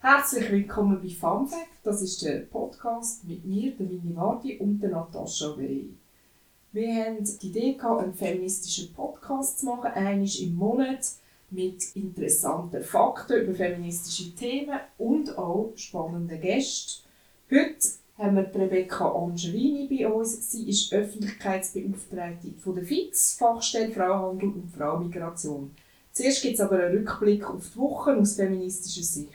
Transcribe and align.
Herzlich 0.00 0.52
willkommen 0.52 1.02
bei 1.02 1.08
FunFact. 1.08 1.66
Das 1.82 2.02
ist 2.02 2.22
der 2.22 2.38
Podcast 2.42 3.24
mit 3.24 3.44
mir, 3.44 3.72
der 3.72 3.84
Mini 3.84 4.14
Vardi 4.14 4.56
und 4.58 4.78
der 4.78 4.90
Natascha 4.90 5.56
Wey. 5.56 5.88
Wir 6.70 7.04
haben 7.04 7.24
die 7.24 7.48
Idee 7.48 7.72
gehabt, 7.72 8.04
einen 8.04 8.14
feministischen 8.14 8.92
Podcast 8.94 9.58
zu 9.58 9.66
machen, 9.66 9.90
einmal 9.90 10.28
im 10.40 10.54
Monat 10.54 11.00
mit 11.50 11.96
interessanten 11.96 12.84
Fakten 12.84 13.42
über 13.42 13.54
feministische 13.54 14.32
Themen 14.36 14.78
und 14.98 15.36
auch 15.36 15.72
spannenden 15.74 16.40
Gästen. 16.40 17.02
Heute 17.50 17.88
haben 18.18 18.36
wir 18.36 18.54
Rebecca 18.54 19.10
Angelini 19.10 19.88
bei 19.90 20.06
uns. 20.06 20.52
Sie 20.52 20.68
ist 20.68 20.92
Öffentlichkeitsbeauftragte 20.92 22.52
von 22.62 22.76
der 22.76 22.84
FIX, 22.84 23.34
Fachstelle 23.34 23.90
Frauenhandel 23.90 24.50
und 24.50 24.70
Fraumigration. 24.70 25.72
Zuerst 26.12 26.42
gibt 26.42 26.54
es 26.54 26.60
aber 26.60 26.78
einen 26.78 26.98
Rückblick 26.98 27.50
auf 27.50 27.68
die 27.74 27.78
Woche 27.78 28.16
aus 28.16 28.36
feministischer 28.36 29.02
Sicht. 29.02 29.32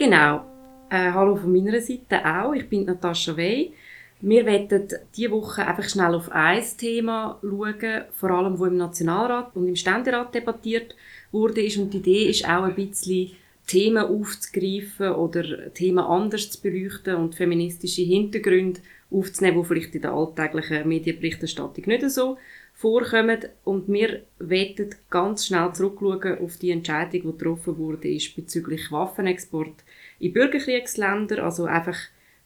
Genau. 0.00 0.46
Äh, 0.88 1.12
hallo 1.12 1.36
von 1.36 1.52
meiner 1.52 1.78
Seite 1.78 2.24
auch. 2.24 2.54
Ich 2.54 2.66
bin 2.70 2.86
Natascha 2.86 3.36
Wey. 3.36 3.74
Wir 4.22 4.46
werden 4.46 4.88
diese 5.14 5.30
Woche 5.30 5.66
einfach 5.66 5.86
schnell 5.86 6.14
auf 6.14 6.32
ein 6.32 6.64
Thema 6.78 7.38
schauen, 7.42 8.04
vor 8.14 8.30
allem 8.30 8.58
wo 8.58 8.64
im 8.64 8.78
Nationalrat 8.78 9.54
und 9.54 9.68
im 9.68 9.76
Ständerat 9.76 10.34
debattiert 10.34 10.96
wurde. 11.32 11.68
Und 11.76 11.92
die 11.92 11.98
Idee 11.98 12.30
ist 12.30 12.46
auch 12.46 12.62
ein 12.62 12.74
bisschen 12.74 13.32
Themen 13.66 14.02
aufzugreifen 14.02 15.12
oder 15.16 15.70
Themen 15.74 15.98
anders 15.98 16.50
zu 16.50 16.62
beleuchten 16.62 17.16
und 17.16 17.34
feministische 17.34 18.00
Hintergründe 18.00 18.80
aufzunehmen, 19.10 19.60
die 19.60 19.68
vielleicht 19.68 19.94
in 19.94 20.00
der 20.00 20.14
alltäglichen 20.14 20.88
Medienberichterstattung 20.88 21.84
nicht 21.86 22.08
so 22.10 22.38
vorkommen. 22.80 23.40
Und 23.64 23.86
wir 23.88 24.22
werden 24.38 24.94
ganz 25.10 25.46
schnell 25.46 25.72
zurückschauen 25.74 26.38
auf 26.38 26.56
die 26.56 26.70
Entscheidung, 26.70 27.10
die 27.10 27.20
getroffen 27.20 27.76
wurde 27.76 28.08
ist 28.08 28.34
bezüglich 28.34 28.90
Waffenexport 28.90 29.84
in 30.20 30.32
Bürgerkriegsländer. 30.32 31.42
Also 31.42 31.64
einfach 31.64 31.98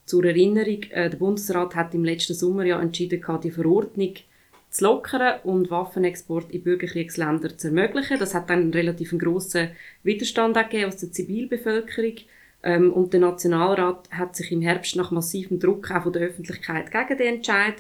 zur 0.06 0.25
Erinnerung, 0.25 0.83
äh, 0.91 1.11
der 1.11 1.19
Bundesrat 1.19 1.75
hat 1.75 1.94
im 1.94 2.05
letzten 2.05 2.34
Sommer 2.34 2.64
ja 2.64 2.80
entschieden, 2.80 3.22
die 3.42 3.50
Verordnung 3.50 4.14
zu 4.70 4.84
lockern 4.84 5.41
und 5.44 5.70
Waffenexport 5.70 6.50
in 6.50 6.62
Bürgerkriegsländer 6.62 7.56
zu 7.56 7.69
ermöglichen. 7.69 8.19
Das 8.19 8.34
hat 8.34 8.50
dann 8.50 8.61
einen 8.61 8.72
relativ 8.72 9.17
grossen 9.17 9.69
Widerstand 10.02 10.56
gegeben 10.56 10.89
aus 10.89 10.97
der 10.97 11.12
Zivilbevölkerung. 11.12 12.17
Ähm, 12.62 12.92
und 12.92 13.12
der 13.12 13.20
Nationalrat 13.20 14.08
hat 14.11 14.34
sich 14.34 14.50
im 14.50 14.62
Herbst 14.62 14.97
nach 14.97 15.11
massivem 15.11 15.61
Druck 15.61 15.91
auch 15.91 16.05
von 16.05 16.12
der 16.12 16.22
Öffentlichkeit 16.22 16.91
gegen 16.91 17.19
den 17.19 17.34
Entscheid 17.36 17.75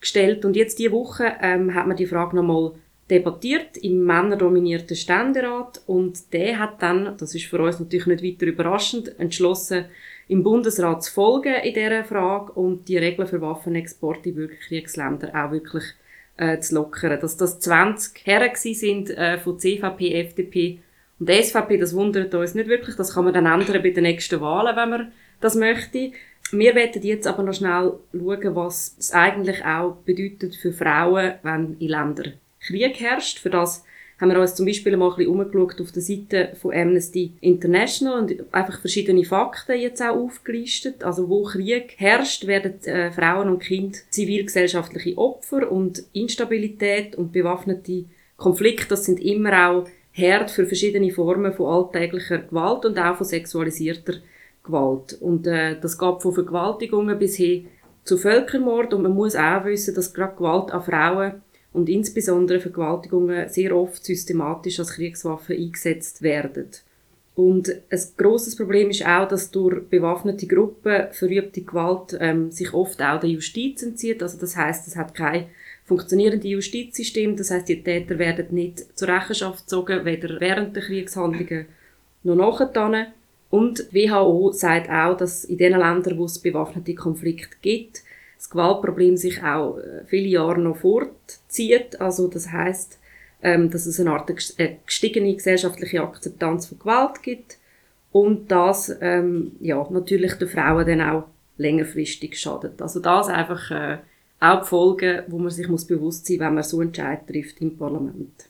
gestellt. 0.00 0.44
Und 0.44 0.56
jetzt 0.56 0.78
diese 0.78 0.92
Woche 0.92 1.34
ähm, 1.40 1.74
hat 1.74 1.86
man 1.86 1.96
die 1.96 2.06
Frage 2.06 2.36
nochmal 2.36 2.72
debattiert 3.10 3.76
im 3.78 4.04
männerdominierten 4.04 4.96
Ständerat 4.96 5.82
und 5.86 6.32
der 6.32 6.58
hat 6.58 6.80
dann, 6.82 7.16
das 7.18 7.34
ist 7.34 7.46
für 7.46 7.60
uns 7.60 7.80
natürlich 7.80 8.06
nicht 8.06 8.22
weiter 8.22 8.46
überraschend, 8.46 9.18
entschlossen, 9.18 9.86
im 10.28 10.44
Bundesrat 10.44 11.02
zu 11.02 11.12
folgen 11.12 11.54
in 11.64 11.74
dieser 11.74 12.04
Frage 12.04 12.52
und 12.52 12.88
die 12.88 12.98
Regeln 12.98 13.26
für 13.26 13.40
Waffenexporte 13.40 14.28
in 14.28 14.36
Bürgerkriegsländer 14.36 15.30
auch 15.34 15.50
wirklich 15.50 15.82
äh, 16.36 16.60
zu 16.60 16.76
lockern. 16.76 17.18
Dass 17.20 17.36
das 17.36 17.58
20 17.58 18.24
Herren 18.24 18.54
sind 18.54 19.10
äh, 19.10 19.38
von 19.38 19.58
CVP, 19.58 20.14
FDP 20.20 20.78
und 21.18 21.28
SVP, 21.28 21.78
das 21.78 21.94
wundert 21.94 22.32
uns 22.32 22.54
nicht 22.54 22.68
wirklich. 22.68 22.94
Das 22.94 23.14
kann 23.14 23.24
man 23.24 23.34
dann 23.34 23.46
ändern 23.46 23.82
bei 23.82 23.90
den 23.90 24.04
nächsten 24.04 24.40
Wahlen, 24.40 24.76
wenn 24.76 24.90
man 24.90 25.12
das 25.40 25.56
möchte. 25.56 26.12
Wir 26.52 26.76
werden 26.76 27.02
jetzt 27.02 27.26
aber 27.26 27.42
noch 27.42 27.54
schnell 27.54 27.94
schauen, 28.12 28.54
was 28.54 28.96
es 28.98 29.12
eigentlich 29.12 29.64
auch 29.64 29.96
bedeutet 30.04 30.54
für 30.54 30.72
Frauen, 30.72 31.34
wenn 31.42 31.76
in 31.78 31.88
Ländern 31.88 32.34
Krieg 32.60 33.00
herrscht. 33.00 33.38
Für 33.38 33.50
das 33.50 33.84
haben 34.20 34.30
wir 34.30 34.40
uns 34.40 34.54
zum 34.54 34.66
Beispiel 34.66 34.96
mal 34.96 35.10
ein 35.10 35.16
bisschen 35.16 35.32
umgeschaut 35.32 35.80
auf 35.80 35.92
der 35.92 36.02
Seite 36.02 36.52
von 36.60 36.74
Amnesty 36.74 37.32
International 37.40 38.20
und 38.20 38.34
einfach 38.52 38.80
verschiedene 38.80 39.24
Fakten 39.24 39.80
jetzt 39.80 40.02
auch 40.02 40.16
aufgelistet. 40.16 41.02
Also 41.02 41.28
wo 41.28 41.44
Krieg 41.44 41.94
herrscht, 41.96 42.46
werden 42.46 42.82
äh, 42.84 43.10
Frauen 43.10 43.48
und 43.48 43.62
Kinder 43.62 43.98
zivilgesellschaftliche 44.10 45.16
Opfer 45.16 45.72
und 45.72 46.04
Instabilität 46.12 47.16
und 47.16 47.32
bewaffnete 47.32 48.04
Konflikte, 48.36 48.88
das 48.88 49.04
sind 49.04 49.20
immer 49.20 49.68
auch 49.68 49.86
Herd 50.12 50.50
für 50.50 50.66
verschiedene 50.66 51.12
Formen 51.12 51.52
von 51.52 51.66
alltäglicher 51.66 52.38
Gewalt 52.38 52.84
und 52.84 52.98
auch 52.98 53.16
von 53.16 53.26
sexualisierter 53.26 54.14
Gewalt. 54.64 55.16
Und 55.20 55.46
äh, 55.46 55.78
das 55.80 55.98
geht 55.98 56.20
von 56.20 56.32
Vergewaltigungen 56.32 57.18
bis 57.18 57.36
hin 57.36 57.68
zu 58.04 58.18
Völkermord. 58.18 58.92
Und 58.92 59.02
man 59.02 59.14
muss 59.14 59.36
auch 59.36 59.64
wissen, 59.64 59.94
dass 59.94 60.12
gerade 60.12 60.36
Gewalt 60.36 60.72
an 60.72 60.82
Frauen 60.82 61.42
und 61.72 61.88
insbesondere 61.88 62.60
Vergewaltigungen 62.60 63.48
sehr 63.48 63.76
oft 63.76 64.04
systematisch 64.04 64.78
als 64.80 64.92
Kriegswaffe 64.92 65.54
eingesetzt 65.54 66.22
werden. 66.22 66.68
Und 67.36 67.70
ein 67.90 68.00
grosses 68.16 68.56
Problem 68.56 68.90
ist 68.90 69.06
auch, 69.06 69.26
dass 69.26 69.50
durch 69.50 69.82
bewaffnete 69.88 70.46
Gruppen 70.46 71.06
verübte 71.12 71.62
Gewalt 71.62 72.18
ähm, 72.20 72.50
sich 72.50 72.74
oft 72.74 73.00
auch 73.00 73.20
der 73.20 73.30
Justiz 73.30 73.82
entzieht. 73.82 74.22
Also 74.22 74.38
das 74.38 74.56
heißt, 74.56 74.86
es 74.88 74.96
hat 74.96 75.14
kein 75.14 75.46
funktionierendes 75.84 76.50
Justizsystem. 76.50 77.36
Das 77.36 77.50
heißt, 77.50 77.68
die 77.68 77.82
Täter 77.82 78.18
werden 78.18 78.48
nicht 78.50 78.98
zur 78.98 79.08
Rechenschaft 79.08 79.60
gezogen, 79.64 80.04
weder 80.04 80.40
während 80.40 80.76
der 80.76 80.82
Kriegshandlungen 80.82 81.66
noch 82.24 82.36
nachher. 82.36 83.06
Und 83.48 83.90
die 83.92 84.08
WHO 84.08 84.52
sagt 84.52 84.90
auch, 84.90 85.16
dass 85.16 85.44
in 85.44 85.58
den 85.58 85.72
Ländern, 85.72 86.18
wo 86.18 86.26
es 86.26 86.38
bewaffnete 86.38 86.94
Konflikte 86.94 87.56
gibt, 87.62 88.02
das 88.40 88.48
Gewaltproblem 88.48 89.18
sich 89.18 89.42
auch 89.42 89.76
äh, 89.76 90.02
viele 90.06 90.28
Jahre 90.28 90.58
noch 90.58 90.78
fortzieht. 90.78 92.00
Also 92.00 92.26
das 92.26 92.50
heißt, 92.50 92.98
ähm, 93.42 93.70
dass 93.70 93.84
es 93.84 94.00
eine 94.00 94.12
Art 94.12 94.30
äh, 94.56 94.76
gestiegene 94.86 95.34
gesellschaftliche 95.34 96.02
Akzeptanz 96.02 96.66
von 96.66 96.78
Gewalt 96.78 97.22
gibt 97.22 97.58
und 98.12 98.50
das 98.50 98.96
ähm, 99.02 99.52
ja 99.60 99.86
natürlich 99.90 100.34
den 100.34 100.48
Frauen 100.48 100.86
dann 100.86 101.02
auch 101.02 101.24
längerfristig 101.58 102.40
schadet. 102.40 102.80
Also 102.80 103.00
das 103.00 103.28
einfach 103.28 103.70
äh, 103.72 103.98
auch 104.40 104.62
die 104.62 104.68
Folgen, 104.68 105.22
wo 105.26 105.38
man 105.38 105.50
sich 105.50 105.68
muss 105.68 105.84
bewusst 105.84 106.24
sein, 106.24 106.40
wenn 106.40 106.54
man 106.54 106.64
so 106.64 106.80
Entscheid 106.80 107.26
trifft 107.26 107.60
im 107.60 107.76
Parlament. 107.76 108.48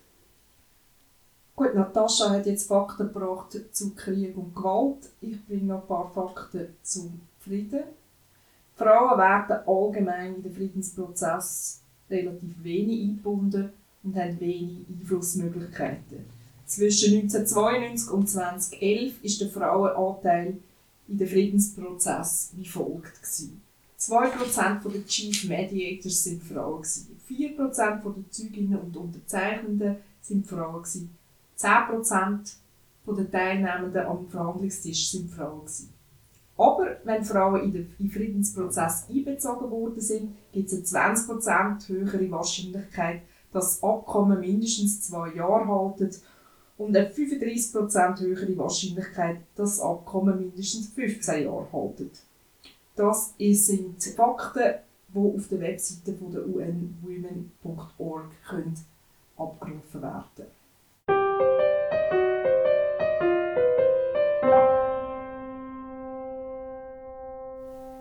Gut, 1.56 1.74
Natascha 1.74 2.30
hat 2.30 2.46
jetzt 2.46 2.68
Fakten 2.68 3.12
gebracht 3.12 3.58
zu 3.72 3.92
Krieg 3.96 4.36
und 4.36 4.54
Gewalt. 4.54 5.10
Ich 5.20 5.44
bringe 5.46 5.64
noch 5.64 5.82
ein 5.82 5.88
paar 5.88 6.12
Fakten 6.14 6.68
zum 6.80 7.22
Frieden. 7.40 7.82
Frauen 8.80 9.18
werden 9.18 9.58
allgemein 9.66 10.36
in 10.36 10.42
den 10.42 10.54
Friedensprozess 10.54 11.82
relativ 12.08 12.62
wenig 12.62 13.10
eingebunden 13.10 13.74
und 14.02 14.16
haben 14.16 14.40
wenig 14.40 14.86
Einflussmöglichkeiten. 14.88 16.24
Zwischen 16.64 17.20
1992 17.20 18.10
und 18.10 18.26
2011 18.26 19.22
ist 19.22 19.40
der 19.42 19.50
Frauenanteil 19.50 20.56
in 21.08 21.18
den 21.18 21.28
Friedensprozess 21.28 22.52
wie 22.56 22.66
folgt. 22.66 23.20
2% 23.98 24.88
der 24.90 25.06
Chief 25.06 25.46
Mediators 25.46 26.24
sind 26.24 26.42
Frauen, 26.42 26.82
4% 26.82 27.56
der 28.02 28.30
Zeuginnen 28.30 28.78
und 28.78 28.96
Unterzeichnenden 28.96 29.96
sind 30.22 30.46
Frauen, 30.46 30.84
10% 31.58 32.54
der 33.06 33.30
Teilnehmenden 33.30 34.06
am 34.06 34.26
Verhandlungstisch 34.26 35.10
sind 35.10 35.30
Frauen. 35.30 35.68
Aber 36.60 36.96
wenn 37.04 37.24
Frauen 37.24 37.62
in 37.62 37.72
den 37.72 38.10
Friedensprozess 38.10 39.06
einbezogen 39.08 39.70
worden 39.70 39.98
sind, 39.98 40.36
gibt 40.52 40.70
es 40.70 40.94
eine 40.94 41.14
20% 41.14 41.88
höhere 41.88 42.30
Wahrscheinlichkeit, 42.30 43.22
dass 43.50 43.80
das 43.80 43.82
Abkommen 43.82 44.40
mindestens 44.40 45.00
zwei 45.00 45.32
Jahre 45.32 45.66
haltet 45.66 46.20
und 46.76 46.94
eine 46.94 47.08
35% 47.08 48.20
höhere 48.20 48.58
Wahrscheinlichkeit, 48.58 49.38
dass 49.56 49.78
das 49.78 49.80
Abkommen 49.80 50.38
mindestens 50.38 50.88
15 50.88 51.44
Jahre 51.44 51.66
haltet. 51.72 52.20
Das 52.94 53.32
sind 53.38 54.04
Fakten, 54.14 54.74
die 55.14 55.18
auf 55.18 55.48
der 55.48 55.60
Webseite 55.60 56.12
von 56.12 56.30
der 56.30 56.44
unwomen.org 56.44 58.32
abgerufen 59.38 60.02
werden 60.02 60.24
können. 60.36 60.59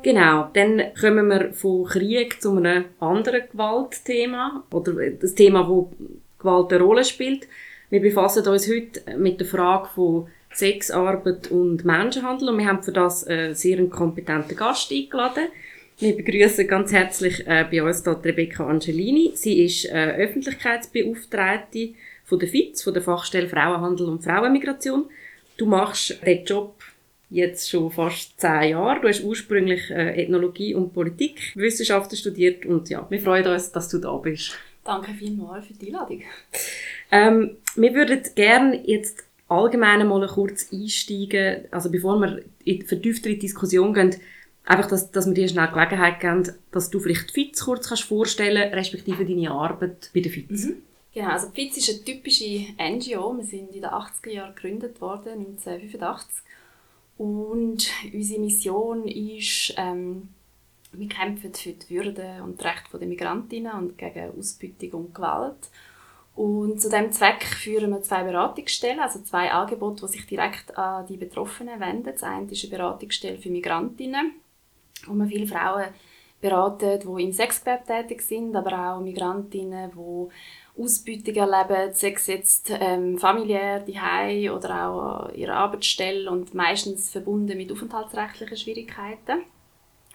Genau, 0.01 0.49
dann 0.53 0.81
kommen 0.99 1.27
wir 1.27 1.51
von 1.51 1.85
Krieg 1.85 2.41
zu 2.41 2.55
einem 2.55 2.85
anderen 2.99 3.41
Gewaltthema 3.51 4.63
oder 4.71 4.93
das 5.09 5.35
Thema, 5.35 5.67
wo 5.67 5.91
Gewalt 6.37 6.71
eine 6.71 6.83
Rolle 6.83 7.03
spielt. 7.03 7.47
Wir 7.89 7.99
befassen 7.99 8.47
uns 8.47 8.69
heute 8.69 9.17
mit 9.17 9.41
der 9.41 9.47
Frage 9.47 9.89
von 9.93 10.27
Sexarbeit 10.53 11.51
und 11.51 11.83
Menschenhandel 11.83 12.49
und 12.49 12.57
wir 12.57 12.67
haben 12.67 12.81
für 12.81 12.93
das 12.93 13.25
einen 13.27 13.55
sehr 13.55 13.85
kompetenten 13.87 14.55
Gast 14.55 14.91
eingeladen. 14.91 15.49
Wir 15.97 16.15
begrüßen 16.15 16.65
ganz 16.65 16.93
herzlich 16.93 17.45
äh, 17.45 17.65
bei 17.69 17.83
uns 17.83 18.03
hier 18.05 18.17
Rebecca 18.23 18.65
Angelini. 18.65 19.31
Sie 19.35 19.65
ist 19.65 19.83
äh, 19.85 20.15
Öffentlichkeitsbeauftragte 20.15 21.89
von 22.23 22.39
der 22.39 22.47
FIZ, 22.47 22.83
von 22.83 22.93
der 22.93 23.03
Fachstelle 23.03 23.49
Frauenhandel 23.49 24.07
und 24.07 24.23
Frauenmigration. 24.23 25.09
Du 25.57 25.65
machst 25.65 26.25
den 26.25 26.45
Job 26.45 26.78
jetzt 27.29 27.69
schon 27.69 27.91
fast 27.91 28.39
zehn 28.39 28.71
Jahre. 28.71 29.01
Du 29.01 29.07
hast 29.07 29.23
ursprünglich 29.23 29.89
äh, 29.89 30.23
Ethnologie 30.23 30.73
und 30.73 30.93
Politikwissenschaften 30.93 32.17
studiert 32.17 32.65
und 32.65 32.89
ja, 32.89 33.05
wir 33.09 33.19
freuen 33.19 33.47
uns, 33.47 33.71
dass 33.71 33.89
du 33.89 33.99
da 33.99 34.15
bist. 34.17 34.57
Danke 34.83 35.13
vielmals 35.13 35.67
für 35.67 35.73
die 35.73 35.87
Einladung. 35.87 36.23
Ähm, 37.11 37.57
wir 37.75 37.93
würden 37.93 38.21
gerne 38.35 38.81
jetzt 38.87 39.23
allgemein 39.47 40.07
mal 40.07 40.25
kurz 40.27 40.71
einsteigen, 40.71 41.65
also 41.71 41.91
bevor 41.91 42.19
wir 42.19 42.41
in 42.65 42.85
vertieftere 42.85 43.35
Diskussion 43.35 43.93
gehen, 43.93 44.15
einfach, 44.63 44.87
dass, 44.87 45.11
dass 45.11 45.25
wir 45.25 45.33
dir 45.33 45.47
schnell 45.47 45.67
Gelegenheit 45.67 46.19
geben, 46.19 46.51
dass 46.71 46.89
du 46.89 46.99
vielleicht 46.99 47.31
FITZ 47.31 47.65
kurz 47.65 47.89
kannst 47.89 48.03
vorstellen 48.03 48.73
respektive 48.73 49.25
deine 49.25 49.51
Arbeit 49.51 50.11
bei 50.13 50.21
der 50.21 50.31
FITZ. 50.31 50.65
Mhm. 50.65 50.75
Genau, 51.13 51.29
also 51.29 51.49
FITZ 51.49 51.77
ist 51.77 51.89
eine 51.89 52.03
typische 52.03 52.67
NGO. 52.77 53.35
Wir 53.37 53.43
sind 53.43 53.73
in 53.73 53.81
den 53.81 53.85
80er 53.85 54.29
Jahren 54.29 54.55
gegründet 54.55 55.01
worden, 55.01 55.39
1985. 55.39 56.43
Und 57.19 57.91
unsere 58.13 58.39
Mission 58.39 59.05
ist, 59.05 59.73
ähm, 59.75 60.29
wir 60.93 61.09
kämpfen 61.09 61.53
für 61.53 61.73
die 61.73 61.89
Würde 61.89 62.41
und 62.41 62.61
die 62.61 62.63
Rechte 62.63 62.97
der 62.97 63.09
Migrantinnen 63.09 63.73
und 63.73 63.97
gegen 63.97 64.31
Ausbeutung 64.39 65.01
und 65.01 65.13
Gewalt. 65.15 65.69
Und 66.33 66.79
zu 66.79 66.89
diesem 66.89 67.11
Zweck 67.11 67.43
führen 67.43 67.91
wir 67.91 68.01
zwei 68.03 68.23
Beratungsstellen, 68.23 69.01
also 69.01 69.19
zwei 69.19 69.51
Angebote, 69.51 70.05
die 70.05 70.13
sich 70.13 70.27
direkt 70.27 70.77
an 70.77 71.07
die 71.07 71.17
Betroffenen 71.17 71.81
wenden. 71.81 72.05
Das 72.05 72.23
eine 72.23 72.49
ist 72.49 72.63
eine 72.63 72.77
Beratungsstelle 72.77 73.37
für 73.37 73.49
Migrantinnen, 73.49 74.35
wo 75.05 75.13
wir 75.15 75.27
viele 75.27 75.45
Frauen 75.45 75.87
beraten, 76.39 77.01
die 77.01 77.23
im 77.23 77.33
Sexgewerbe 77.33 77.83
tätig 77.85 78.21
sind, 78.21 78.55
aber 78.55 78.93
auch 78.95 79.01
Migrantinnen, 79.01 79.91
die 79.91 80.29
Ausbeutung 80.79 81.35
erleben, 81.35 81.93
sei 81.93 82.13
es 82.13 82.27
jetzt 82.27 82.71
ähm, 82.71 83.17
familiär, 83.17 83.79
die 83.81 84.49
oder 84.49 84.89
auch 84.89 85.01
an 85.01 85.35
ihrer 85.35 85.55
Arbeitsstelle 85.55 86.29
und 86.29 86.53
meistens 86.53 87.11
verbunden 87.11 87.57
mit 87.57 87.71
aufenthaltsrechtlichen 87.71 88.57
Schwierigkeiten. 88.57 89.43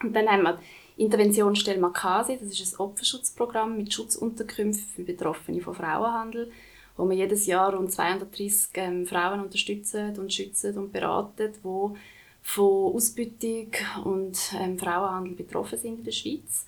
Und 0.03 0.15
dann 0.15 0.29
haben 0.29 0.43
wir 0.43 0.59
Interventionsstelle 0.97 1.81
Makasi, 1.81 2.39
das 2.41 2.59
ist 2.59 2.75
ein 2.75 2.81
Opferschutzprogramm 2.81 3.77
mit 3.77 3.93
Schutzunterkünften 3.93 4.95
für 4.95 5.03
Betroffene 5.03 5.61
von 5.61 5.75
Frauenhandel, 5.75 6.53
wo 6.97 7.09
wir 7.09 7.17
jedes 7.17 7.47
Jahr 7.47 7.75
rund 7.75 7.93
230 7.93 8.71
ähm, 8.75 9.07
Frauen 9.07 9.41
unterstützen 9.41 10.17
und 10.19 10.33
schützen 10.33 10.79
und 10.79 10.93
beraten, 10.93 11.53
die 11.53 11.99
von 12.43 12.95
Ausbeutung 12.95 13.73
und 14.05 14.39
ähm, 14.61 14.79
Frauenhandel 14.79 15.35
betroffen 15.35 15.79
sind 15.79 15.99
in 15.99 16.05
der 16.05 16.13
Schweiz. 16.13 16.65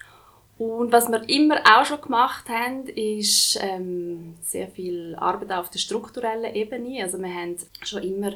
Und 0.59 0.91
was 0.91 1.09
wir 1.09 1.29
immer 1.29 1.61
auch 1.65 1.85
schon 1.85 2.01
gemacht 2.01 2.49
haben, 2.49 2.87
ist 2.87 3.59
ähm, 3.61 4.37
sehr 4.41 4.69
viel 4.69 5.15
Arbeit 5.17 5.53
auf 5.53 5.69
der 5.69 5.79
strukturellen 5.79 6.55
Ebene. 6.55 7.03
Also 7.03 7.19
wir 7.19 7.33
haben 7.33 7.57
schon 7.83 8.03
immer 8.03 8.33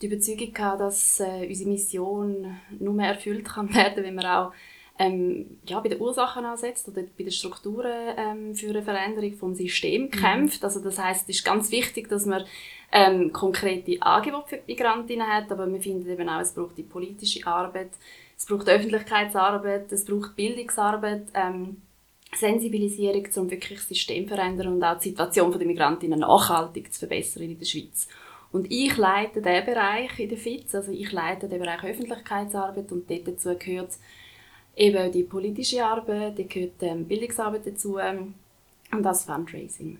die 0.00 0.06
Überzeugung 0.06 0.52
gehabt, 0.52 0.80
dass 0.80 1.18
äh, 1.18 1.46
unsere 1.48 1.70
Mission 1.70 2.56
nur 2.78 2.94
mehr 2.94 3.08
erfüllt 3.08 3.44
kann 3.44 3.74
werden, 3.74 4.04
wenn 4.04 4.14
wir 4.14 4.38
auch 4.38 4.52
ähm, 4.98 5.58
ja, 5.66 5.80
bei 5.80 5.88
den 5.88 6.00
Ursachen 6.00 6.44
ansetzt 6.44 6.86
oder 6.88 7.02
bei 7.02 7.24
den 7.24 7.32
Strukturen 7.32 8.14
ähm, 8.16 8.54
für 8.54 8.70
eine 8.70 8.82
Veränderung 8.82 9.34
vom 9.34 9.54
System 9.54 10.02
mhm. 10.02 10.10
kämpft. 10.10 10.62
Mhm. 10.62 10.64
Also 10.64 10.80
das 10.80 10.98
heißt, 10.98 11.28
es 11.28 11.36
ist 11.36 11.44
ganz 11.44 11.72
wichtig, 11.72 12.08
dass 12.08 12.26
man 12.26 12.44
ähm, 12.92 13.32
konkrete 13.32 14.00
Angebote 14.00 14.48
für 14.48 14.60
Migrantinnen 14.68 15.26
hat, 15.26 15.50
aber 15.50 15.70
wir 15.72 15.80
finden 15.80 16.08
eben 16.08 16.28
auch, 16.28 16.40
es 16.40 16.54
braucht 16.54 16.78
die 16.78 16.84
politische 16.84 17.44
Arbeit, 17.44 17.90
es 18.44 18.48
braucht 18.48 18.68
Öffentlichkeitsarbeit, 18.68 19.90
es 19.90 20.04
braucht 20.04 20.36
Bildungsarbeit, 20.36 21.28
ähm, 21.32 21.80
Sensibilisierung, 22.36 23.26
um 23.36 23.50
wirklich 23.50 23.78
das 23.78 23.88
System 23.88 24.28
zu 24.28 24.34
verändern 24.34 24.74
und 24.74 24.84
auch 24.84 24.98
die 24.98 25.08
Situation 25.08 25.50
der 25.50 25.66
Migrantinnen 25.66 26.20
nachhaltig 26.20 26.92
zu 26.92 26.98
verbessern 26.98 27.44
in 27.44 27.58
der 27.58 27.64
Schweiz. 27.64 28.06
Und 28.52 28.70
ich 28.70 28.94
leite 28.98 29.40
diesen 29.40 29.64
Bereich 29.64 30.18
in 30.18 30.28
der 30.28 30.36
FIZ, 30.36 30.74
also 30.74 30.92
ich 30.92 31.10
leite 31.10 31.48
den 31.48 31.58
Bereich 31.58 31.84
Öffentlichkeitsarbeit 31.84 32.92
und 32.92 33.10
dort 33.10 33.28
dazu 33.28 33.56
gehört 33.58 33.92
eben 34.76 35.10
die 35.10 35.22
politische 35.22 35.82
Arbeit, 35.82 36.38
da 36.38 36.42
gehört 36.42 36.82
ähm, 36.82 37.06
Bildungsarbeit 37.06 37.66
dazu 37.66 37.98
ähm, 37.98 38.34
und 38.92 39.02
das 39.02 39.24
Fundraising. 39.24 39.98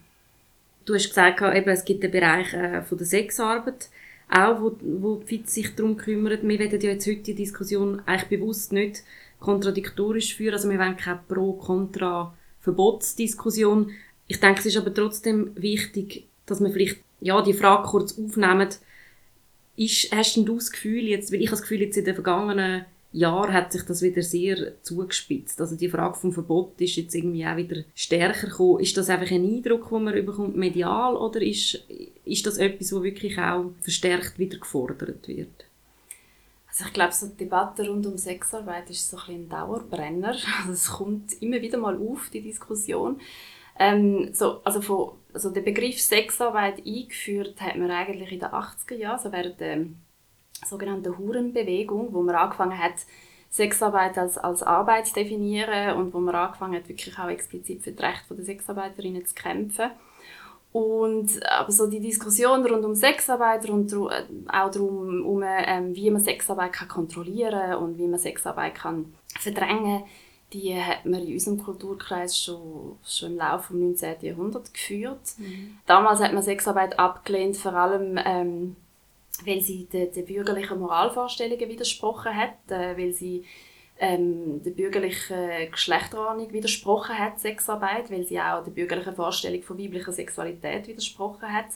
Du 0.85 0.94
hast 0.94 1.08
gesagt, 1.08 1.40
eben, 1.40 1.70
es 1.70 1.85
gibt 1.85 2.02
den 2.02 2.11
Bereich 2.11 2.52
äh, 2.52 2.82
von 2.82 2.99
der 2.99 3.06
Sexarbeit, 3.06 3.88
auch, 4.31 4.61
wo, 4.61 4.76
wo 4.81 5.17
die 5.17 5.26
FIT 5.26 5.50
sich 5.50 5.75
darum 5.75 5.97
kümmert. 5.97 6.43
Wir 6.43 6.59
werden 6.59 6.81
ja 6.81 6.91
jetzt 6.91 7.06
heute 7.06 7.23
die 7.23 7.35
Diskussion 7.35 8.03
eigentlich 8.06 8.29
bewusst 8.29 8.73
nicht 8.73 9.03
kontradiktorisch 9.41 10.37
führen, 10.37 10.55
also 10.55 10.71
wir 10.71 10.79
wollen 10.79 10.97
keine 10.97 11.21
Pro-Kontra-Verbotsdiskussion. 11.29 13.91
Ich 14.26 14.41
denke, 14.41 14.61
es 14.61 14.67
ist 14.67 14.79
aber 14.79 14.94
trotzdem 14.94 15.50
wichtig, 15.55 16.26
dass 16.47 16.61
wir 16.61 16.71
vielleicht 16.71 17.00
ja, 17.21 17.43
die 17.43 17.53
Frage 17.53 17.88
kurz 17.88 18.19
aufnehmen. 18.19 18.69
Ist, 19.76 20.15
hast 20.15 20.37
du 20.37 20.55
das 20.55 20.71
Gefühl, 20.71 21.03
jetzt, 21.05 21.32
weil 21.32 21.43
ich 21.43 21.50
das 21.50 21.62
Gefühl, 21.62 21.81
jetzt 21.82 21.97
in 21.97 22.05
den 22.05 22.15
vergangenen 22.15 22.85
Jahr 23.14 23.52
hat 23.52 23.72
sich 23.72 23.82
das 23.82 24.02
wieder 24.02 24.22
sehr 24.22 24.82
zugespitzt. 24.82 25.61
Also 25.61 25.76
die 25.76 25.88
Frage 25.88 26.19
vom 26.19 26.32
Verbot 26.32 26.81
ist 26.81 26.96
jetzt 26.96 27.14
irgendwie 27.14 27.46
auch 27.46 27.56
wieder 27.56 27.82
stärker 27.94 28.49
gekommen. 28.49 28.81
Ist 28.81 28.96
das 28.96 29.08
einfach 29.08 29.31
ein 29.31 29.44
Eindruck, 29.44 29.88
den 29.88 30.02
man 30.02 30.14
überkommt 30.14 30.56
medial 30.56 31.16
oder 31.16 31.40
ist, 31.40 31.81
ist 32.25 32.44
das 32.44 32.58
etwas, 32.58 32.93
wo 32.93 33.05
wirklich 33.05 33.38
auch 33.38 33.70
verstärkt 33.81 34.38
wieder 34.38 34.58
gefordert 34.58 35.28
wird? 35.28 35.64
Also 36.66 36.87
ich 36.87 36.93
glaube, 36.93 37.12
so 37.12 37.28
die 37.28 37.37
Debatte 37.37 37.88
rund 37.88 38.05
um 38.05 38.19
Sexarbeit 38.19 38.90
ist 38.90 39.08
so 39.08 39.16
ein, 39.16 39.34
ein 39.34 39.49
Dauerbrenner. 39.49 40.34
Also 40.61 40.72
es 40.72 40.90
kommt 40.90 41.40
immer 41.40 41.62
wieder 41.62 41.78
mal 41.78 41.96
auf, 41.96 42.31
die 42.32 42.40
Diskussion. 42.40 43.20
Ähm, 43.78 44.31
so, 44.32 44.61
also, 44.64 44.81
von, 44.81 45.12
also 45.32 45.50
der 45.50 45.61
Begriff 45.61 46.00
Sexarbeit 46.00 46.84
eingeführt 46.84 47.61
hat 47.61 47.76
man 47.76 47.93
eigentlich 47.93 48.32
in 48.32 48.40
den 48.40 48.49
80er 48.49 48.94
Jahren, 48.94 49.16
also 49.19 49.31
während 49.31 49.61
der 49.61 49.87
sogenannte 50.64 51.19
Hurenbewegung, 51.19 52.12
wo 52.12 52.22
man 52.22 52.34
angefangen 52.34 52.78
hat, 52.78 52.94
Sexarbeit 53.50 54.19
als, 54.19 54.37
als 54.37 54.64
Arbeit 54.64 55.06
zu 55.06 55.14
definieren 55.14 55.96
und 55.96 56.12
wo 56.12 56.19
man 56.19 56.34
angefangen 56.34 56.75
hat, 56.75 56.88
wirklich 56.88 57.16
auch 57.19 57.28
explizit 57.28 57.82
für 57.82 57.93
das 57.93 58.05
Recht 58.05 58.25
der 58.28 58.44
Sexarbeiterinnen 58.44 59.25
zu 59.25 59.34
kämpfen. 59.34 59.90
Und 60.72 61.31
aber 61.46 61.70
so 61.70 61.87
die 61.87 62.00
Diskussion 62.00 62.66
rund 62.66 62.84
um 62.84 62.96
Sexarbeit 62.96 63.70
und 63.70 63.93
äh, 63.93 64.25
auch 64.49 64.72
darum, 64.72 65.25
um, 65.25 65.44
ähm, 65.44 65.94
wie 65.94 66.11
man 66.11 66.20
Sexarbeit 66.20 66.72
kann 66.72 66.88
kontrollieren 66.88 67.75
und 67.76 67.96
wie 67.96 68.08
man 68.08 68.19
Sexarbeit 68.19 68.75
kann 68.75 69.14
verdrängen, 69.38 70.02
die 70.52 70.75
hat 70.75 71.06
man 71.06 71.25
in 71.25 71.34
unserem 71.34 71.62
Kulturkreis 71.62 72.37
schon, 72.37 72.99
schon 73.05 73.32
im 73.32 73.38
Laufe 73.38 73.72
des 73.72 74.02
19. 74.02 74.16
Jahrhunderts 74.22 74.72
geführt. 74.72 75.20
Mhm. 75.38 75.78
Damals 75.87 76.20
hat 76.20 76.32
man 76.32 76.43
Sexarbeit 76.43 76.99
abgelehnt, 76.99 77.56
vor 77.56 77.75
allem 77.75 78.19
ähm, 78.25 78.76
weil 79.44 79.60
sie 79.60 79.86
den, 79.86 80.12
den 80.12 80.25
bürgerlichen 80.25 80.78
Moralvorstellungen 80.78 81.69
widersprochen 81.69 82.36
hat, 82.36 82.70
äh, 82.70 82.96
weil 82.96 83.12
sie 83.12 83.44
ähm, 83.98 84.62
der 84.62 84.72
bürgerlichen 84.72 85.70
Geschlechterordnung 85.70 86.52
widersprochen 86.52 87.19
hat, 87.19 87.38
Sexarbeit, 87.38 88.10
weil 88.10 88.25
sie 88.25 88.40
auch 88.40 88.64
der 88.64 88.72
bürgerlichen 88.72 89.14
Vorstellung 89.14 89.62
von 89.62 89.78
weiblicher 89.78 90.12
Sexualität 90.12 90.88
widersprochen 90.88 91.52
hat. 91.52 91.66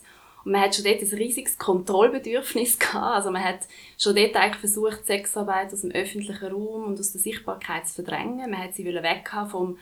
Und 0.44 0.52
man 0.52 0.62
hat 0.62 0.74
schon 0.74 0.84
dort 0.84 1.00
ein 1.00 1.18
riesiges 1.18 1.58
Kontrollbedürfnis 1.58 2.78
gehabt. 2.78 3.16
Also 3.16 3.30
man 3.30 3.44
hat 3.44 3.60
schon 3.98 4.16
dort 4.16 4.34
eigentlich 4.36 4.60
versucht, 4.60 5.06
Sexarbeit 5.06 5.72
aus 5.72 5.82
dem 5.82 5.90
öffentlichen 5.90 6.52
Raum 6.52 6.84
und 6.84 6.98
aus 6.98 7.12
der 7.12 7.20
Sichtbarkeit 7.20 7.86
zu 7.86 8.02
verdrängen. 8.02 8.50
Man 8.50 8.62
hat 8.62 8.74
sie 8.74 8.84
weg 8.84 9.30
vom 9.50 9.78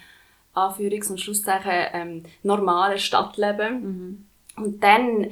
Anführungs- 0.55 1.11
und 1.11 1.21
Schlusszeichen 1.21 1.87
ähm, 1.93 2.23
normalen 2.43 2.99
Stadtleben. 2.99 3.83
Mhm. 3.83 4.27
Und 4.57 4.83
dann 4.83 5.31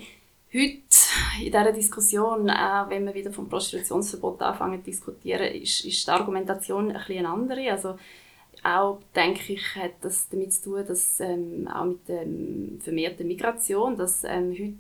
heute 0.53 0.83
in 1.39 1.47
dieser 1.47 1.73
Diskussion, 1.73 2.51
auch 2.51 2.89
wenn 2.89 3.07
wir 3.07 3.15
wieder 3.15 3.33
vom 3.33 3.49
Prostitutionsverbot 3.49 4.43
anfangen 4.43 4.81
zu 4.81 4.91
diskutieren, 4.91 5.55
ist, 5.55 5.85
ist 5.85 6.07
die 6.07 6.11
Argumentation 6.11 6.91
ein 6.91 6.99
bisschen 6.99 7.27
andere. 7.27 7.71
Also 7.71 7.97
auch, 8.63 9.01
denke 9.15 9.53
ich, 9.53 9.77
hat 9.77 9.93
das 10.01 10.29
damit 10.29 10.53
zu 10.53 10.71
tun, 10.71 10.85
dass 10.87 11.21
ähm, 11.21 11.69
auch 11.73 11.85
mit 11.85 12.09
der 12.09 12.27
vermehrten 12.81 13.27
Migration, 13.27 13.97
dass 13.97 14.25
ähm, 14.25 14.53
heute 14.53 14.75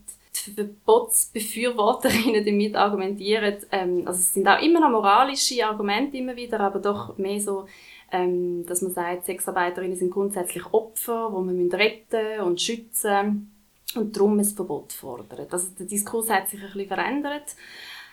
die 0.47 0.53
Verbotsbefürworterinnen 0.53 2.45
damit 2.47 2.77
argumentieren, 2.77 3.57
ähm, 3.71 4.03
also 4.07 4.19
es 4.19 4.33
sind 4.33 4.49
auch 4.49 4.63
immer 4.63 4.81
noch 4.81 4.91
moralische 4.91 5.67
Argumente 5.67 6.17
immer 6.17 6.37
wieder, 6.37 6.61
aber 6.61 6.79
doch 6.79 7.19
mehr 7.19 7.41
so, 7.41 7.67
ähm, 8.11 8.65
dass 8.67 8.83
man 8.83 8.93
sagt, 8.93 9.27
Sexarbeiterinnen 9.27 9.97
sind 9.97 10.11
grundsätzlich 10.11 10.65
Opfer, 10.73 11.33
die 11.37 11.45
man 11.45 11.71
retten 11.73 12.41
und 12.41 12.61
schützen 12.61 13.27
müssen 13.27 13.54
und 13.97 14.17
darum 14.17 14.39
ein 14.39 14.45
Verbot 14.45 14.93
fordern. 14.93 15.47
Also 15.51 15.69
der 15.79 15.87
Diskurs 15.87 16.31
hat 16.31 16.49
sich 16.49 16.61
ein 16.61 16.67
bisschen 16.67 16.89
verändert. 16.89 17.57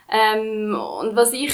Ähm, 0.10 0.76
und 1.00 1.16
was 1.16 1.32
ich 1.32 1.54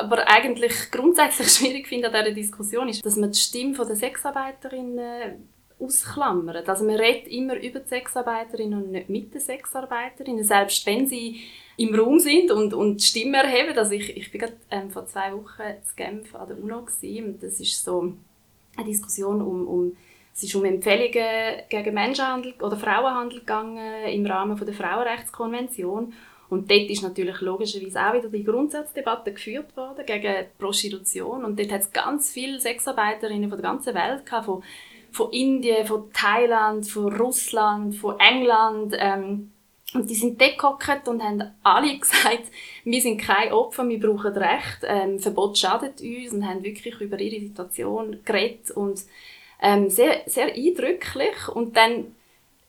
aber 0.00 0.26
eigentlich 0.28 0.90
grundsätzlich 0.90 1.48
schwierig 1.52 1.86
finde 1.86 2.08
an 2.08 2.24
dieser 2.24 2.34
Diskussion 2.34 2.88
ist, 2.88 3.04
dass 3.06 3.16
man 3.16 3.30
die 3.30 3.38
Stimme 3.38 3.76
der 3.76 3.96
Sexarbeiterinnen 3.96 5.48
ausklammert. 5.78 6.68
Also 6.68 6.84
man 6.84 6.96
redet 6.96 7.28
immer 7.28 7.54
über 7.56 7.80
die 7.80 7.88
Sexarbeiterinnen 7.88 8.82
und 8.82 8.90
nicht 8.92 9.08
mit 9.08 9.34
den 9.34 9.40
Sexarbeiterinnen, 9.40 10.42
selbst 10.42 10.84
wenn 10.86 11.06
sie 11.06 11.42
im 11.76 11.94
Raum 11.94 12.18
sind 12.18 12.50
und, 12.50 12.72
und 12.72 13.00
die 13.00 13.04
Stimme 13.04 13.38
erheben. 13.38 13.76
Also 13.78 13.92
ich, 13.92 14.16
ich 14.16 14.32
bin 14.32 14.40
gerade 14.40 14.56
ähm, 14.70 14.90
vor 14.90 15.06
zwei 15.06 15.32
Wochen 15.32 15.62
zu 15.84 15.94
Genf 15.94 16.34
an 16.34 16.48
der 16.48 16.58
UNO 16.58 16.82
gewesen, 16.82 17.26
und 17.26 17.42
das 17.42 17.60
ist 17.60 17.84
so 17.84 18.14
eine 18.76 18.86
Diskussion 18.86 19.42
um, 19.42 19.68
um 19.68 19.96
es 20.36 20.42
ist 20.42 20.54
um 20.54 20.66
Empfehlungen 20.66 21.62
gegen 21.70 21.94
Menschenhandel 21.94 22.52
oder 22.60 22.76
Frauenhandel 22.76 23.40
gegangen 23.40 24.04
im 24.06 24.26
Rahmen 24.26 24.58
der 24.58 24.74
Frauenrechtskonvention. 24.74 26.12
Und 26.50 26.70
dort 26.70 26.90
ist 26.90 27.02
natürlich 27.02 27.40
logischerweise 27.40 28.00
auch 28.00 28.12
wieder 28.12 28.28
die 28.28 28.44
Grundsatzdebatte 28.44 29.32
geführt 29.32 29.74
worden 29.76 30.04
gegen 30.04 30.44
Prostitution. 30.58 31.42
Und 31.42 31.58
dort 31.58 31.72
hat 31.72 31.80
es 31.80 31.92
ganz 31.92 32.30
viele 32.30 32.60
Sexarbeiterinnen 32.60 33.48
von 33.48 33.58
der 33.58 33.70
ganzen 33.70 33.94
Welt 33.94 34.26
gehabt, 34.26 34.44
von, 34.44 34.62
von 35.10 35.32
Indien, 35.32 35.86
von 35.86 36.12
Thailand, 36.12 36.86
von 36.86 37.16
Russland, 37.16 37.96
von 37.96 38.20
England. 38.20 38.94
Ähm, 38.98 39.52
und 39.94 40.10
die 40.10 40.14
sind 40.14 40.38
dort 40.38 41.08
und 41.08 41.22
haben 41.22 41.50
alle 41.62 41.98
gesagt, 41.98 42.44
wir 42.84 43.00
sind 43.00 43.22
kein 43.22 43.52
Opfer, 43.52 43.88
wir 43.88 43.98
brauchen 43.98 44.36
Recht, 44.36 44.80
ähm, 44.82 45.18
Verbot 45.18 45.56
schadet 45.56 46.02
uns 46.02 46.32
und 46.34 46.46
haben 46.46 46.62
wirklich 46.62 47.00
über 47.00 47.18
ihre 47.18 47.40
Situation 47.40 48.18
geredet 48.22 48.70
und 48.72 49.00
ähm, 49.60 49.90
sehr, 49.90 50.22
sehr 50.26 50.54
eindrücklich. 50.54 51.48
Und 51.48 51.76
dann 51.76 52.14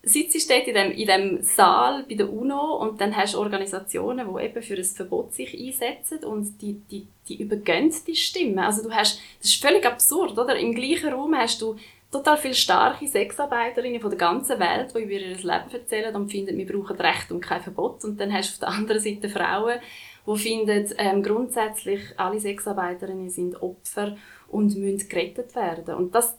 sitzt 0.04 0.50
dort 0.50 0.68
in 0.68 0.74
dem, 0.74 0.92
in 0.92 1.08
dem 1.08 1.44
Saal 1.44 2.06
bei 2.08 2.16
der 2.16 2.32
UNO 2.32 2.78
und 2.78 3.02
dann 3.02 3.16
hast 3.16 3.34
du 3.34 3.40
Organisationen, 3.40 4.28
die 4.34 4.44
eben 4.44 4.62
für 4.62 4.76
ein 4.76 4.84
Verbot 4.84 5.34
sich 5.34 5.54
einsetzen 5.60 6.24
und 6.24 6.62
die, 6.62 6.74
die, 6.90 7.08
die 7.28 7.42
übergehen 7.42 7.94
die 8.06 8.16
Stimme. 8.16 8.66
Also 8.66 8.84
du 8.84 8.92
hast, 8.92 9.20
das 9.40 9.52
ist 9.52 9.62
völlig 9.62 9.86
absurd, 9.86 10.38
oder? 10.38 10.56
Im 10.56 10.74
gleichen 10.74 11.14
Raum 11.14 11.36
hast 11.36 11.62
du 11.62 11.76
total 12.12 12.38
viele 12.38 12.54
starke 12.54 13.08
Sexarbeiterinnen 13.08 14.00
von 14.00 14.10
der 14.10 14.20
ganzen 14.20 14.60
Welt, 14.60 14.94
die 14.96 15.04
über 15.04 15.12
ihr 15.12 15.36
Leben 15.36 15.72
erzählen 15.72 16.16
und 16.16 16.32
finden, 16.32 16.58
wir 16.58 16.66
brauchen 16.66 16.96
Recht 16.98 17.32
und 17.32 17.42
kein 17.42 17.62
Verbot. 17.62 18.04
Und 18.06 18.20
dann 18.20 18.32
hast 18.32 18.50
du 18.50 18.54
auf 18.54 18.60
der 18.60 18.70
anderen 18.70 19.02
Seite 19.02 19.30
Frauen, 19.30 19.80
die 20.26 20.38
finden, 20.38 20.94
ähm, 20.98 21.24
grundsätzlich 21.24 22.02
alle 22.18 22.40
Sexarbeiterinnen 22.40 23.30
sind 23.30 23.62
Opfer 23.62 24.18
und 24.50 24.76
müssen 24.78 25.10
gerettet 25.10 25.56
werden. 25.56 25.96
Und 25.96 26.16
das, 26.16 26.38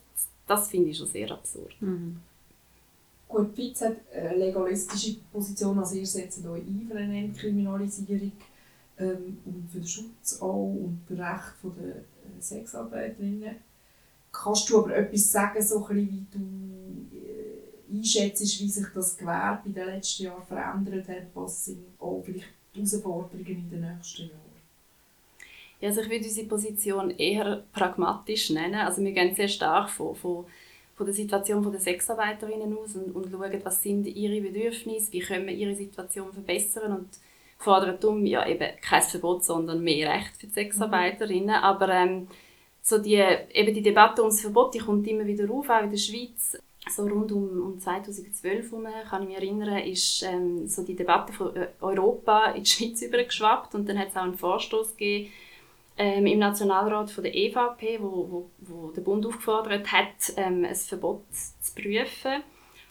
das 0.48 0.68
finde 0.68 0.90
ich 0.90 0.98
schon 0.98 1.06
sehr 1.06 1.30
absurd. 1.30 1.74
Mhm. 1.80 2.20
Gut, 3.28 3.56
die 3.56 3.66
Schweiz 3.66 3.82
hat 3.82 3.96
eine 4.14 4.36
legalistische 4.36 5.16
Position, 5.30 5.78
also 5.78 5.94
ihr 5.96 6.06
setzt 6.06 6.44
euch 6.46 6.62
ein 6.62 6.86
für 6.90 6.96
eine 6.96 7.18
Entkriminalisierung 7.18 8.32
ähm, 8.98 9.38
und 9.44 9.68
für 9.70 9.80
den 9.80 9.86
Schutz 9.86 10.40
auch 10.40 10.72
und 10.72 11.02
für 11.06 11.18
Recht 11.18 11.54
der 11.62 11.96
äh, 11.96 12.40
Sexarbeiterinnen. 12.40 13.56
Kannst 14.32 14.70
du 14.70 14.78
aber 14.78 14.96
etwas 14.96 15.30
sagen, 15.30 15.62
so 15.62 15.86
ein 15.86 15.94
bisschen, 15.94 16.26
wie 16.32 16.38
du 16.38 17.16
äh, 17.16 17.98
einschätzt, 17.98 18.60
wie 18.60 18.68
sich 18.68 18.86
das 18.94 19.16
Gewerbe 19.16 19.68
in 19.68 19.74
den 19.74 19.86
letzten 19.86 20.22
Jahren 20.24 20.46
verändert 20.46 21.08
hat, 21.08 21.26
was 21.34 21.66
sind 21.66 21.84
auch 21.98 22.22
vielleicht 22.24 22.48
die 22.74 22.80
Herausforderungen 22.80 23.46
in 23.46 23.70
den 23.70 23.80
nächsten 23.80 24.22
Jahren? 24.22 24.47
Ja, 25.80 25.88
also 25.90 26.00
ich 26.00 26.10
würde 26.10 26.24
unsere 26.24 26.46
Position 26.46 27.10
eher 27.10 27.62
pragmatisch 27.72 28.50
nennen. 28.50 28.74
Also 28.74 29.02
wir 29.02 29.12
gehen 29.12 29.34
sehr 29.34 29.48
stark 29.48 29.90
von, 29.90 30.14
von, 30.16 30.44
von 30.96 31.06
der 31.06 31.14
Situation 31.14 31.70
der 31.70 31.80
Sexarbeiterinnen 31.80 32.76
aus 32.76 32.96
und, 32.96 33.14
und 33.14 33.30
schauen, 33.30 33.60
was 33.62 33.82
sind 33.82 34.06
ihre 34.06 34.40
Bedürfnisse, 34.40 35.12
wie 35.12 35.20
können 35.20 35.46
wir 35.46 35.54
ihre 35.54 35.76
Situation 35.76 36.32
verbessern 36.32 36.92
und 36.92 37.08
fordern 37.58 37.98
darum 38.00 38.26
ja 38.26 38.46
eben 38.46 38.68
kein 38.80 39.02
Verbot, 39.02 39.44
sondern 39.44 39.82
mehr 39.82 40.10
Recht 40.10 40.36
für 40.36 40.46
die 40.46 40.52
Sexarbeiterinnen. 40.52 41.58
Mhm. 41.58 41.64
Aber 41.64 41.88
ähm, 41.90 42.28
so 42.82 42.98
die, 42.98 43.22
eben 43.52 43.74
die 43.74 43.82
Debatte 43.82 44.22
ums 44.22 44.40
Verbot, 44.40 44.74
die 44.74 44.78
kommt 44.78 45.06
immer 45.06 45.26
wieder 45.26 45.48
auf, 45.52 45.68
auch 45.70 45.82
in 45.82 45.90
der 45.90 45.98
Schweiz. 45.98 46.58
So 46.90 47.02
rund 47.02 47.30
um, 47.32 47.60
um 47.60 47.78
2012 47.78 48.70
herum, 48.70 48.86
kann 49.08 49.22
ich 49.22 49.28
mich 49.28 49.36
erinnern, 49.36 49.78
ist 49.78 50.22
ähm, 50.22 50.66
so 50.66 50.82
die 50.82 50.96
Debatte 50.96 51.32
von 51.32 51.54
äh, 51.54 51.68
Europa 51.80 52.52
in 52.52 52.62
die 52.64 52.70
Schweiz 52.70 53.02
übergeschwappt 53.02 53.74
und 53.74 53.88
dann 53.88 53.98
hat 53.98 54.08
es 54.08 54.16
auch 54.16 54.22
einen 54.22 54.38
Vorstoß 54.38 54.96
gegeben 54.96 55.30
ähm, 55.98 56.26
im 56.26 56.38
Nationalrat 56.38 57.10
von 57.10 57.24
der 57.24 57.34
EVP, 57.34 57.98
wo, 58.00 58.28
wo, 58.30 58.50
wo 58.60 58.90
der 58.92 59.02
Bund 59.02 59.26
aufgefordert 59.26 59.90
hat, 59.92 60.32
ähm, 60.36 60.64
ein 60.64 60.74
Verbot 60.74 61.24
zu 61.32 61.74
prüfen. 61.74 62.42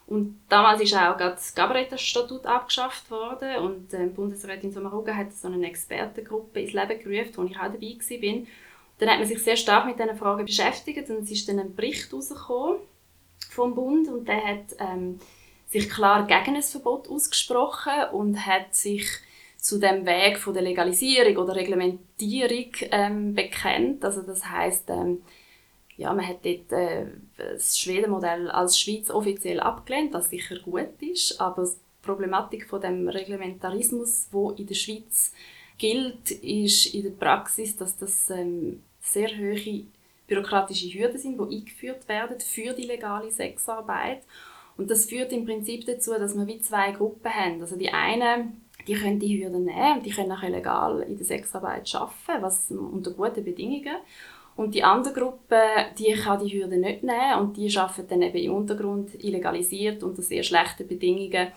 Und 0.07 0.39
damals 0.47 0.81
ist 0.81 0.95
auch 0.95 1.17
das 1.17 1.53
Gabarettenstatut 1.53 2.45
abgeschafft 2.45 3.11
worden 3.11 3.57
und 3.57 3.93
ähm, 3.93 4.13
Bundesrätin 4.13 4.71
Sommaruga 4.71 5.13
hat 5.13 5.33
so 5.33 5.49
eine 5.49 5.67
Expertengruppe 5.67 6.61
ins 6.61 6.71
Leben 6.71 6.99
gerufen, 6.99 7.33
wo 7.35 7.43
ich 7.43 7.57
auch 7.57 7.63
dabei 7.63 7.97
war. 7.97 8.45
Dann 8.99 9.09
hat 9.09 9.19
man 9.19 9.27
sich 9.27 9.43
sehr 9.43 9.57
stark 9.57 9.85
mit 9.85 9.99
diesen 9.99 10.15
Fragen 10.17 10.45
beschäftigt 10.45 11.09
und 11.09 11.23
es 11.23 11.31
ist 11.31 11.47
dann 11.49 11.59
ein 11.59 11.75
Bericht 11.75 12.11
rausgekommen 12.13 12.77
vom 13.49 13.75
Bund 13.75 14.07
und 14.07 14.27
der 14.27 14.43
hat 14.43 14.75
ähm, 14.79 15.19
sich 15.67 15.89
klar 15.89 16.25
gegen 16.25 16.55
ein 16.55 16.63
Verbot 16.63 17.09
ausgesprochen 17.09 18.09
und 18.13 18.45
hat 18.45 18.73
sich 18.75 19.07
zu 19.67 19.79
dem 19.79 20.05
Weg 20.05 20.37
von 20.37 20.53
der 20.53 20.63
Legalisierung 20.63 21.35
oder 21.43 21.53
Reglementierung 21.53 22.71
ähm, 22.89 23.33
bekennt. 23.35 24.05
Also 24.05 24.21
das 24.21 24.45
heißt, 24.45 24.89
ähm, 24.91 25.23
ja, 25.97 26.13
man 26.13 26.25
hat 26.25 26.45
dort 26.45 26.71
äh, 26.71 27.07
das 27.35 27.77
Schwedenmodell 27.77 28.49
als 28.49 28.79
Schweiz 28.79 29.09
offiziell 29.09 29.59
abgelehnt, 29.59 30.13
was 30.13 30.29
sicher 30.29 30.57
gut 30.59 31.01
ist, 31.01 31.41
aber 31.41 31.65
die 31.65 31.75
Problematik 32.01 32.69
von 32.69 32.79
dem 32.79 33.09
Reglementarismus, 33.09 34.29
wo 34.31 34.51
in 34.51 34.67
der 34.67 34.75
Schweiz 34.75 35.33
gilt, 35.77 36.31
ist 36.31 36.93
in 36.93 37.03
der 37.03 37.09
Praxis, 37.09 37.75
dass 37.75 37.97
das 37.97 38.29
ähm, 38.29 38.81
sehr 39.01 39.27
hohe 39.37 39.83
bürokratische 40.27 40.97
Hürden 40.97 41.19
sind, 41.19 41.41
die 41.41 41.57
eingeführt 41.57 42.07
werden 42.07 42.39
für 42.39 42.71
die 42.71 42.83
legale 42.83 43.31
Sexarbeit. 43.31 44.21
Und 44.77 44.89
das 44.91 45.07
führt 45.07 45.33
im 45.33 45.43
Prinzip 45.43 45.85
dazu, 45.85 46.11
dass 46.11 46.37
wir 46.37 46.47
wie 46.47 46.61
zwei 46.61 46.91
Gruppen 46.91 47.33
haben. 47.33 47.59
Also 47.59 47.75
die 47.75 47.89
einen, 47.89 48.61
die 48.87 48.95
können 48.95 49.19
die 49.19 49.41
Hürden 49.41 49.65
nehmen 49.65 49.97
und 49.97 50.05
die 50.05 50.11
können 50.11 50.31
auch 50.31 50.41
legal 50.43 51.01
in 51.01 51.17
der 51.17 51.25
Sexarbeit 51.25 51.93
arbeiten, 51.93 52.41
was 52.41 52.71
unter 52.71 53.11
guten 53.11 53.43
Bedingungen. 53.43 53.97
Und 54.55 54.73
die 54.73 54.83
andere 54.83 55.13
Gruppe, 55.13 55.59
die 55.99 56.13
kann 56.13 56.43
die 56.43 56.51
Hürden 56.51 56.81
nicht 56.81 57.03
nehmen 57.03 57.39
und 57.39 57.57
die 57.57 57.77
arbeiten 57.77 58.07
dann 58.07 58.21
eben 58.23 58.37
im 58.37 58.55
Untergrund 58.55 59.13
illegalisiert 59.23 60.01
unter 60.03 60.21
sehr 60.21 60.41
schlechten 60.41 60.87
Bedingungen. 60.87 61.49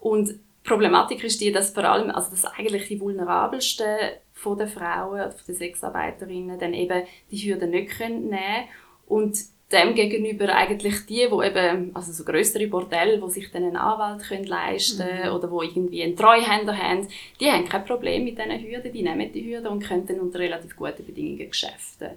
Und 0.00 0.28
die 0.28 0.68
Problematik 0.68 1.22
ist 1.22 1.40
die, 1.40 1.52
dass 1.52 1.70
vor 1.70 1.84
allem, 1.84 2.10
also 2.10 2.30
dass 2.30 2.44
eigentlich 2.44 2.88
die 2.88 2.98
vulnerabelsten 2.98 3.86
von 4.32 4.56
den 4.56 4.68
Frauen 4.68 5.20
oder 5.20 5.30
von 5.30 5.46
den 5.46 5.54
Sexarbeiterinnen 5.54 6.58
dann 6.58 6.72
eben 6.72 7.02
die 7.30 7.38
Hürden 7.38 7.70
nicht 7.70 7.98
können 7.98 8.28
nehmen 8.28 8.68
und 9.06 9.38
dem 9.72 9.94
gegenüber 9.94 10.54
eigentlich 10.54 11.06
die, 11.06 11.26
wo 11.28 11.42
eben, 11.42 11.90
also 11.94 12.12
so 12.12 12.24
größere 12.24 12.68
Bordelle, 12.68 13.20
wo 13.20 13.28
sich 13.28 13.50
dann 13.50 13.64
einen 13.64 13.76
Anwalt 13.76 14.22
können 14.22 14.44
leisten 14.44 15.04
mhm. 15.04 15.32
oder 15.32 15.50
wo 15.50 15.62
irgendwie 15.62 16.02
einen 16.04 16.16
Treuhänder 16.16 16.76
haben, 16.76 17.08
die 17.40 17.50
haben 17.50 17.68
kein 17.68 17.84
Problem 17.84 18.24
mit 18.24 18.38
diesen 18.38 18.60
Hürden, 18.60 18.92
die 18.92 19.02
nehmen 19.02 19.32
die 19.32 19.44
Hürden 19.44 19.66
und 19.66 19.82
können 19.82 20.06
dann 20.06 20.20
unter 20.20 20.38
relativ 20.38 20.76
guten 20.76 21.04
Bedingungen 21.04 21.48
geschäften. 21.48 22.10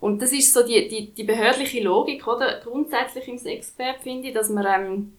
Und 0.00 0.22
das 0.22 0.32
ist 0.32 0.52
so 0.52 0.66
die, 0.66 0.88
die, 0.88 1.10
die 1.12 1.24
behördliche 1.24 1.82
Logik, 1.82 2.26
oder? 2.26 2.60
Grundsätzlich 2.62 3.28
im 3.28 3.38
Sexgewerbe 3.38 4.00
finde 4.02 4.28
ich, 4.28 4.34
dass 4.34 4.50
man 4.50 4.66
ähm, 4.66 5.12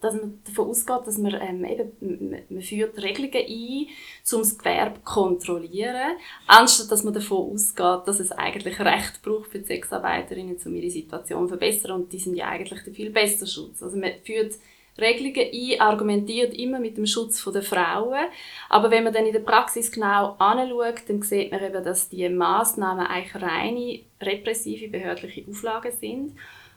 dass 0.00 0.14
man 0.14 0.40
davon 0.44 0.68
ausgeht, 0.68 1.06
dass 1.06 1.18
man 1.18 1.34
ähm, 1.40 1.64
eben, 1.64 2.36
man 2.48 2.62
führt 2.62 3.00
Regelungen 3.02 3.34
ein, 3.34 3.86
um 4.32 4.38
das 4.40 4.58
Gewerbe 4.58 4.96
zu 4.96 5.02
kontrollieren, 5.02 6.16
anstatt 6.46 6.90
dass 6.90 7.04
man 7.04 7.14
davon 7.14 7.52
ausgeht, 7.52 8.06
dass 8.06 8.20
es 8.20 8.32
eigentlich 8.32 8.80
Recht 8.80 9.20
braucht 9.22 9.50
für 9.50 9.58
die 9.58 9.66
Sexarbeiterinnen, 9.66 10.56
um 10.64 10.74
ihre 10.74 10.90
Situation 10.90 11.42
zu 11.42 11.48
verbessern 11.48 11.92
und 11.92 12.12
die 12.12 12.18
sind 12.18 12.34
ja 12.34 12.48
eigentlich 12.48 12.82
der 12.82 12.94
viel 12.94 13.10
bessere 13.10 13.46
Schutz. 13.46 13.82
Also 13.82 13.98
man 13.98 14.12
führt 14.24 14.54
Regelungen 14.98 15.50
ein, 15.52 15.80
argumentiert 15.80 16.54
immer 16.54 16.78
mit 16.78 16.96
dem 16.96 17.06
Schutz 17.06 17.44
der 17.44 17.62
Frauen, 17.62 18.28
aber 18.68 18.90
wenn 18.90 19.04
man 19.04 19.12
dann 19.12 19.26
in 19.26 19.32
der 19.32 19.40
Praxis 19.40 19.92
genau 19.92 20.36
anschaut, 20.38 21.02
dann 21.08 21.22
sieht 21.22 21.52
man 21.52 21.62
eben, 21.62 21.84
dass 21.84 22.08
die 22.08 22.28
Massnahmen 22.28 23.06
eigentlich 23.06 23.42
reine 23.42 24.00
repressive 24.20 24.88
behördliche 24.88 25.44
Auflagen 25.48 25.92
sind, 25.92 26.34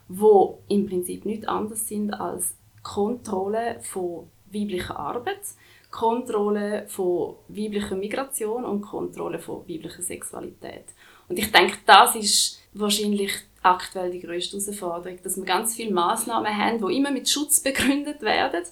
wo 0.08 0.60
im 0.68 0.88
Prinzip 0.88 1.26
nicht 1.26 1.48
anders 1.48 1.88
sind 1.88 2.14
als 2.14 2.56
Kontrolle 2.84 3.80
von 3.82 4.28
weiblicher 4.52 5.00
Arbeit, 5.00 5.42
Kontrolle 5.90 6.86
von 6.88 7.36
weiblicher 7.48 7.96
Migration 7.96 8.66
und 8.66 8.82
Kontrolle 8.82 9.40
von 9.40 9.62
weiblicher 9.62 10.02
Sexualität. 10.02 10.86
Und 11.28 11.40
ich 11.40 11.52
denke, 11.52 11.78
das 11.86 12.16
ist 12.16 12.60
wahrscheinlich 12.74 13.32
aktuell 13.62 14.12
die 14.12 14.20
größte 14.20 14.58
Herausforderung, 14.58 15.20
dass 15.24 15.38
wir 15.38 15.46
ganz 15.46 15.76
viele 15.76 15.94
Maßnahmen 15.94 16.58
haben, 16.58 16.86
die 16.86 16.98
immer 16.98 17.12
mit 17.12 17.30
Schutz 17.30 17.62
begründet 17.62 18.22
werden. 18.22 18.64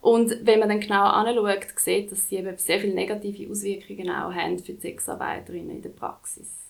Und 0.00 0.36
wenn 0.42 0.60
man 0.60 0.68
dann 0.68 0.80
genau 0.80 1.04
anschaut, 1.04 1.66
sieht, 1.76 2.12
dass 2.12 2.28
sie 2.28 2.36
eben 2.36 2.56
sehr 2.58 2.80
viele 2.80 2.94
negative 2.94 3.50
Auswirkungen 3.50 4.10
auch 4.10 4.32
haben 4.32 4.58
für 4.58 4.74
die 4.74 4.80
Sexarbeiterinnen 4.80 5.70
in 5.70 5.82
der 5.82 5.90
Praxis. 5.90 6.65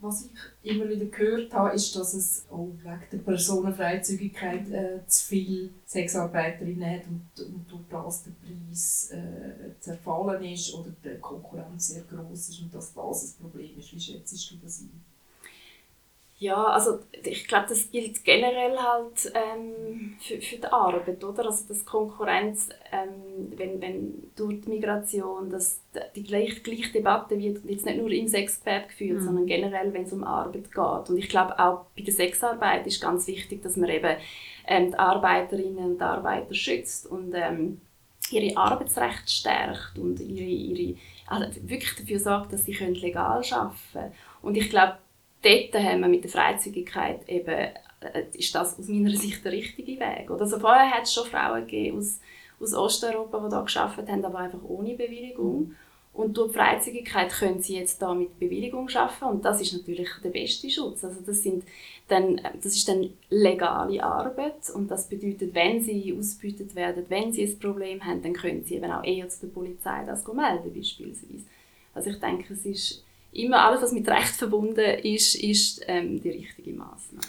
Was 0.00 0.24
ich 0.62 0.70
immer 0.70 0.88
wieder 0.88 1.06
gehört 1.06 1.52
habe, 1.52 1.74
ist, 1.74 1.94
dass 1.94 2.14
es 2.14 2.46
auch 2.50 2.68
wegen 2.82 3.00
der 3.12 3.18
Personenfreizügigkeit 3.18 4.70
äh, 4.70 5.06
zu 5.06 5.24
viele 5.26 5.70
Sexarbeiterinnen 5.84 6.90
hat 6.90 7.06
und, 7.06 7.54
und 7.54 7.70
durch 7.70 7.82
das 7.90 8.24
der 8.24 8.30
Preis 8.30 9.10
äh, 9.10 9.78
zerfallen 9.78 10.42
ist 10.44 10.72
oder 10.72 10.90
die 11.04 11.20
Konkurrenz 11.20 11.88
sehr 11.88 12.02
groß 12.04 12.48
ist 12.48 12.62
und 12.62 12.74
dass 12.74 12.94
das 12.94 13.24
ein 13.24 13.42
Problem 13.42 13.78
ist. 13.78 13.92
Wie 13.92 14.00
schätzt 14.00 14.50
du 14.50 14.56
das 14.62 14.80
ein? 14.80 15.09
Ja, 16.40 16.68
also 16.68 17.00
ich 17.22 17.46
glaube, 17.46 17.66
das 17.68 17.90
gilt 17.90 18.24
generell 18.24 18.74
halt 18.78 19.30
ähm, 19.34 20.16
für, 20.18 20.40
für 20.40 20.56
die 20.56 20.72
Arbeit, 20.72 21.22
oder? 21.22 21.44
Also 21.44 21.68
dass 21.68 21.84
Konkurrenz, 21.84 22.70
ähm, 22.90 23.52
wenn, 23.58 23.78
wenn 23.82 24.30
durch 24.36 24.62
die 24.62 24.70
Migration, 24.70 25.50
dass 25.50 25.82
die 26.16 26.22
gleiche, 26.22 26.60
gleiche 26.62 26.92
Debatte 26.92 27.38
wird 27.38 27.62
jetzt 27.66 27.84
nicht 27.84 27.98
nur 27.98 28.10
im 28.10 28.26
Sexgewerbe 28.26 28.86
geführt, 28.86 29.20
mhm. 29.20 29.24
sondern 29.26 29.46
generell, 29.46 29.92
wenn 29.92 30.04
es 30.04 30.14
um 30.14 30.24
Arbeit 30.24 30.72
geht. 30.72 31.10
Und 31.10 31.18
ich 31.18 31.28
glaube 31.28 31.58
auch 31.58 31.84
bei 31.94 32.04
der 32.04 32.14
Sexarbeit 32.14 32.86
ist 32.86 33.02
ganz 33.02 33.26
wichtig, 33.26 33.62
dass 33.62 33.76
man 33.76 33.90
eben 33.90 34.16
ähm, 34.66 34.92
die 34.92 34.98
Arbeiterinnen 34.98 35.92
und 35.92 36.00
Arbeiter 36.00 36.54
schützt 36.54 37.06
und 37.06 37.34
ähm, 37.34 37.82
ihre 38.30 38.56
Arbeitsrechte 38.56 39.30
stärkt 39.30 39.98
und 39.98 40.18
ihre, 40.20 40.48
ihre 40.48 40.98
also 41.26 41.44
wirklich 41.68 41.94
dafür 41.96 42.18
sorgt, 42.18 42.54
dass 42.54 42.64
sie 42.64 42.72
legal 42.72 43.42
arbeiten 43.50 43.76
können. 43.92 44.12
Und 44.40 44.56
ich 44.56 44.70
glaube, 44.70 44.96
dort 45.42 45.74
haben 45.74 46.00
wir 46.00 46.08
mit 46.08 46.24
der 46.24 46.30
Freizügigkeit 46.30 47.28
eben 47.28 47.68
äh, 48.00 48.24
ist 48.32 48.54
das 48.54 48.78
aus 48.78 48.88
meiner 48.88 49.10
Sicht 49.16 49.44
der 49.44 49.52
richtige 49.52 50.00
Weg. 50.00 50.30
Oder 50.30 50.42
also 50.42 50.58
vorher 50.58 50.90
hat 50.90 51.04
es 51.04 51.14
schon 51.14 51.26
Frauen 51.26 51.66
gegeben 51.66 51.98
aus, 51.98 52.20
aus 52.60 52.74
Osteuropa, 52.74 53.40
die 53.40 53.50
da 53.50 53.60
geschafft 53.62 53.98
haben, 54.08 54.24
aber 54.24 54.38
einfach 54.38 54.62
ohne 54.66 54.94
Bewilligung. 54.94 55.74
Und 56.12 56.36
durch 56.36 56.50
die 56.50 56.58
Freizügigkeit 56.58 57.30
können 57.30 57.62
sie 57.62 57.76
jetzt 57.76 58.02
da 58.02 58.12
mit 58.14 58.38
Bewilligung 58.38 58.88
arbeiten 58.94 59.26
und 59.26 59.44
das 59.44 59.60
ist 59.60 59.72
natürlich 59.72 60.08
der 60.24 60.30
beste 60.30 60.68
Schutz. 60.68 61.04
Also 61.04 61.20
das, 61.24 61.42
sind 61.42 61.64
dann, 62.08 62.40
das 62.60 62.74
ist 62.74 62.88
dann 62.88 63.10
legale 63.30 64.02
Arbeit 64.02 64.68
und 64.74 64.90
das 64.90 65.08
bedeutet, 65.08 65.54
wenn 65.54 65.80
sie 65.80 66.14
ausgebeutet 66.18 66.74
werden, 66.74 67.06
wenn 67.08 67.32
sie 67.32 67.44
ein 67.44 67.58
Problem 67.60 68.04
haben, 68.04 68.22
dann 68.22 68.32
können 68.32 68.64
sie 68.64 68.74
eben 68.74 68.90
auch 68.90 69.04
eher 69.04 69.28
zu 69.28 69.46
der 69.46 69.54
Polizei 69.54 70.04
das 70.04 70.26
melden 70.26 70.74
beispielsweise. 70.74 71.44
Also 71.94 72.10
ich 72.10 72.18
denke, 72.18 72.54
es 72.54 72.66
ist 72.66 73.04
immer 73.32 73.64
alles, 73.64 73.82
was 73.82 73.92
mit 73.92 74.08
Recht 74.08 74.34
verbunden 74.34 74.98
ist, 75.02 75.34
ist 75.34 75.82
ähm, 75.86 76.20
die 76.20 76.30
richtige 76.30 76.72
Maßnahme. 76.72 77.26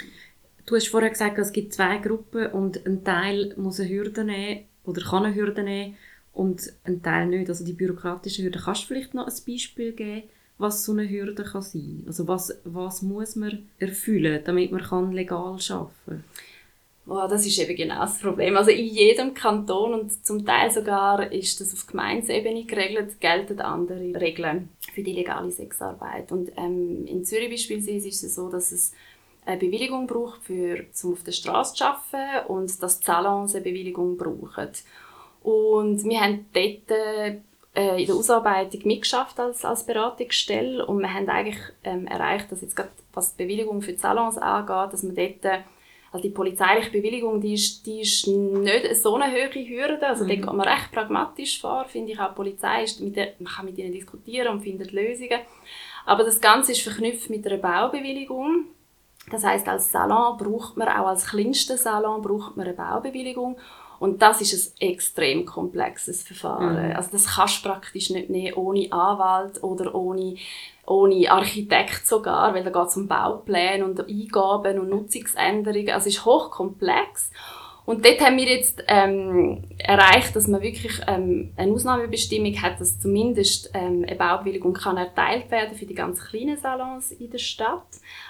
Du 0.66 0.76
hast 0.76 0.88
vorher 0.88 1.10
gesagt, 1.10 1.38
es 1.38 1.52
gibt 1.52 1.74
zwei 1.74 1.98
Gruppen 1.98 2.48
und 2.48 2.86
ein 2.86 3.04
Teil 3.04 3.54
muss 3.58 3.80
eine 3.80 3.90
Hürde 3.90 4.24
nehmen 4.24 4.66
oder 4.86 5.02
kann 5.02 5.26
eine 5.26 5.36
Hürde 5.36 5.64
nehmen 5.64 5.98
und 6.34 6.72
ein 6.84 7.02
Teil 7.02 7.28
nicht. 7.28 7.50
Also 7.50 7.66
die 7.66 7.74
bürokratische 7.74 8.44
Hürde. 8.44 8.60
Kannst 8.64 8.84
du 8.84 8.88
vielleicht 8.88 9.14
noch 9.14 9.28
ein 9.28 9.34
Beispiel 9.46 9.92
geben, 9.92 10.24
was 10.58 10.86
so 10.86 10.92
eine 10.94 11.10
Hürde 11.10 11.44
kann 11.44 11.62
sein? 11.62 12.04
Also 12.08 12.28
was, 12.28 12.58
was 12.64 13.02
muss 13.02 13.36
man 13.36 13.68
erfüllen, 13.80 14.42
damit 14.46 14.72
man 14.72 15.12
legal 15.12 15.58
arbeiten 15.70 15.92
kann? 16.06 16.24
Oh, 17.08 17.28
das 17.28 17.46
ist 17.46 17.58
eben 17.58 17.76
genau 17.76 18.02
das 18.02 18.20
Problem. 18.20 18.56
Also 18.56 18.70
in 18.72 18.86
jedem 18.86 19.34
Kanton 19.34 19.94
und 19.94 20.26
zum 20.26 20.46
Teil 20.46 20.72
sogar 20.72 21.32
ist 21.32 21.60
das 21.60 21.74
auf 21.74 21.88
Gemeinsebene 21.88 22.64
geregelt, 22.66 23.20
gelten 23.20 23.60
andere 23.60 24.22
Regeln 24.22 24.70
für 24.94 25.02
die 25.02 25.14
legale 25.14 25.52
Sexarbeit. 25.52 26.32
Und 26.32 26.52
ähm, 26.58 27.06
in 27.08 27.26
Zürich 27.26 27.50
beispielsweise 27.50 28.08
ist 28.08 28.24
es 28.24 28.36
so, 28.36 28.50
dass 28.50 28.72
es 28.72 28.94
eine 29.46 29.58
Bewilligung 29.58 30.06
braucht, 30.06 30.44
für, 30.44 30.86
um 31.04 31.14
auf 31.14 31.24
der 31.24 31.32
Straße 31.32 31.74
zu 31.74 31.86
arbeiten 31.86 32.48
und 32.48 32.84
dass 32.84 33.00
die 33.00 33.06
Salons 33.06 33.56
eine 33.56 33.64
Bewilligung 33.64 34.16
brauchen. 34.16 34.70
Und 35.42 36.04
wir 36.04 36.22
haben 36.22 36.46
dort 36.54 36.92
äh, 36.92 38.00
in 38.00 38.06
der 38.06 38.16
Ausarbeitung 38.16 38.82
mitgeschafft 38.84 39.40
als, 39.40 39.66
als 39.66 39.86
Beratungsstelle 39.86 40.86
und 40.86 41.00
wir 41.00 41.12
haben 41.12 41.28
eigentlich 41.30 41.58
ähm, 41.84 42.06
erreicht, 42.06 42.52
dass 42.52 42.62
jetzt 42.62 42.76
gerade 42.76 42.92
was 43.14 43.36
die 43.36 43.44
Bewilligung 43.44 43.82
für 43.82 43.94
die 43.94 43.98
Salons 43.98 44.38
angeht, 44.38 44.94
dass 44.94 45.04
man 45.04 45.16
dort 45.16 45.64
also 46.12 46.24
die 46.24 46.34
polizeiliche 46.34 46.92
Bewilligung, 46.92 47.40
die 47.40 47.54
ist, 47.54 47.86
die 47.86 48.02
ist 48.02 48.28
nicht 48.28 48.96
so 48.98 49.16
eine 49.16 49.32
hohe 49.32 49.68
Hürde. 49.68 50.06
Also 50.06 50.26
mhm. 50.26 50.28
da 50.28 50.36
geht 50.36 50.46
man 50.46 50.62
recht 50.62 50.92
pragmatisch 50.92 51.62
vor, 51.62 51.86
finde 51.86 52.12
ich 52.12 52.20
auch. 52.20 52.30
Die 52.30 52.36
Polizei 52.36 52.84
ist 52.84 53.00
mit 53.00 53.16
der, 53.16 53.34
man 53.40 53.54
kann 53.54 53.66
mit 53.66 53.78
ihnen 53.78 53.94
diskutieren 53.94 54.50
und 54.50 54.62
findet 54.62 54.92
Lösungen. 54.92 55.40
Aber 56.06 56.24
das 56.24 56.42
Ganze 56.42 56.74
ist 56.74 56.82
verknüpft 56.82 57.30
mit 57.30 57.48
einer 57.48 57.58
Baubewilligung. 57.58 58.66
Das 59.30 59.46
heißt, 59.46 59.68
als 59.70 59.92
Salon 59.92 60.38
braucht 60.38 60.76
man 60.76 60.90
auch 60.90 61.08
als 61.08 61.28
kleinster 61.28 61.78
Salon 61.78 62.22
braucht 62.22 62.58
man 62.58 62.66
eine 62.68 62.76
Baubewilligung. 62.76 63.58
Und 64.02 64.24
das 64.24 64.42
ist 64.42 64.82
ein 64.82 64.90
extrem 64.94 65.46
komplexes 65.46 66.24
Verfahren. 66.24 66.88
Mhm. 66.88 66.96
Also 66.96 67.12
das 67.12 67.36
kannst 67.36 67.64
du 67.64 67.70
praktisch 67.70 68.10
nicht 68.10 68.32
nehmen 68.32 68.56
ohne 68.56 68.92
Anwalt 68.92 69.62
oder 69.62 69.94
ohne, 69.94 70.38
ohne 70.88 71.32
Architekt 71.32 72.08
sogar, 72.08 72.52
weil 72.56 72.64
da 72.64 72.72
geht 72.72 72.88
es 72.88 72.98
um 72.98 73.08
Baupläne 73.08 73.86
und 73.86 74.00
Eingaben 74.00 74.80
und 74.80 74.90
Nutzungsänderungen. 74.90 75.92
Also 75.92 76.10
es 76.10 76.16
ist 76.16 76.26
hochkomplex. 76.26 77.30
Und 77.92 78.06
dort 78.06 78.22
haben 78.22 78.38
wir 78.38 78.46
jetzt 78.46 78.82
ähm, 78.88 79.66
erreicht, 79.78 80.34
dass 80.34 80.48
man 80.48 80.62
wirklich 80.62 81.02
ähm, 81.08 81.52
eine 81.58 81.74
Ausnahmebestimmung 81.74 82.56
hat, 82.62 82.80
dass 82.80 83.02
zumindest 83.02 83.70
ähm, 83.74 84.06
eine 84.08 84.16
Baubewilligung 84.16 84.74
kann 84.74 84.96
erteilt 84.96 85.52
werden 85.52 85.76
für 85.78 85.86
die 85.86 85.94
ganz 85.94 86.26
kleinen 86.26 86.56
Salons 86.56 87.12
in 87.12 87.30
der 87.30 87.38
Stadt. 87.40 87.84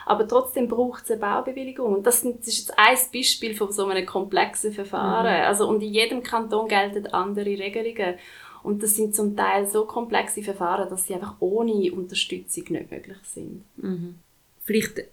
Aber 0.08 0.28
trotzdem 0.28 0.68
braucht 0.68 1.04
es 1.04 1.12
eine 1.12 1.20
Baubewilligung. 1.20 1.94
Und 1.94 2.08
das, 2.08 2.24
ist 2.24 2.58
jetzt 2.58 2.74
ein 2.76 2.98
Beispiel 3.14 3.54
von 3.54 3.72
so 3.72 3.86
einem 3.86 4.04
komplexen 4.04 4.74
Verfahren. 4.74 5.32
Mhm. 5.32 5.46
Also, 5.46 5.68
und 5.68 5.84
in 5.84 5.94
jedem 5.94 6.24
Kanton 6.24 6.68
gelten 6.68 7.06
andere 7.14 7.46
Regelungen. 7.46 8.16
Und 8.64 8.82
das 8.82 8.96
sind 8.96 9.14
zum 9.14 9.38
Teil 9.38 9.68
so 9.68 9.86
komplexe 9.86 10.42
Verfahren, 10.42 10.90
dass 10.90 11.06
sie 11.06 11.14
einfach 11.14 11.36
ohne 11.40 11.92
Unterstützung 11.92 12.64
nicht 12.70 12.90
möglich 12.90 13.18
sind. 13.26 13.64
Mhm. 13.78 14.16
Vielleicht 14.64 15.04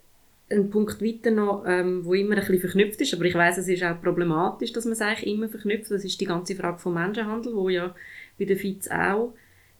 ein 0.51 0.69
Punkt 0.69 1.01
weiter 1.01 1.31
noch, 1.31 1.63
ähm, 1.67 2.03
wo 2.05 2.13
immer 2.13 2.35
ein 2.35 2.39
bisschen 2.39 2.59
verknüpft 2.59 2.99
ist, 3.01 3.13
aber 3.13 3.25
ich 3.25 3.35
weiß, 3.35 3.59
es 3.59 3.67
ist 3.67 3.83
auch 3.83 4.01
problematisch, 4.01 4.73
dass 4.73 4.85
man 4.85 4.93
es 4.93 5.01
eigentlich 5.01 5.33
immer 5.33 5.47
verknüpft. 5.47 5.91
Das 5.91 6.03
ist 6.03 6.19
die 6.19 6.25
ganze 6.25 6.55
Frage 6.55 6.79
vom 6.79 6.95
Menschenhandel, 6.95 7.55
wo 7.55 7.69
ja 7.69 7.95
bei 8.37 8.45
der 8.45 8.57
FIZ 8.57 8.89
auch 8.89 9.33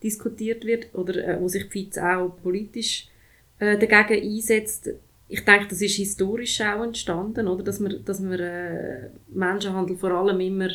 diskutiert 0.04 0.66
wird 0.66 0.94
oder 0.94 1.16
äh, 1.16 1.42
wo 1.42 1.48
sich 1.48 1.68
die 1.70 1.86
FIZ 1.86 1.98
auch 1.98 2.30
politisch 2.42 3.08
äh, 3.60 3.78
dagegen 3.78 4.24
einsetzt. 4.24 4.92
Ich 5.28 5.44
denke, 5.44 5.68
das 5.70 5.82
ist 5.82 5.96
historisch 5.96 6.62
auch 6.62 6.84
entstanden, 6.84 7.48
oder, 7.48 7.64
dass 7.64 7.80
man, 7.80 8.04
dass 8.06 8.20
man 8.20 8.40
äh, 8.40 9.10
Menschenhandel 9.28 9.96
vor 9.98 10.12
allem 10.12 10.40
immer 10.40 10.70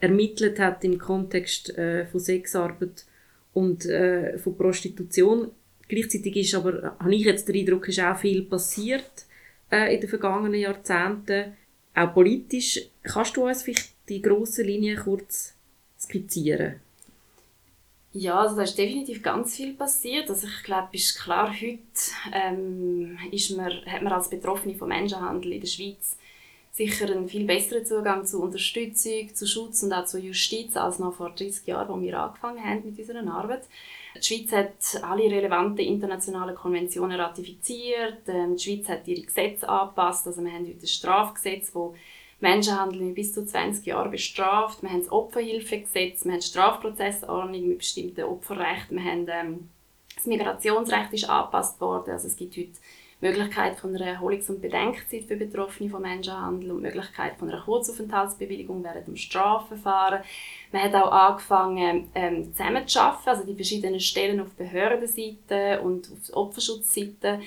ermittelt 0.00 0.58
hat 0.58 0.84
im 0.84 0.98
Kontext 0.98 1.76
äh, 1.76 2.06
von 2.06 2.20
Sexarbeit 2.20 3.04
und 3.52 3.84
äh, 3.86 4.38
von 4.38 4.56
Prostitution. 4.56 5.50
Gleichzeitig 5.88 6.36
ist 6.36 6.54
aber, 6.54 6.96
habe 6.98 7.14
ich 7.14 7.24
jetzt 7.24 7.48
den 7.48 7.56
Eindruck, 7.56 7.88
ist 7.88 8.00
auch 8.00 8.16
viel 8.16 8.42
passiert 8.42 9.26
äh, 9.70 9.94
in 9.94 10.00
den 10.00 10.08
vergangenen 10.08 10.60
Jahrzehnten, 10.60 11.56
auch 11.94 12.14
politisch. 12.14 12.80
Kannst 13.02 13.36
du 13.36 13.46
uns 13.46 13.62
vielleicht 13.62 13.90
die 14.08 14.22
grossen 14.22 14.66
Linien 14.66 14.98
kurz 14.98 15.54
skizzieren? 15.98 16.80
Ja, 18.12 18.40
also 18.40 18.56
da 18.56 18.62
ist 18.62 18.76
definitiv 18.76 19.22
ganz 19.22 19.54
viel 19.54 19.74
passiert. 19.74 20.28
Also 20.28 20.48
ich 20.48 20.64
glaube, 20.64 20.88
ist 20.92 21.16
klar, 21.16 21.52
heute 21.52 21.78
ähm, 22.32 23.16
ist 23.30 23.56
man, 23.56 23.70
hat 23.86 24.02
man 24.02 24.12
als 24.12 24.28
Betroffene 24.28 24.74
von 24.74 24.88
Menschenhandel 24.88 25.52
in 25.52 25.60
der 25.60 25.68
Schweiz 25.68 26.16
sicher 26.72 27.10
einen 27.10 27.28
viel 27.28 27.44
besseren 27.44 27.84
Zugang 27.84 28.26
zu 28.26 28.42
Unterstützung, 28.42 29.32
zu 29.34 29.46
Schutz 29.46 29.82
und 29.82 29.92
auch 29.92 30.06
zu 30.06 30.18
Justiz 30.18 30.76
als 30.76 30.98
noch 30.98 31.14
vor 31.14 31.30
30 31.30 31.66
Jahren, 31.66 31.90
als 31.90 32.02
wir 32.02 32.18
angefangen 32.18 32.64
haben 32.64 32.82
mit 32.84 32.98
unserer 32.98 33.32
Arbeit. 33.32 33.62
Die 34.16 34.22
Schweiz 34.22 34.52
hat 34.52 35.04
alle 35.04 35.24
relevanten 35.24 35.84
internationalen 35.84 36.54
Konventionen 36.56 37.20
ratifiziert. 37.20 38.28
Ähm, 38.28 38.56
die 38.56 38.62
Schweiz 38.62 38.88
hat 38.88 39.06
ihre 39.06 39.22
Gesetze 39.22 39.68
angepasst. 39.68 40.26
Also 40.26 40.42
wir 40.42 40.52
haben 40.52 40.66
heute 40.66 40.84
ein 40.84 40.86
Strafgesetz, 40.86 41.72
das 41.72 41.92
Menschenhandel 42.40 43.00
mit 43.02 43.14
bis 43.14 43.32
zu 43.32 43.44
20 43.44 43.86
Jahren 43.86 44.10
bestraft. 44.10 44.82
Wir 44.82 44.90
haben 44.90 45.00
das 45.00 45.12
Opferhilfegesetz, 45.12 46.24
wir 46.24 46.32
haben 46.32 46.42
Strafprozessordnung 46.42 47.68
mit 47.68 47.78
bestimmten 47.78 48.24
Opferrechten. 48.24 48.96
Wir 48.96 49.04
haben, 49.04 49.26
ähm, 49.28 49.68
das 50.16 50.26
Migrationsrecht 50.26 51.12
ist 51.12 51.30
angepasst 51.30 51.80
worden. 51.80 52.10
Also 52.10 52.26
es 52.26 52.36
gibt 52.36 52.56
heute 52.56 52.72
Möglichkeit 53.20 53.78
von 53.78 53.94
einer 53.94 54.06
Erholungs- 54.06 54.48
und 54.48 54.62
Bedenkzeit 54.62 55.24
für 55.24 55.36
Betroffene 55.36 55.90
von 55.90 56.02
Menschenhandel 56.02 56.70
und 56.72 56.82
Möglichkeit 56.82 57.36
von 57.38 57.50
einer 57.50 57.62
Kurzaufenthaltsbewilligung 57.62 58.82
während 58.82 59.06
dem 59.06 59.16
Strafverfahren. 59.16 60.22
Man 60.72 60.82
hat 60.82 60.94
auch 60.94 61.12
angefangen, 61.12 62.08
ähm, 62.14 62.52
zusammenzuarbeiten, 62.52 63.28
also 63.28 63.44
die 63.44 63.54
verschiedenen 63.54 64.00
Stellen 64.00 64.40
auf 64.40 64.54
Behördenseite 64.54 65.80
und 65.82 66.10
auf 66.10 66.36
Opferschutzseite 66.36 67.40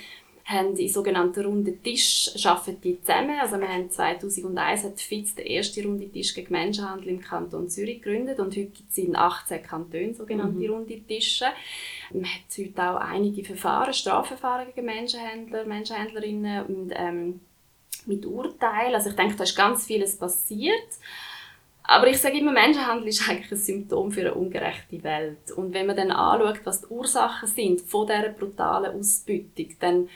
haben 0.46 0.76
in 0.76 0.90
sogenannten 0.90 1.46
runden 1.46 1.82
Tisch 1.82 2.32
arbeiten 2.44 2.82
die 2.82 3.00
zusammen. 3.02 3.40
Also 3.40 3.58
wir 3.60 3.68
haben 3.68 3.90
2001 3.90 4.84
hat 4.84 5.00
FITZ 5.00 5.36
den 5.36 5.46
ersten 5.46 5.86
runde 5.86 6.10
Tisch 6.10 6.34
gegen 6.34 6.52
Menschenhandel 6.52 7.10
im 7.10 7.22
Kanton 7.22 7.70
Zürich 7.70 8.02
gegründet 8.02 8.40
und 8.40 8.48
heute 8.48 8.66
gibt 8.66 8.92
es 8.92 8.98
in 8.98 9.16
18 9.16 9.64
Kantonen 9.64 10.14
sogenannte 10.14 10.60
mhm. 10.60 10.74
runde 10.74 11.02
Tische. 11.02 11.46
Man 12.12 12.26
hat 12.26 12.58
heute 12.58 12.84
auch 12.84 12.98
einige 12.98 13.44
Verfahren, 13.46 13.94
Strafverfahren 13.94 14.68
gegen 14.68 14.86
Menschenhändler, 14.86 15.66
Menschenhändlerinnen 15.66 16.66
und 16.66 16.92
ähm, 16.94 17.40
mit 18.06 18.26
Urteilen. 18.26 18.96
Also 18.96 19.12
ich 19.12 19.16
denke, 19.16 19.38
da 19.38 19.44
ist 19.44 19.56
ganz 19.56 19.86
vieles 19.86 20.18
passiert. 20.18 20.90
Aber 21.86 22.08
ich 22.08 22.20
sage 22.20 22.38
immer, 22.38 22.52
Menschenhandel 22.54 23.10
ist 23.10 23.28
eigentlich 23.30 23.52
ein 23.52 23.58
Symptom 23.58 24.12
für 24.12 24.22
eine 24.22 24.34
ungerechte 24.34 25.04
Welt. 25.04 25.52
Und 25.56 25.74
wenn 25.74 25.86
man 25.86 25.98
dann 25.98 26.12
anschaut, 26.12 26.62
was 26.66 26.82
die 26.82 26.88
Ursachen 26.88 27.48
sind 27.48 27.82
von 27.82 28.08
dieser 28.08 28.30
brutalen 28.30 28.98
Ausbeutung, 28.98 29.68
dann 29.80 30.10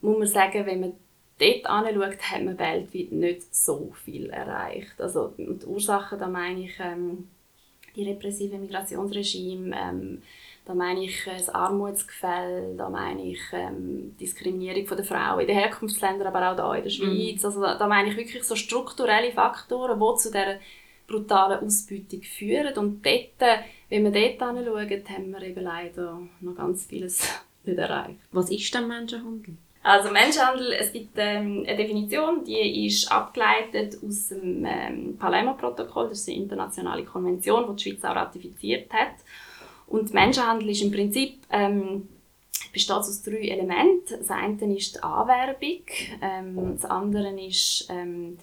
muss 0.00 0.18
man 0.18 0.26
sagen, 0.26 0.66
wenn 0.66 0.80
man 0.80 0.92
dort 1.38 1.66
anschaut, 1.66 2.22
hat 2.22 2.44
man 2.44 2.58
weltweit 2.58 3.12
nicht 3.12 3.54
so 3.54 3.92
viel 4.04 4.30
erreicht. 4.30 5.00
Also 5.00 5.32
die 5.36 5.48
Ursachen, 5.66 6.18
da 6.18 6.28
meine 6.28 6.64
ich 6.64 6.78
ähm, 6.80 7.28
die 7.96 8.08
repressive 8.08 8.58
Migrationsregime, 8.58 9.76
ähm, 9.76 10.22
da 10.64 10.74
meine 10.74 11.04
ich 11.04 11.26
äh, 11.26 11.32
das 11.32 11.48
Armutsgefälle, 11.48 12.74
da 12.76 12.88
meine 12.88 13.24
ich 13.24 13.40
ähm, 13.52 14.16
Diskriminierung 14.18 14.86
der 14.86 15.04
Frauen 15.04 15.40
in 15.40 15.46
den 15.48 15.56
Herkunftsländern, 15.56 16.28
aber 16.28 16.52
auch 16.52 16.74
hier 16.74 16.78
in 16.78 16.84
der 16.84 16.90
Schweiz. 16.90 17.42
Mm. 17.42 17.46
Also 17.46 17.60
da, 17.62 17.76
da, 17.76 17.86
meine 17.86 18.10
ich 18.10 18.16
wirklich 18.16 18.44
so 18.44 18.54
strukturelle 18.54 19.32
Faktoren, 19.32 19.98
die 19.98 20.18
zu 20.18 20.30
dieser 20.30 20.58
brutalen 21.06 21.64
Ausbeutung 21.64 22.22
führen. 22.22 22.76
Und 22.78 23.04
dort, 23.04 23.60
wenn 23.88 24.04
wir 24.04 24.10
dort 24.10 24.42
anschauen, 24.42 25.04
haben 25.08 25.30
wir 25.30 25.42
eben 25.42 25.64
leider 25.64 26.20
noch 26.40 26.54
ganz 26.54 26.86
vieles 26.86 27.26
nicht 27.64 27.78
erreicht. 27.78 28.20
Was 28.30 28.50
ist 28.50 28.72
denn 28.74 28.86
Menschenhandel? 28.86 29.56
Also 29.82 30.10
Menschenhandel, 30.10 30.72
es 30.72 30.92
gibt 30.92 31.16
ähm, 31.16 31.64
eine 31.66 31.76
Definition, 31.76 32.44
die 32.44 32.86
ist 32.86 33.10
abgeleitet 33.10 33.96
aus 34.06 34.28
dem 34.28 34.66
ähm, 34.66 35.16
Palermo-Protokoll, 35.18 36.10
das 36.10 36.20
ist 36.20 36.28
eine 36.28 36.38
internationale 36.38 37.04
Konvention, 37.04 37.64
die 37.64 37.82
die 37.82 37.90
Schweiz 37.90 38.04
auch 38.04 38.14
ratifiziert 38.14 38.92
hat. 38.92 39.14
Und 39.86 40.12
Menschenhandel 40.12 40.68
ist 40.68 40.82
im 40.82 40.92
Prinzip 40.92 41.38
ähm, 41.50 42.08
besteht 42.72 42.94
aus 42.94 43.22
drei 43.22 43.48
Elementen. 43.48 44.18
Das 44.18 44.30
eine 44.30 44.76
ist 44.76 44.96
die 44.96 45.02
Anwerbung, 45.02 45.82
ähm, 46.20 46.72
das 46.74 46.84
andere 46.84 47.30
ist 47.40 47.88
ähm, 47.90 48.36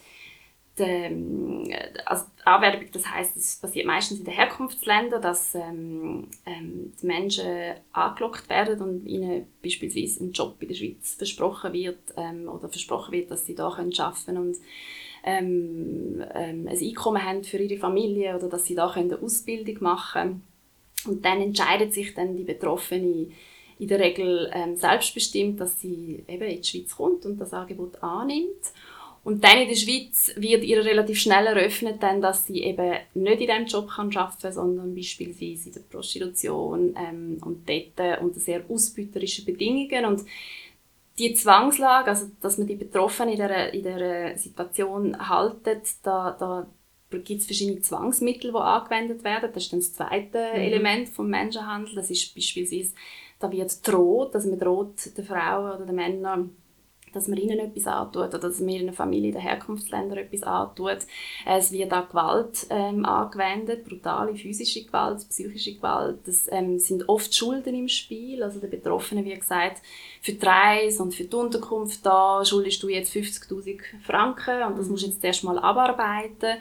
ähm, 0.79 1.71
also 2.05 2.25
Anwerbung, 2.45 2.87
das 2.91 3.09
heißt, 3.09 3.35
es 3.35 3.57
passiert 3.57 3.85
meistens 3.85 4.19
in 4.19 4.25
den 4.25 4.33
Herkunftsländern, 4.33 5.21
dass 5.21 5.55
ähm, 5.55 6.27
ähm, 6.45 6.93
die 7.01 7.05
Menschen 7.05 7.75
angelockt 7.91 8.49
werden 8.49 8.81
und 8.81 9.05
ihnen 9.05 9.47
beispielsweise 9.61 10.23
ein 10.23 10.31
Job 10.31 10.55
in 10.61 10.67
der 10.69 10.75
Schweiz 10.75 11.15
versprochen 11.15 11.73
wird 11.73 11.99
ähm, 12.15 12.47
oder 12.47 12.69
versprochen 12.69 13.11
wird, 13.11 13.31
dass 13.31 13.45
sie 13.45 13.55
da 13.55 13.67
arbeiten 13.67 13.91
können 13.91 14.37
und 14.37 14.57
ähm, 15.23 16.23
ähm, 16.33 16.67
ein 16.67 16.77
Einkommen 16.77 17.23
haben 17.23 17.43
für 17.43 17.57
ihre 17.57 17.79
Familie 17.79 18.35
oder 18.35 18.47
dass 18.47 18.65
sie 18.65 18.75
da 18.75 18.89
eine 18.89 19.21
Ausbildung 19.21 19.77
machen 19.81 20.13
können. 20.13 20.43
Und 21.05 21.25
dann 21.25 21.41
entscheidet 21.41 21.93
sich 21.93 22.13
dann 22.13 22.35
die 22.35 22.43
Betroffene 22.43 23.27
in 23.79 23.87
der 23.87 23.99
Regel 23.99 24.49
ähm, 24.53 24.75
selbstbestimmt, 24.75 25.59
dass 25.59 25.79
sie 25.79 26.23
eben 26.27 26.43
in 26.43 26.61
die 26.61 26.67
Schweiz 26.67 26.95
kommt 26.95 27.25
und 27.25 27.37
das 27.37 27.53
Angebot 27.53 28.01
annimmt. 28.01 28.71
Und 29.27 29.43
dann 29.43 29.57
in 29.57 29.67
der 29.67 29.75
Schweiz 29.75 30.31
wird 30.37 30.63
ihr 30.63 30.85
relativ 30.85 31.19
schnell 31.19 31.47
eröffnet, 31.47 32.01
dann, 32.01 32.21
dass 32.21 32.45
sie 32.45 32.63
eben 32.63 32.95
nicht 33.13 33.41
in 33.41 33.47
diesem 33.47 33.65
Job 33.65 33.89
kann 33.89 34.15
arbeiten 34.15 34.41
kann, 34.41 34.53
sondern 34.53 34.95
beispielsweise 34.95 35.67
in 35.67 35.73
der 35.73 35.81
Prostitution 35.81 36.95
ähm, 36.97 37.37
und 37.43 37.67
dort 37.67 38.21
unter 38.21 38.39
sehr 38.39 38.63
ausbeuterischen 38.69 39.43
Bedingungen. 39.43 40.05
Und 40.05 40.23
die 41.19 41.33
Zwangslage, 41.33 42.11
also 42.11 42.27
dass 42.39 42.57
man 42.57 42.67
die 42.67 42.75
Betroffenen 42.75 43.33
in 43.33 43.35
dieser, 43.35 43.73
in 43.73 43.83
dieser 43.83 44.37
Situation 44.37 45.27
haltet, 45.27 45.83
da, 46.03 46.31
da 46.39 46.65
gibt 47.09 47.41
es 47.41 47.47
verschiedene 47.47 47.81
Zwangsmittel, 47.81 48.53
die 48.53 48.57
angewendet 48.57 49.25
werden. 49.25 49.49
Das 49.53 49.61
ist 49.61 49.73
dann 49.73 49.81
das 49.81 49.91
zweite 49.91 50.37
mhm. 50.37 50.61
Element 50.61 51.09
vom 51.09 51.27
Menschenhandel. 51.27 51.95
Das 51.95 52.09
ist 52.09 52.33
beispielsweise, 52.33 52.93
da 53.41 53.51
wird 53.51 53.85
droht, 53.85 54.33
also 54.35 54.47
man 54.47 54.57
droht 54.57 55.17
den 55.17 55.25
Frauen 55.25 55.75
oder 55.75 55.85
den 55.85 55.95
Männern 55.95 56.55
dass 57.17 57.27
man 57.27 57.39
ihnen 57.39 57.60
etwas 57.60 57.88
antut 57.88 58.27
oder 58.27 58.39
dass 58.39 58.60
man 58.60 58.69
ihrer 58.69 58.93
Familie 58.93 59.32
der 59.32 59.41
Herkunftsländer 59.41 60.17
etwas 60.17 60.43
antut. 60.43 60.99
Es 61.45 61.71
wird 61.71 61.91
auch 61.91 62.08
Gewalt 62.08 62.67
ähm, 62.69 63.06
angewendet, 63.06 63.86
brutale 63.86 64.36
physische 64.36 64.86
Gewalt, 64.86 65.27
psychische 65.27 65.75
Gewalt. 65.75 66.19
Das 66.25 66.47
ähm, 66.51 66.77
sind 66.77 67.10
oft 67.10 67.34
Schulden 67.34 67.73
im 67.73 67.88
Spiel. 67.88 68.43
Also 68.43 68.60
der 68.60 68.67
Betroffene, 68.67 69.25
wie 69.25 69.34
gesagt, 69.34 69.82
für 70.27 70.33
die 70.33 70.45
Reise 70.45 71.01
und 71.03 71.15
für 71.15 71.23
die 71.23 71.35
Unterkunft 71.35 72.05
da 72.05 72.43
schuldest 72.43 72.83
du 72.83 72.89
jetzt 72.89 73.13
50'000 73.13 73.79
Franken 74.05 74.61
und 74.63 74.77
das 74.77 74.87
musst 74.87 75.03
du 75.03 75.07
jetzt 75.07 75.23
erstmal 75.23 75.57
abarbeiten. 75.57 76.59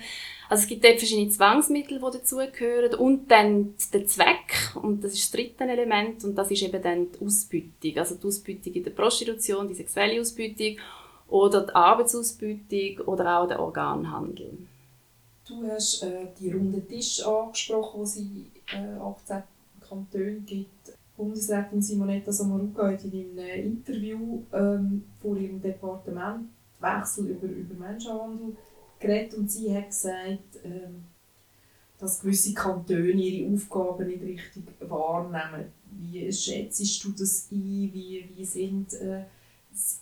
Also 0.49 0.63
es 0.63 0.69
gibt 0.69 0.85
dort 0.85 0.99
verschiedene 0.99 1.29
Zwangsmittel, 1.31 1.99
die 1.99 2.19
dazugehören 2.19 2.95
und 2.95 3.29
dann 3.29 3.75
der 3.93 4.07
Zweck 4.07 4.71
und 4.77 5.03
das 5.03 5.15
ist 5.15 5.25
das 5.25 5.31
dritte 5.33 5.65
Element 5.65 6.23
und 6.23 6.37
das 6.37 6.53
ist 6.53 6.63
eben 6.63 6.81
dann 6.81 7.09
die 7.11 7.25
Ausbeutung. 7.27 7.99
Also 7.99 8.15
die 8.15 8.27
Ausbeutung 8.29 8.73
in 8.73 8.85
der 8.85 8.91
Prostitution, 8.93 9.67
die 9.67 9.75
sexuelle 9.75 10.21
Ausbeutung 10.21 10.77
oder 11.29 11.63
die 11.63 11.75
Arbeitsausbeutung 11.75 13.01
oder 13.07 13.41
auch 13.41 13.49
der 13.49 13.59
Organhandel. 13.59 14.59
Du 15.49 15.67
hast 15.69 16.05
äh, 16.05 16.27
die 16.39 16.53
runden 16.53 16.87
Tisch 16.87 17.25
angesprochen, 17.27 18.05
die 18.05 18.07
sie 18.07 18.47
äh, 18.73 18.97
18 19.01 19.43
Kantonen 19.89 20.47
gibt. 20.47 20.76
Bundesrätin 21.17 21.83
Simonetta 21.83 22.33
Sommaruga 22.33 22.93
hat 22.93 23.05
in 23.05 23.39
einem 23.39 23.65
Interview 23.65 24.43
ähm, 24.53 25.05
vor 25.21 25.37
ihrem 25.37 25.61
Departement 25.61 26.49
Wechsel 26.81 27.29
über, 27.29 27.47
über 27.47 27.75
Menschenhandel 27.75 28.57
geredet 28.99 29.35
und 29.35 29.51
sie 29.51 29.75
hat 29.75 29.89
gesagt, 29.89 30.61
ähm, 30.65 31.05
dass 31.99 32.21
gewisse 32.21 32.53
Kantone 32.53 33.13
ihre 33.13 33.55
Aufgaben 33.55 34.07
nicht 34.07 34.23
richtig 34.23 34.65
wahrnehmen. 34.81 35.73
Wie 35.91 36.31
schätzt 36.31 37.05
du 37.05 37.11
das 37.13 37.49
ein? 37.51 37.91
Wie, 37.93 38.29
wie 38.35 38.45
sind, 38.45 38.93
äh, 38.95 39.25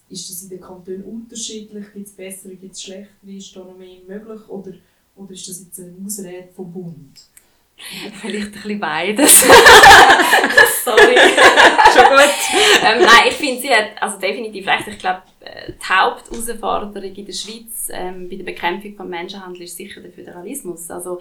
ist 0.09 0.31
das 0.31 0.43
in 0.43 0.49
den 0.49 0.61
Kantonen 0.61 1.05
unterschiedlich? 1.05 1.93
Gibt 1.93 2.09
es 2.09 2.13
bessere, 2.13 2.57
gibt 2.57 2.75
es 2.75 2.83
schlechtere? 2.83 3.37
Ist 3.37 3.55
da 3.55 3.61
noch 3.61 3.79
mehr 3.79 4.01
möglich? 4.09 4.49
Oder, 4.49 4.73
oder 5.15 5.31
ist 5.33 5.49
das 5.49 5.61
jetzt 5.61 5.79
eine 5.79 5.95
Ausrede 6.05 6.49
vom 6.53 6.73
Bund? 6.73 7.29
Vielleicht 8.21 8.47
ein 8.47 8.53
bisschen 8.53 8.81
beides. 8.81 9.41
Sorry. 10.85 11.17
Schon 11.95 12.09
gut. 12.11 12.35
Ähm, 12.83 13.03
nein, 13.03 13.29
ich 13.29 13.35
finde, 13.35 13.63
sie 13.63 13.71
hat 13.71 13.91
also 14.01 14.19
definitiv 14.19 14.67
recht. 14.67 14.87
Ich 14.89 14.99
glaube, 14.99 15.23
äh, 15.41 15.73
die 15.73 15.95
Hauptausforderung 15.95 17.15
in 17.15 17.27
der 17.27 17.33
Schweiz 17.33 17.89
ähm, 17.91 18.29
bei 18.29 18.37
der 18.37 18.45
Bekämpfung 18.45 18.95
von 18.95 19.09
Menschenhandel 19.09 19.63
ist 19.63 19.77
sicher 19.77 20.01
der 20.01 20.13
Föderalismus. 20.13 20.91
Also, 20.91 21.21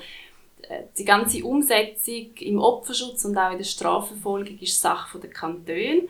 äh, 0.69 0.83
die 0.97 1.05
ganze 1.05 1.43
Umsetzung 1.43 2.31
im 2.39 2.59
Opferschutz 2.59 3.25
und 3.25 3.37
auch 3.37 3.51
in 3.51 3.57
der 3.57 3.65
Strafverfolgung 3.65 4.57
ist 4.59 4.79
Sache 4.79 5.19
der 5.19 5.29
Kantone. 5.29 6.03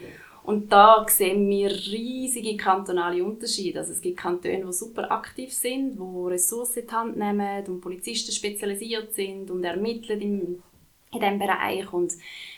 Und 0.43 0.71
da 0.71 1.05
sehen 1.07 1.47
wir 1.49 1.69
riesige 1.71 2.57
kantonale 2.57 3.23
Unterschiede. 3.23 3.79
Also 3.79 3.93
es 3.93 4.01
gibt 4.01 4.17
Kantone, 4.17 4.65
die 4.65 4.73
super 4.73 5.09
aktiv 5.09 5.53
sind, 5.53 5.97
die 5.97 6.29
Ressourcen 6.29 6.79
in 6.79 6.87
die 6.87 6.93
Hand 6.93 7.17
nehmen 7.17 7.65
und 7.67 7.81
Polizisten 7.81 8.33
spezialisiert 8.33 9.13
sind 9.13 9.49
und 9.49 9.63
ermitteln 9.63 10.19
im, 10.19 10.63
in 11.13 11.19
diesem 11.19 11.39
Bereich 11.39 11.93
und 11.93 12.11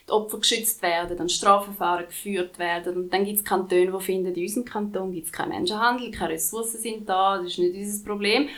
die 0.08 0.12
Opfer 0.12 0.40
geschützt 0.40 0.82
werden, 0.82 1.16
dann 1.16 1.30
Strafverfahren 1.30 2.08
geführt 2.08 2.58
werden. 2.58 2.98
Und 2.98 3.14
dann 3.14 3.24
gibt 3.24 3.38
es 3.38 3.46
Kantone, 3.46 3.92
die 3.92 4.04
finden, 4.04 4.34
in 4.34 4.42
unserem 4.42 4.66
Kanton 4.66 5.12
gibt 5.12 5.28
es 5.28 5.32
keinen 5.32 5.50
Menschenhandel, 5.50 6.10
keine 6.10 6.34
Ressourcen 6.34 6.80
sind 6.80 7.08
da, 7.08 7.38
das 7.38 7.52
ist 7.52 7.60
nicht 7.60 7.76
unser 7.76 8.04
Problem. 8.04 8.50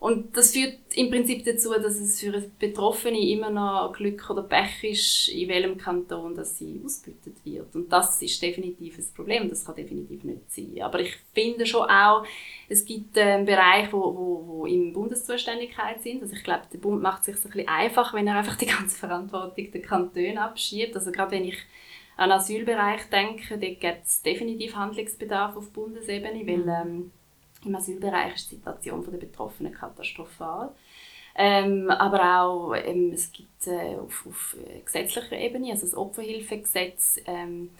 Und 0.00 0.36
das 0.36 0.52
führt 0.52 0.78
im 0.94 1.10
Prinzip 1.10 1.44
dazu, 1.44 1.72
dass 1.72 1.98
es 1.98 2.20
für 2.20 2.40
Betroffene 2.60 3.18
immer 3.18 3.50
noch 3.50 3.92
Glück 3.92 4.30
oder 4.30 4.44
Pech 4.44 4.84
ist, 4.84 5.28
in 5.28 5.48
welchem 5.48 5.76
Kanton 5.76 6.36
dass 6.36 6.56
sie 6.56 6.80
ausgebeutet 6.84 7.44
wird. 7.44 7.74
Und 7.74 7.92
das 7.92 8.22
ist 8.22 8.40
definitiv 8.40 8.96
ein 8.96 9.06
Problem, 9.16 9.48
das 9.48 9.64
kann 9.64 9.74
definitiv 9.74 10.22
nicht 10.22 10.52
sein. 10.52 10.82
Aber 10.82 11.00
ich 11.00 11.16
finde 11.34 11.66
schon 11.66 11.90
auch, 11.90 12.24
es 12.68 12.84
gibt 12.84 13.16
äh, 13.16 13.42
Bereiche, 13.44 13.92
wo, 13.92 14.14
wo, 14.14 14.46
wo 14.46 14.66
in 14.66 14.92
Bundeszuständigkeit 14.92 16.00
sind. 16.00 16.22
Also 16.22 16.34
ich 16.34 16.44
glaube, 16.44 16.62
der 16.72 16.78
Bund 16.78 17.02
macht 17.02 17.22
es 17.22 17.26
sich 17.26 17.34
ein 17.36 17.50
bisschen 17.50 17.68
einfach, 17.68 18.14
wenn 18.14 18.28
er 18.28 18.36
einfach 18.36 18.56
die 18.56 18.66
ganze 18.66 18.96
Verantwortung 18.96 19.72
den 19.72 19.82
Kantonen 19.82 20.38
abschiebt. 20.38 20.94
Also 20.94 21.10
gerade 21.10 21.32
wenn 21.32 21.44
ich 21.44 21.58
an 22.16 22.30
den 22.30 22.38
Asylbereich 22.38 23.08
denke, 23.10 23.58
dort 23.58 23.80
gibt 23.80 24.04
es 24.04 24.22
definitiv 24.22 24.76
Handlungsbedarf 24.76 25.56
auf 25.56 25.70
Bundesebene, 25.72 26.46
weil 26.46 26.58
mhm. 26.58 26.68
ähm, 26.68 27.12
im 27.64 27.74
Asylbereich 27.74 28.34
ist 28.34 28.50
die 28.50 28.56
Situation 28.56 29.04
der 29.10 29.18
Betroffenen 29.18 29.72
katastrophal. 29.72 30.70
Ähm, 31.34 31.88
aber 31.90 32.42
auch 32.42 32.74
ähm, 32.74 33.12
es 33.12 33.30
gibt 33.30 33.66
äh, 33.68 33.94
auf, 33.96 34.26
auf 34.26 34.56
gesetzlicher 34.84 35.38
Ebene, 35.38 35.70
also 35.70 35.86
das 35.86 35.94
Opferhilfegesetz, 35.94 37.20
ähm, 37.26 37.70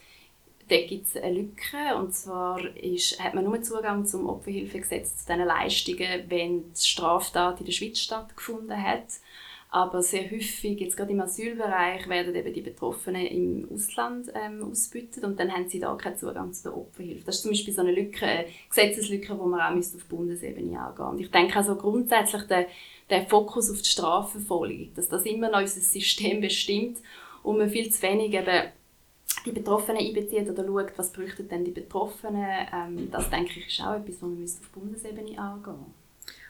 da 0.69 0.77
gibt 0.87 1.07
es 1.07 1.17
eine 1.17 1.33
Lücke. 1.33 1.97
Und 1.97 2.15
zwar 2.15 2.61
ist, 2.77 3.23
hat 3.23 3.35
man 3.35 3.45
nur 3.45 3.61
Zugang 3.63 4.07
zum 4.07 4.29
Opferhilfegesetz 4.29 5.17
zu 5.17 5.27
diesen 5.27 5.47
Leistungen, 5.47 6.25
wenn 6.29 6.73
die 6.73 6.81
Straftat 6.81 7.61
in 7.61 7.67
der 7.67 7.73
Schweiz 7.73 7.99
stattgefunden 7.99 8.81
hat. 8.81 9.07
Aber 9.71 10.03
sehr 10.03 10.31
häufig, 10.31 10.81
jetzt 10.81 10.97
gerade 10.97 11.13
im 11.13 11.21
Asylbereich, 11.21 12.09
werden 12.09 12.35
eben 12.35 12.53
die 12.55 12.63
Betroffenen 12.63 13.27
im 13.27 13.69
Ausland 13.71 14.33
ähm, 14.35 14.63
ausgebeutet 14.63 15.25
und 15.25 15.39
dann 15.39 15.53
haben 15.53 15.69
sie 15.69 15.79
da 15.79 15.95
keinen 15.95 16.17
Zugang 16.17 16.55
zu 16.55 16.65
der 16.65 16.77
Opferhilfe. 16.77 17.27
Das 17.27 17.37
ist 17.37 17.43
zum 17.43 17.51
Beispiel 17.51 17.75
so 17.75 17.83
eine 17.83 17.93
Lücke, 17.93 18.25
eine 18.25 18.47
Gesetzeslücke, 18.71 19.35
die 19.35 19.47
man 19.47 19.61
auch 19.61 19.77
auf 19.95 20.05
Bundesebene 20.09 20.81
angehen 20.81 21.07
Und 21.07 21.21
ich 21.21 21.31
denke 21.31 21.57
also 21.57 21.77
grundsätzlich 21.77 22.45
der, 22.45 22.67
der 23.11 23.27
Fokus 23.27 23.71
auf 23.71 23.83
die 23.83 23.91
Strafverfolgung, 23.91 24.95
dass 24.95 25.09
das 25.09 25.27
immer 25.27 25.51
noch 25.51 25.61
unser 25.61 25.81
System 25.81 26.41
bestimmt 26.41 26.99
und 27.43 27.59
man 27.59 27.69
viel 27.69 27.91
zu 27.91 28.01
wenig 28.03 28.33
eben 28.33 28.71
die 29.45 29.53
Betroffenen 29.53 30.01
einbezieht 30.01 30.49
oder 30.49 30.65
schaut, 30.65 30.93
was 30.97 31.13
bräuchten 31.13 31.47
denn 31.47 31.65
die 31.65 31.71
Betroffenen. 31.73 32.67
Ähm, 32.73 33.11
das 33.11 33.29
denke 33.29 33.61
ich 33.61 33.67
ist 33.67 33.81
auch 33.83 33.95
etwas, 33.95 34.17
was 34.17 34.23
man 34.23 34.45
auf 34.45 34.69
Bundesebene 34.73 35.39
angehen 35.39 36.08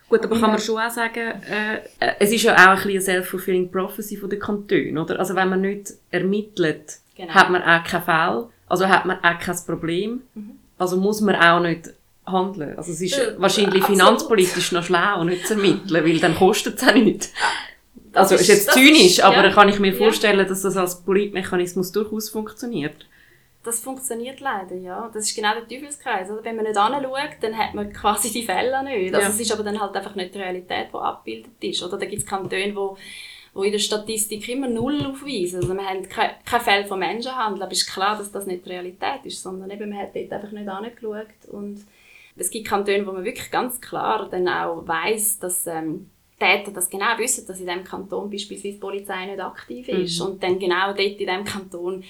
Gut, 0.08 0.24
aber 0.24 0.40
kann 0.40 0.50
man 0.50 0.58
schon 0.58 0.78
auch 0.78 0.90
sagen, 0.90 1.42
äh, 1.50 1.76
äh, 2.00 2.14
es 2.18 2.32
ist 2.32 2.42
ja 2.42 2.54
auch 2.54 2.58
ein 2.58 2.74
bisschen 2.76 2.90
eine 2.90 3.00
self-fulfilling 3.02 3.70
prophecy 3.70 4.16
von 4.16 4.30
den 4.30 4.40
Kantonen, 4.40 4.96
oder? 4.96 5.18
Also 5.18 5.34
wenn 5.34 5.50
man 5.50 5.60
nicht 5.60 5.92
ermittelt, 6.10 6.98
genau. 7.14 7.34
hat 7.34 7.50
man 7.50 7.62
auch 7.62 7.84
keinen 7.84 8.02
Fall, 8.04 8.46
also 8.68 8.88
hat 8.88 9.04
man 9.04 9.18
auch 9.22 9.38
kein 9.38 9.56
Problem, 9.66 10.22
mhm. 10.34 10.52
also 10.78 10.96
muss 10.96 11.20
man 11.20 11.36
auch 11.36 11.60
nicht 11.60 11.90
handeln. 12.24 12.76
Also 12.78 12.92
es 12.92 13.02
ist 13.02 13.16
ja, 13.16 13.38
wahrscheinlich 13.38 13.82
absolut. 13.82 14.00
finanzpolitisch 14.00 14.72
noch 14.72 14.84
schlau, 14.84 15.24
nicht 15.24 15.46
zu 15.46 15.54
ermitteln, 15.54 16.04
weil 16.04 16.18
dann 16.18 16.34
kostet 16.34 16.80
es 16.80 16.88
auch 16.88 16.94
nichts. 16.94 17.32
Also 18.14 18.34
ist, 18.34 18.42
ist 18.42 18.48
jetzt 18.48 18.72
zynisch, 18.72 19.18
ist, 19.18 19.20
aber 19.20 19.44
ja. 19.44 19.52
kann 19.52 19.68
ich 19.68 19.78
mir 19.78 19.94
vorstellen, 19.94 20.46
dass 20.48 20.62
das 20.62 20.76
als 20.76 21.02
Politmechanismus 21.02 21.92
durchaus 21.92 22.30
funktioniert 22.30 23.06
das 23.68 23.80
funktioniert 23.80 24.40
leider, 24.40 24.74
ja. 24.74 25.10
Das 25.12 25.24
ist 25.24 25.36
genau 25.36 25.54
der 25.54 25.68
Teufelskreis. 25.68 26.30
Oder? 26.30 26.42
Wenn 26.44 26.56
man 26.56 26.64
nicht 26.64 26.76
anschaut, 26.76 27.36
dann 27.40 27.56
hat 27.56 27.74
man 27.74 27.92
quasi 27.92 28.30
die 28.30 28.42
Fälle 28.42 28.82
nicht. 28.82 29.14
Also 29.14 29.26
ja. 29.26 29.32
es 29.32 29.40
ist 29.40 29.52
aber 29.52 29.62
dann 29.62 29.80
halt 29.80 29.94
einfach 29.94 30.14
nicht 30.14 30.34
die 30.34 30.38
Realität, 30.38 30.88
die 30.92 30.96
abgebildet 30.96 31.52
ist. 31.60 31.82
Oder 31.82 31.98
da 31.98 32.06
gibt 32.06 32.22
es 32.22 32.26
Kantone, 32.26 32.74
wo 32.74 32.96
wo 33.54 33.62
in 33.64 33.72
der 33.72 33.78
Statistik 33.78 34.48
immer 34.48 34.68
null 34.68 35.04
aufweisen. 35.04 35.60
Also 35.60 35.74
wir 35.74 35.84
haben 35.84 36.08
keine, 36.08 36.34
keine 36.44 36.62
Fälle 36.62 36.86
von 36.86 36.98
Menschenhandel, 36.98 37.62
aber 37.62 37.72
es 37.72 37.82
ist 37.82 37.92
klar, 37.92 38.16
dass 38.16 38.30
das 38.30 38.46
nicht 38.46 38.64
die 38.64 38.70
Realität 38.70 39.24
ist, 39.24 39.42
sondern 39.42 39.70
eben 39.70 39.90
man 39.90 39.98
hat 39.98 40.14
dort 40.14 40.32
einfach 40.32 40.52
nicht 40.52 40.68
angeschaut. 40.68 41.26
Und 41.50 41.84
es 42.36 42.50
gibt 42.50 42.68
Kantone, 42.68 43.04
wo 43.06 43.12
man 43.12 43.24
wirklich 43.24 43.50
ganz 43.50 43.80
klar 43.80 44.28
dann 44.30 44.48
auch 44.48 44.86
weiss, 44.86 45.38
dass 45.38 45.66
ähm, 45.66 46.08
Täter 46.38 46.70
das 46.70 46.88
genau 46.88 47.18
wissen, 47.18 47.46
dass 47.46 47.58
in 47.58 47.66
diesem 47.66 47.84
Kanton 47.84 48.30
beispielsweise 48.30 48.74
die 48.74 48.80
Polizei 48.80 49.26
nicht 49.26 49.40
aktiv 49.40 49.88
ist 49.88 50.20
mhm. 50.20 50.26
und 50.26 50.42
dann 50.42 50.58
genau 50.58 50.88
dort 50.88 51.00
in 51.00 51.18
diesem 51.18 51.44
Kanton 51.44 52.04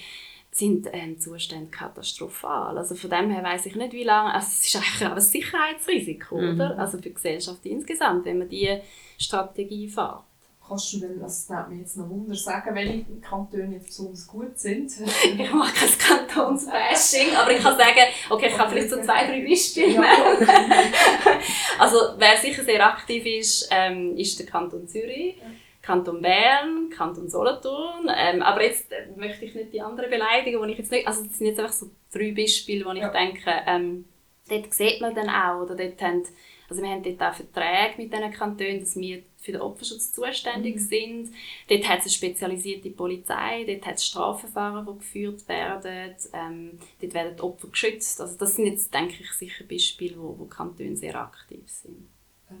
sind 0.59 0.87
ähm, 0.91 1.17
Zustände 1.19 1.71
katastrophal. 1.71 2.77
Also 2.77 2.93
von 2.93 3.09
dem 3.09 3.31
her 3.31 3.43
weiß 3.43 3.65
ich 3.65 3.75
nicht, 3.75 3.93
wie 3.93 4.03
lange, 4.03 4.33
also 4.33 4.47
es 4.47 4.65
ist 4.65 4.75
eigentlich 4.75 5.07
auch 5.07 5.15
ein 5.15 5.21
Sicherheitsrisiko, 5.21 6.37
mhm. 6.37 6.55
oder? 6.55 6.77
Also 6.77 6.97
für 6.97 7.03
die 7.03 7.13
Gesellschaft 7.13 7.65
insgesamt, 7.65 8.25
wenn 8.25 8.39
man 8.39 8.49
diese 8.49 8.81
Strategie 9.17 9.87
fährt. 9.87 10.23
Kannst 10.67 10.93
du 10.93 10.99
denn, 10.99 11.19
das 11.19 11.49
nimmt 11.49 11.69
mir 11.69 11.77
jetzt 11.77 11.97
noch 11.97 12.07
Wunder, 12.09 12.35
sagen, 12.35 12.75
welche 12.75 13.03
Kantone 13.21 13.73
jetzt 13.73 13.87
besonders 13.87 14.27
gut 14.27 14.59
sind? 14.59 14.91
ich 15.23 15.51
mache 15.51 15.73
kein 15.73 16.27
Kantonsbashing, 16.27 17.35
aber 17.35 17.51
ich 17.51 17.63
kann 17.63 17.75
sagen, 17.75 18.01
okay, 18.29 18.49
ich 18.49 18.53
kann 18.55 18.69
vielleicht 18.69 18.91
so 18.91 19.01
zwei, 19.01 19.25
drei 19.25 19.43
Beispiele 19.47 19.95
ja. 19.95 20.03
Also 21.79 21.97
wer 22.17 22.37
sicher 22.37 22.63
sehr 22.63 22.85
aktiv 22.85 23.25
ist, 23.25 23.67
ähm, 23.71 24.15
ist 24.15 24.37
der 24.37 24.45
Kanton 24.45 24.87
Zürich. 24.87 25.37
Ja 25.37 25.47
Kanton 25.89 26.21
Bern, 26.21 26.91
Kanton 26.91 27.29
Solothurn. 27.29 28.11
Ähm, 28.15 28.43
aber 28.43 28.63
jetzt 28.63 28.91
äh, 28.91 29.07
möchte 29.15 29.45
ich 29.45 29.55
nicht 29.55 29.73
die 29.73 29.81
anderen 29.81 30.11
beleidigen, 30.11 30.59
wo 30.59 30.65
ich 30.65 30.77
jetzt 30.77 30.91
nicht, 30.91 31.07
also 31.07 31.23
das 31.23 31.35
sind 31.35 31.47
jetzt 31.47 31.59
einfach 31.59 31.73
so 31.73 31.89
drei 32.13 32.31
Beispiele, 32.31 32.85
wo 32.85 32.91
ich 32.91 32.99
ja. 32.99 33.09
denke, 33.09 33.49
ähm, 33.65 34.05
dort 34.47 34.71
sieht 34.71 35.01
man 35.01 35.15
dann 35.15 35.29
auch, 35.29 35.63
oder 35.63 35.75
dort 35.75 35.99
haben, 35.99 36.23
also 36.69 36.83
wir 36.83 36.89
haben 36.89 37.01
dort 37.01 37.19
auch 37.23 37.33
Verträge 37.33 37.95
mit 37.97 38.13
diesen 38.13 38.31
Kantonen, 38.31 38.81
dass 38.81 38.95
wir 38.97 39.23
für 39.37 39.53
den 39.53 39.61
Opferschutz 39.61 40.13
zuständig 40.13 40.75
mhm. 40.75 40.79
sind. 40.79 41.29
Dort 41.67 41.89
hat 41.89 41.99
es 41.99 42.05
eine 42.05 42.11
spezialisierte 42.11 42.91
Polizei, 42.91 43.63
dort 43.65 43.87
hat 43.87 43.95
es 43.95 44.05
Strafverfahren, 44.05 44.85
die 44.85 44.99
geführt 44.99 45.47
werden, 45.47 46.15
ähm, 46.33 46.77
dort 47.01 47.13
werden 47.15 47.35
die 47.35 47.41
Opfer 47.41 47.69
geschützt. 47.69 48.21
Also 48.21 48.37
das 48.37 48.55
sind 48.55 48.67
jetzt, 48.67 48.93
denke 48.93 49.15
ich, 49.19 49.31
sicher 49.31 49.63
Beispiele, 49.63 50.17
wo, 50.19 50.37
wo 50.37 50.45
Kantone 50.45 50.95
sehr 50.95 51.19
aktiv 51.19 51.63
sind. 51.65 52.07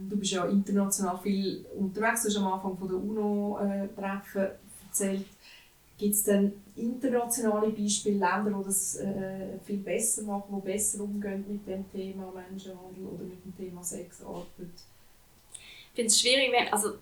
Du 0.07 0.17
bist 0.17 0.31
ja 0.31 0.45
international 0.45 1.17
viel 1.17 1.65
unterwegs, 1.77 2.23
du 2.23 2.29
hast 2.29 2.37
am 2.37 2.53
Anfang 2.53 2.77
von 2.77 2.87
der 2.87 2.97
UNO-Treffen 2.97 4.41
äh, 4.41 4.49
erzählt. 4.87 5.25
Gibt 5.97 6.13
es 6.13 6.23
denn 6.23 6.53
internationale 6.75 7.71
Beispiele, 7.71 8.19
Länder, 8.19 8.55
die 8.57 8.65
das 8.65 8.95
äh, 8.97 9.59
viel 9.65 9.77
besser 9.77 10.21
machen, 10.23 10.55
die 10.55 10.71
besser 10.71 11.03
umgehen 11.03 11.43
mit 11.47 11.67
dem 11.67 11.91
Thema 11.91 12.31
Menschenhandel 12.31 13.05
oder 13.05 13.23
mit 13.23 13.43
dem 13.43 13.57
Thema 13.57 13.83
Sexarbeit? 13.83 14.45
Ich 15.51 15.95
finde 15.95 16.07
es 16.07 16.21
schwierig, 16.21 16.51
wenn, 16.53 16.71
also 16.71 16.93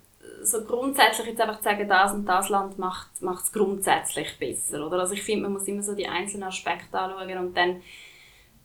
so 0.41 0.63
grundsätzlich 0.63 1.27
jetzt 1.27 1.41
einfach 1.41 1.57
zu 1.57 1.63
sagen, 1.63 1.87
das 1.87 2.13
und 2.13 2.25
das 2.25 2.49
Land 2.49 2.79
macht 2.79 3.09
es 3.21 3.51
grundsätzlich 3.51 4.37
besser. 4.39 4.85
Oder? 4.85 4.99
Also 4.99 5.13
ich 5.13 5.23
finde, 5.23 5.43
man 5.43 5.53
muss 5.53 5.67
immer 5.67 5.83
so 5.83 5.93
die 5.93 6.07
einzelnen 6.07 6.43
Aspekte 6.43 6.97
anschauen 6.97 7.37
und 7.37 7.55
dann 7.55 7.81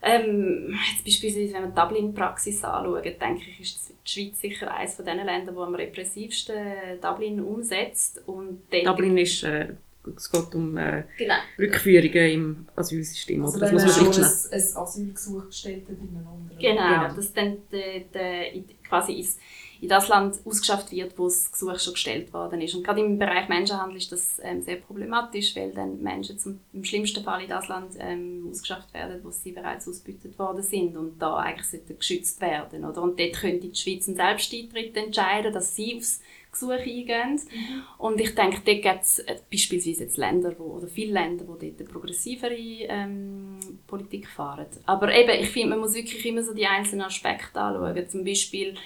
ähm, 0.03 0.75
jetzt 0.93 1.05
beispielsweise, 1.05 1.55
wenn 1.55 1.63
man 1.63 1.75
die 1.75 1.81
Dublin-Praxis 1.81 2.65
anschaut, 2.65 3.05
denke 3.05 3.43
ich, 3.49 3.61
ist 3.61 3.95
die 4.05 4.11
Schweiz 4.11 4.41
sicher 4.41 4.75
eines 4.75 4.97
von 4.97 5.05
den 5.05 5.19
Ländern, 5.19 5.55
die 5.55 5.61
am 5.61 5.75
repressivsten 5.75 7.01
Dublin 7.01 7.41
umsetzt. 7.41 8.21
Und 8.27 8.63
Dublin 8.85 9.17
ist, 9.19 9.45
äh, 9.45 9.69
es 10.17 10.31
geht 10.31 10.55
um 10.57 10.77
äh, 10.77 11.05
genau. 11.17 11.35
Rückführungen 11.57 12.31
im 12.31 12.67
Asylsystem. 12.75 13.45
Also 13.45 13.61
das 13.61 13.71
muss 13.71 13.85
man 13.85 14.13
schon 14.13 14.25
ein, 14.25 14.31
ein 14.53 14.77
Asylgesuch 14.77 15.47
gestellt 15.47 15.85
hat 15.85 15.97
in 15.97 16.17
einem 16.17 16.27
anderen 16.27 16.59
Genau, 16.59 17.03
genau. 17.03 17.15
dass 17.15 17.33
dann 17.33 17.59
de, 17.71 18.05
de, 18.13 18.65
quasi 18.89 19.13
ins 19.13 19.39
in 19.83 19.89
das 19.89 20.07
Land 20.07 20.39
ausgeschafft 20.45 20.93
wird, 20.93 21.19
wo 21.19 21.25
das 21.25 21.51
Gesuch 21.51 21.77
schon 21.81 21.95
gestellt 21.95 22.33
worden 22.33 22.61
ist. 22.61 22.73
Und 22.77 22.85
gerade 22.85 23.01
im 23.01 23.19
Bereich 23.19 23.49
Menschenhandel 23.49 23.97
ist 23.97 24.13
das 24.13 24.41
ähm, 24.41 24.63
sehr 24.63 24.77
problematisch, 24.77 25.57
weil 25.57 25.73
dann 25.73 26.01
Menschen 26.01 26.39
zum, 26.39 26.61
im 26.73 26.85
schlimmsten 26.85 27.25
Fall 27.25 27.43
in 27.43 27.49
das 27.49 27.67
Land 27.67 27.97
ähm, 27.99 28.47
ausgeschafft 28.49 28.95
werden, 28.95 29.19
wo 29.25 29.33
sie 29.33 29.51
bereits 29.51 29.89
ausgebeutet 29.89 30.39
worden 30.39 30.63
sind 30.63 30.97
und 30.97 31.21
da 31.21 31.35
eigentlich 31.39 31.67
sollten 31.67 31.99
geschützt 31.99 32.41
werden. 32.41 32.85
Oder? 32.85 33.03
Und 33.03 33.19
dort 33.19 33.33
könnte 33.33 33.67
die 33.67 33.75
Schweiz 33.75 34.07
einen 34.07 34.17
Selbsteintritt 34.17 34.97
entscheiden, 34.97 35.53
dass 35.53 35.75
sie 35.75 35.97
aufs 35.97 36.21
Gesuch 36.53 36.71
eingehen. 36.71 37.41
Mhm. 37.51 37.83
Und 37.99 38.21
ich 38.21 38.37
denke, 38.37 38.61
dort 38.65 38.83
gibt 38.83 39.03
es 39.03 39.19
äh, 39.19 39.35
beispielsweise 39.51 40.05
jetzt 40.05 40.17
Länder, 40.17 40.55
wo, 40.59 40.77
oder 40.77 40.87
viele 40.87 41.15
Länder, 41.15 41.45
die 41.45 41.71
dort 41.71 41.81
eine 41.81 41.89
progressivere 41.89 42.55
ähm, 42.55 43.59
Politik 43.89 44.29
fahren. 44.29 44.67
Aber 44.87 45.13
eben, 45.13 45.43
ich 45.43 45.51
finde, 45.51 45.71
man 45.71 45.81
muss 45.81 45.95
wirklich 45.95 46.25
immer 46.25 46.45
so 46.45 46.55
die 46.55 46.67
einzelnen 46.69 47.07
Aspekte 47.07 47.61
anschauen. 47.61 48.09
Zum 48.09 48.25
Beispiel 48.25 48.77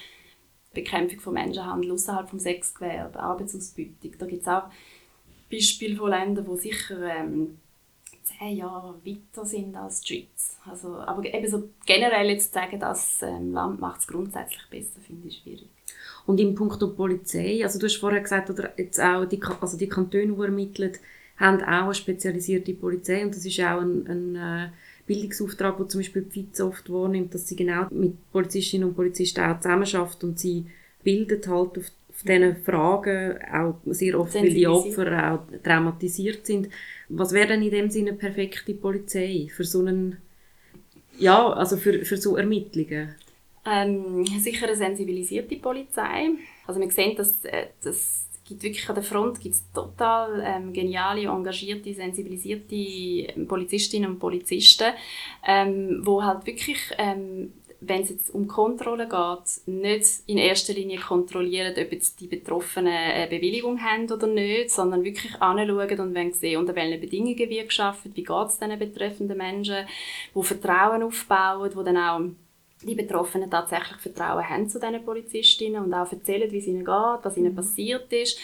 Bekämpfung 0.81 1.19
von 1.19 1.33
Menschenhandel 1.33 1.91
außerhalb 1.91 2.29
des 2.31 2.43
Sexgewerbe, 2.43 3.19
Arbeitsausbeutung. 3.19 4.13
Da 4.17 4.25
gibt 4.25 4.41
es 4.41 4.47
auch 4.47 4.63
Beispiele 5.51 5.95
von 5.95 6.09
Ländern, 6.09 6.45
die 6.49 6.57
sicher 6.57 7.01
ähm, 7.01 7.57
zehn 8.23 8.57
Jahre 8.57 8.95
weiter 9.05 9.45
sind 9.45 9.75
als 9.75 10.01
die 10.01 10.07
Schweiz. 10.07 10.57
Also, 10.69 10.95
aber 10.95 11.25
eben 11.25 11.47
so 11.47 11.69
generell 11.85 12.29
jetzt 12.29 12.53
zu 12.53 12.59
sagen, 12.59 12.79
das 12.79 13.21
ähm, 13.21 13.53
Land 13.53 13.79
macht 13.79 14.01
es 14.01 14.07
grundsätzlich 14.07 14.61
besser, 14.69 14.99
finde 15.05 15.27
ich 15.27 15.37
schwierig. 15.37 15.69
Und 16.25 16.39
im 16.39 16.55
Punkt 16.55 16.81
der 16.81 16.87
Polizei, 16.87 17.63
also 17.63 17.79
du 17.79 17.85
hast 17.85 17.95
vorher 17.95 18.21
gesagt, 18.21 18.49
oder 18.49 18.77
jetzt 18.77 18.99
auch 18.99 19.25
die, 19.25 19.39
also 19.61 19.77
die 19.77 19.87
Kantone, 19.87 20.27
die 20.27 20.41
ermitteln, 20.41 20.91
haben 21.37 21.61
auch 21.61 21.85
eine 21.85 21.93
spezialisierte 21.93 22.73
Polizei 22.73 23.23
und 23.23 23.35
das 23.35 23.45
ist 23.45 23.59
auch 23.59 23.79
ein, 23.81 24.07
ein 24.07 24.35
äh, 24.35 24.69
Bildungsauftrag, 25.07 25.77
den 25.77 25.89
zum 25.89 26.01
Beispiel 26.01 26.21
die 26.23 26.43
FIZ 26.43 26.61
oft 26.61 26.91
wahrnimmt, 26.91 27.33
dass 27.33 27.47
sie 27.47 27.55
genau 27.55 27.87
mit 27.89 28.31
Polizistinnen 28.31 28.89
und 28.89 28.95
Polizisten 28.95 29.41
auch 29.41 29.59
zusammenarbeitet 29.59 30.23
und 30.23 30.39
sie 30.39 30.65
bildet 31.03 31.47
halt 31.47 31.77
auf, 31.77 31.85
auf 32.09 32.23
diesen 32.23 32.57
Fragen, 32.57 33.39
auch 33.51 33.75
sehr 33.85 34.19
oft, 34.19 34.35
weil 34.35 34.53
die 34.53 34.67
Opfer 34.67 35.33
auch 35.33 35.63
traumatisiert 35.63 36.45
sind. 36.45 36.69
Was 37.09 37.31
wäre 37.31 37.47
denn 37.47 37.63
in 37.63 37.71
dem 37.71 37.89
Sinne 37.89 38.09
eine 38.09 38.17
perfekte 38.17 38.73
Polizei 38.73 39.47
für 39.49 39.63
so 39.63 39.79
einen, 39.79 40.17
ja, 41.17 41.51
also 41.53 41.77
für, 41.77 42.03
für 42.03 42.17
so 42.17 42.35
Ermittlungen? 42.35 43.15
Ähm, 43.65 44.25
sicher 44.25 44.67
eine 44.67 44.75
sensibilisierte 44.75 45.55
Polizei. 45.57 46.29
Also 46.65 46.79
man 46.79 46.89
sieht, 46.89 47.17
dass, 47.17 47.43
äh, 47.45 47.67
dass 47.81 48.26
gibt 48.47 48.63
wirklich 48.63 48.87
an 48.89 48.95
der 48.95 49.03
Front 49.03 49.39
gibt's 49.39 49.65
total 49.73 50.41
ähm, 50.45 50.73
geniale, 50.73 51.27
engagierte, 51.27 51.93
sensibilisierte 51.93 52.75
ähm, 52.75 53.47
Polizistinnen 53.47 54.11
und 54.11 54.19
Polizisten, 54.19 54.93
ähm, 55.45 56.01
wo 56.03 56.23
halt 56.23 56.45
wirklich, 56.45 56.79
ähm, 56.97 57.53
wenn 57.79 58.01
es 58.01 58.09
jetzt 58.09 58.33
um 58.33 58.47
Kontrolle 58.47 59.07
geht, 59.07 59.67
nicht 59.67 60.23
in 60.25 60.37
erster 60.37 60.73
Linie 60.73 60.99
kontrollieren, 60.99 61.73
ob 61.77 61.91
jetzt 61.91 62.19
die 62.19 62.27
Betroffenen 62.27 62.93
eine 62.93 63.27
Bewilligung 63.27 63.79
haben 63.81 64.11
oder 64.11 64.25
nicht, 64.25 64.71
sondern 64.71 65.03
wirklich 65.03 65.39
anschauen 65.39 65.99
und 65.99 66.15
wenn 66.15 66.33
sehen, 66.33 66.59
unter 66.59 66.75
welchen 66.75 66.99
Bedingungen 66.99 67.37
wird 67.37 67.69
geschafft, 67.69 68.05
wie 68.05 68.23
geht 68.23 68.47
es 68.47 68.57
diesen 68.57 68.79
betreffenden 68.79 69.37
Menschen, 69.37 69.85
wo 70.33 70.41
Vertrauen 70.41 71.03
aufbauen, 71.03 71.71
wo 71.75 71.83
dann 71.83 71.97
auch 71.97 72.21
die 72.83 72.95
Betroffenen 72.95 73.49
tatsächlich 73.49 73.97
Vertrauen 73.97 74.47
haben 74.47 74.69
zu 74.69 74.79
diesen 74.79 75.03
Polizistinnen 75.03 75.83
und 75.83 75.93
auch 75.93 76.11
erzählen, 76.11 76.51
wie 76.51 76.59
es 76.59 76.67
ihnen 76.67 76.85
geht, 76.85 77.19
was 77.23 77.37
ihnen 77.37 77.51
mhm. 77.51 77.55
passiert 77.55 78.11
ist. 78.13 78.39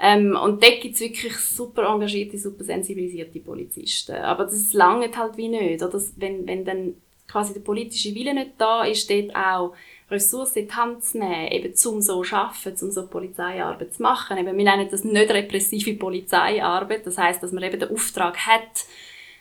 Ähm, 0.00 0.36
und 0.42 0.62
dort 0.62 0.80
gibt 0.80 0.94
es 0.94 1.00
wirklich 1.00 1.36
super 1.36 1.88
engagierte, 1.88 2.38
super 2.38 2.64
sensibilisierte 2.64 3.40
Polizisten. 3.40 4.16
Aber 4.16 4.44
das 4.44 4.72
langt 4.72 5.16
halt 5.16 5.36
wie 5.36 5.48
nicht. 5.48 5.82
Oder? 5.82 6.00
Wenn, 6.16 6.46
wenn 6.46 6.64
dann 6.64 6.94
quasi 7.26 7.52
der 7.52 7.60
politische 7.60 8.14
Wille 8.14 8.34
nicht 8.34 8.52
da 8.58 8.84
ist, 8.84 9.10
dort 9.10 9.34
auch 9.34 9.74
Ressourcen 10.10 10.60
in 10.60 10.68
die 10.68 10.74
Hand 10.74 11.04
zu 11.04 11.18
nehmen, 11.18 11.48
eben 11.48 11.74
zum 11.74 12.00
so 12.00 12.22
zu 12.22 12.34
arbeiten, 12.34 12.84
um 12.84 12.90
so 12.90 13.06
Polizeiarbeit 13.06 13.94
zu 13.94 14.02
machen. 14.02 14.38
Eben, 14.38 14.56
wir 14.56 14.64
nennen 14.64 14.88
das 14.90 15.04
nicht 15.04 15.30
repressive 15.30 15.94
Polizeiarbeit. 15.94 17.06
Das 17.06 17.18
heißt, 17.18 17.42
dass 17.42 17.52
man 17.52 17.62
eben 17.62 17.78
den 17.78 17.90
Auftrag 17.90 18.38
hat, 18.46 18.86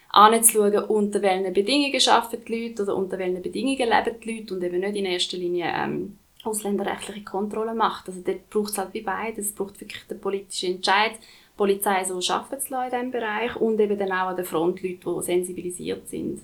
anzuschauen, 0.10 0.84
unter 0.86 1.22
welchen 1.22 1.54
Bedingungen 1.54 2.02
arbeiten 2.08 2.46
die 2.46 2.68
Leute 2.68 2.84
oder 2.84 2.96
unter 2.96 3.18
welchen 3.18 3.42
Bedingungen 3.42 3.78
leben 3.78 4.20
die 4.24 4.38
Leute 4.38 4.54
und 4.56 4.64
eben 4.64 4.80
nicht 4.80 4.96
in 4.96 5.06
erster 5.06 5.38
Linie 5.38 5.72
ähm, 5.76 6.18
ausländerrechtliche 6.44 7.24
Kontrolle 7.24 7.74
macht. 7.74 8.08
Also 8.08 8.22
dort 8.26 8.50
braucht 8.50 8.72
es 8.72 8.78
halt 8.78 8.94
wie 8.94 9.02
beides. 9.02 9.48
Es 9.48 9.52
braucht 9.54 9.80
wirklich 9.80 10.04
den 10.04 10.20
politischen 10.20 10.76
Entscheid, 10.76 11.14
die 11.14 11.58
Polizei 11.58 12.04
so 12.04 12.20
arbeiten 12.34 12.62
zu 12.62 12.72
lassen 12.72 12.86
in 12.86 12.92
diesem 12.92 13.12
Bereich 13.12 13.56
und 13.56 13.80
eben 13.80 13.98
dann 13.98 14.12
auch 14.12 14.30
an 14.30 14.36
der 14.36 14.46
Front 14.46 14.82
Leute, 14.82 14.98
die 15.06 15.24
sensibilisiert 15.24 16.08
sind. 16.08 16.42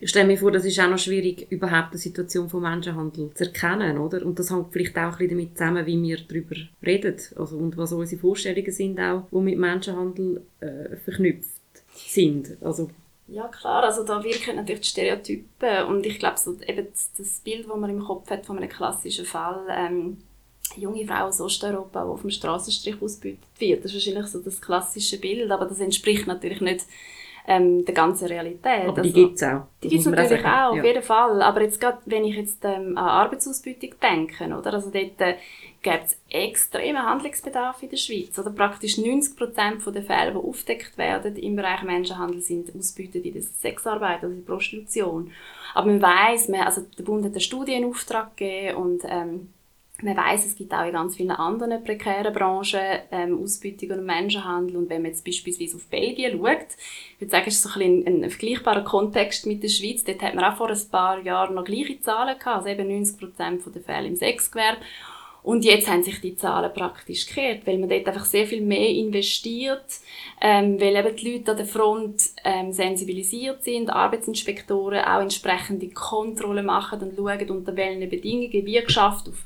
Ich 0.00 0.10
stelle 0.10 0.28
mir 0.28 0.38
vor, 0.38 0.52
das 0.52 0.64
ist 0.64 0.78
auch 0.78 0.88
noch 0.88 0.98
schwierig, 0.98 1.50
überhaupt 1.50 1.92
die 1.94 1.98
Situation 1.98 2.48
von 2.48 2.62
Menschenhandel 2.62 3.34
zu 3.34 3.44
erkennen, 3.46 3.98
oder? 3.98 4.24
Und 4.24 4.38
das 4.38 4.52
hängt 4.52 4.72
vielleicht 4.72 4.96
auch 4.96 5.02
ein 5.02 5.10
bisschen 5.18 5.30
damit 5.30 5.58
zusammen, 5.58 5.86
wie 5.86 6.00
wir 6.00 6.18
darüber 6.18 6.54
reden, 6.86 7.16
also 7.34 7.56
und 7.56 7.76
was 7.76 7.92
unsere 7.92 8.20
Vorstellungen 8.20 8.70
sind 8.70 9.00
auch, 9.00 9.24
die 9.32 9.38
mit 9.38 9.58
Menschenhandel 9.58 10.42
äh, 10.60 10.96
verknüpft 10.98 11.57
sind. 11.98 12.56
Also 12.62 12.90
ja 13.26 13.46
klar, 13.48 13.82
also 13.84 14.04
da 14.04 14.24
wirken 14.24 14.56
natürlich 14.56 14.80
die 14.80 14.88
Stereotypen 14.88 15.84
und 15.86 16.06
ich 16.06 16.18
glaube 16.18 16.38
so 16.38 16.56
eben 16.66 16.88
das, 17.16 17.40
Bild, 17.40 17.68
das 17.68 17.76
man 17.76 17.90
im 17.90 18.02
Kopf 18.02 18.30
hat 18.30 18.46
von 18.46 18.56
einem 18.56 18.70
klassischen 18.70 19.26
Fall, 19.26 19.66
ähm, 19.70 20.18
junge 20.76 21.06
Frau 21.06 21.26
aus 21.26 21.40
Osteuropa, 21.40 22.04
die 22.04 22.10
auf 22.10 22.22
dem 22.22 22.30
Straßenstrich 22.30 23.00
ausgebeutet 23.00 23.44
wird, 23.58 23.84
das 23.84 23.92
ist 23.92 24.06
wahrscheinlich 24.06 24.30
so 24.32 24.40
das 24.40 24.60
klassische 24.60 25.18
Bild, 25.18 25.50
aber 25.50 25.66
das 25.66 25.80
entspricht 25.80 26.26
natürlich 26.26 26.60
nicht 26.60 26.86
ähm, 27.48 27.82
der 27.86 27.94
ganzen 27.94 28.28
Realität. 28.28 28.86
Aber 28.86 29.00
die 29.00 29.08
also, 29.08 29.20
gibt 29.20 29.36
es 29.36 29.42
auch. 29.42 29.62
Die 29.82 29.88
gibt 29.88 30.00
es 30.00 30.06
natürlich 30.06 30.44
auch, 30.44 30.76
auf 30.76 30.84
jeden 30.84 31.02
Fall. 31.02 31.40
Aber 31.40 31.62
jetzt 31.62 31.80
gerade, 31.80 31.96
wenn 32.04 32.24
ich 32.26 32.36
jetzt 32.36 32.62
ähm, 32.62 32.98
an 32.98 33.08
Arbeitsausbeutung 33.08 33.94
denke, 34.02 34.44
oder? 34.44 34.74
Also 34.74 34.90
dort 34.90 35.18
äh, 35.20 35.36
gibt 35.80 36.04
es 36.04 36.20
extremen 36.28 37.02
Handlungsbedarf 37.02 37.82
in 37.82 37.88
der 37.88 37.96
Schweiz. 37.96 38.38
Oder 38.38 38.50
praktisch 38.50 38.98
90 38.98 39.34
Prozent 39.34 39.82
der 39.86 40.02
Fälle, 40.02 40.32
die 40.32 40.36
aufdeckt 40.36 40.98
werden 40.98 41.36
im 41.36 41.56
Bereich 41.56 41.82
Menschenhandel, 41.84 42.42
sind 42.42 42.68
ausbeutet 42.76 43.24
in 43.24 43.32
der 43.32 43.42
Sexarbeit, 43.42 44.22
also 44.22 44.26
in 44.26 44.44
der 44.44 44.52
Prostitution. 44.52 45.32
Aber 45.74 45.86
man 45.86 46.02
weiss, 46.02 46.48
man, 46.48 46.60
also 46.60 46.82
der 46.98 47.04
Bund 47.04 47.24
hat 47.24 47.32
eine 47.32 47.40
Studie 47.40 47.72
in 47.72 47.86
Auftrag 47.86 48.36
gegeben 48.36 48.76
und 48.76 49.02
ähm, 49.08 49.48
man 50.02 50.16
weiß, 50.16 50.46
es 50.46 50.54
gibt 50.54 50.72
auch 50.72 50.86
in 50.86 50.92
ganz 50.92 51.16
vielen 51.16 51.32
anderen 51.32 51.82
prekären 51.82 52.32
Branchen 52.32 52.80
ähm, 53.10 53.42
Ausbeutung 53.42 53.90
und 53.90 54.06
Menschenhandel. 54.06 54.76
Und 54.76 54.90
wenn 54.90 55.02
man 55.02 55.10
jetzt 55.10 55.24
beispielsweise 55.24 55.76
auf 55.76 55.86
Belgien 55.86 56.38
schaut, 56.38 56.66
ich 57.14 57.20
würde 57.20 57.30
sagen, 57.30 57.44
es 57.48 57.54
ist 57.54 57.62
so 57.62 57.80
ein, 57.80 58.06
ein, 58.06 58.24
ein 58.24 58.30
vergleichbarer 58.30 58.84
Kontext 58.84 59.46
mit 59.46 59.62
der 59.62 59.68
Schweiz. 59.68 60.04
Dort 60.04 60.22
hat 60.22 60.34
man 60.34 60.44
auch 60.44 60.56
vor 60.56 60.70
ein 60.70 60.88
paar 60.90 61.20
Jahren 61.20 61.56
noch 61.56 61.64
gleiche 61.64 62.00
Zahlen 62.00 62.38
gehabt, 62.38 62.58
also 62.58 62.68
eben 62.68 62.88
90 62.88 63.18
Prozent 63.18 63.62
der 63.74 63.82
Fälle 63.82 64.06
im 64.06 64.14
Sexgewerbe. 64.14 64.80
Und 65.42 65.64
jetzt 65.64 65.88
haben 65.88 66.02
sich 66.02 66.20
die 66.20 66.36
Zahlen 66.36 66.72
praktisch 66.74 67.26
gekehrt, 67.26 67.66
weil 67.66 67.78
man 67.78 67.88
dort 67.88 68.06
einfach 68.06 68.24
sehr 68.24 68.46
viel 68.46 68.60
mehr 68.60 68.90
investiert, 68.90 69.84
ähm, 70.40 70.80
weil 70.80 70.94
eben 70.94 71.16
die 71.16 71.32
Leute 71.32 71.52
an 71.52 71.56
der 71.56 71.66
Front 71.66 72.22
ähm, 72.44 72.72
sensibilisiert 72.72 73.64
sind, 73.64 73.88
Arbeitsinspektoren 73.90 75.04
auch 75.04 75.22
entsprechende 75.22 75.88
Kontrollen 75.88 76.66
machen 76.66 77.00
und 77.00 77.16
schauen, 77.16 77.50
unter 77.50 77.74
welchen 77.76 78.10
Bedingungen 78.10 78.66
wie 78.66 78.80
geschafft 78.80 79.28
auf 79.28 79.42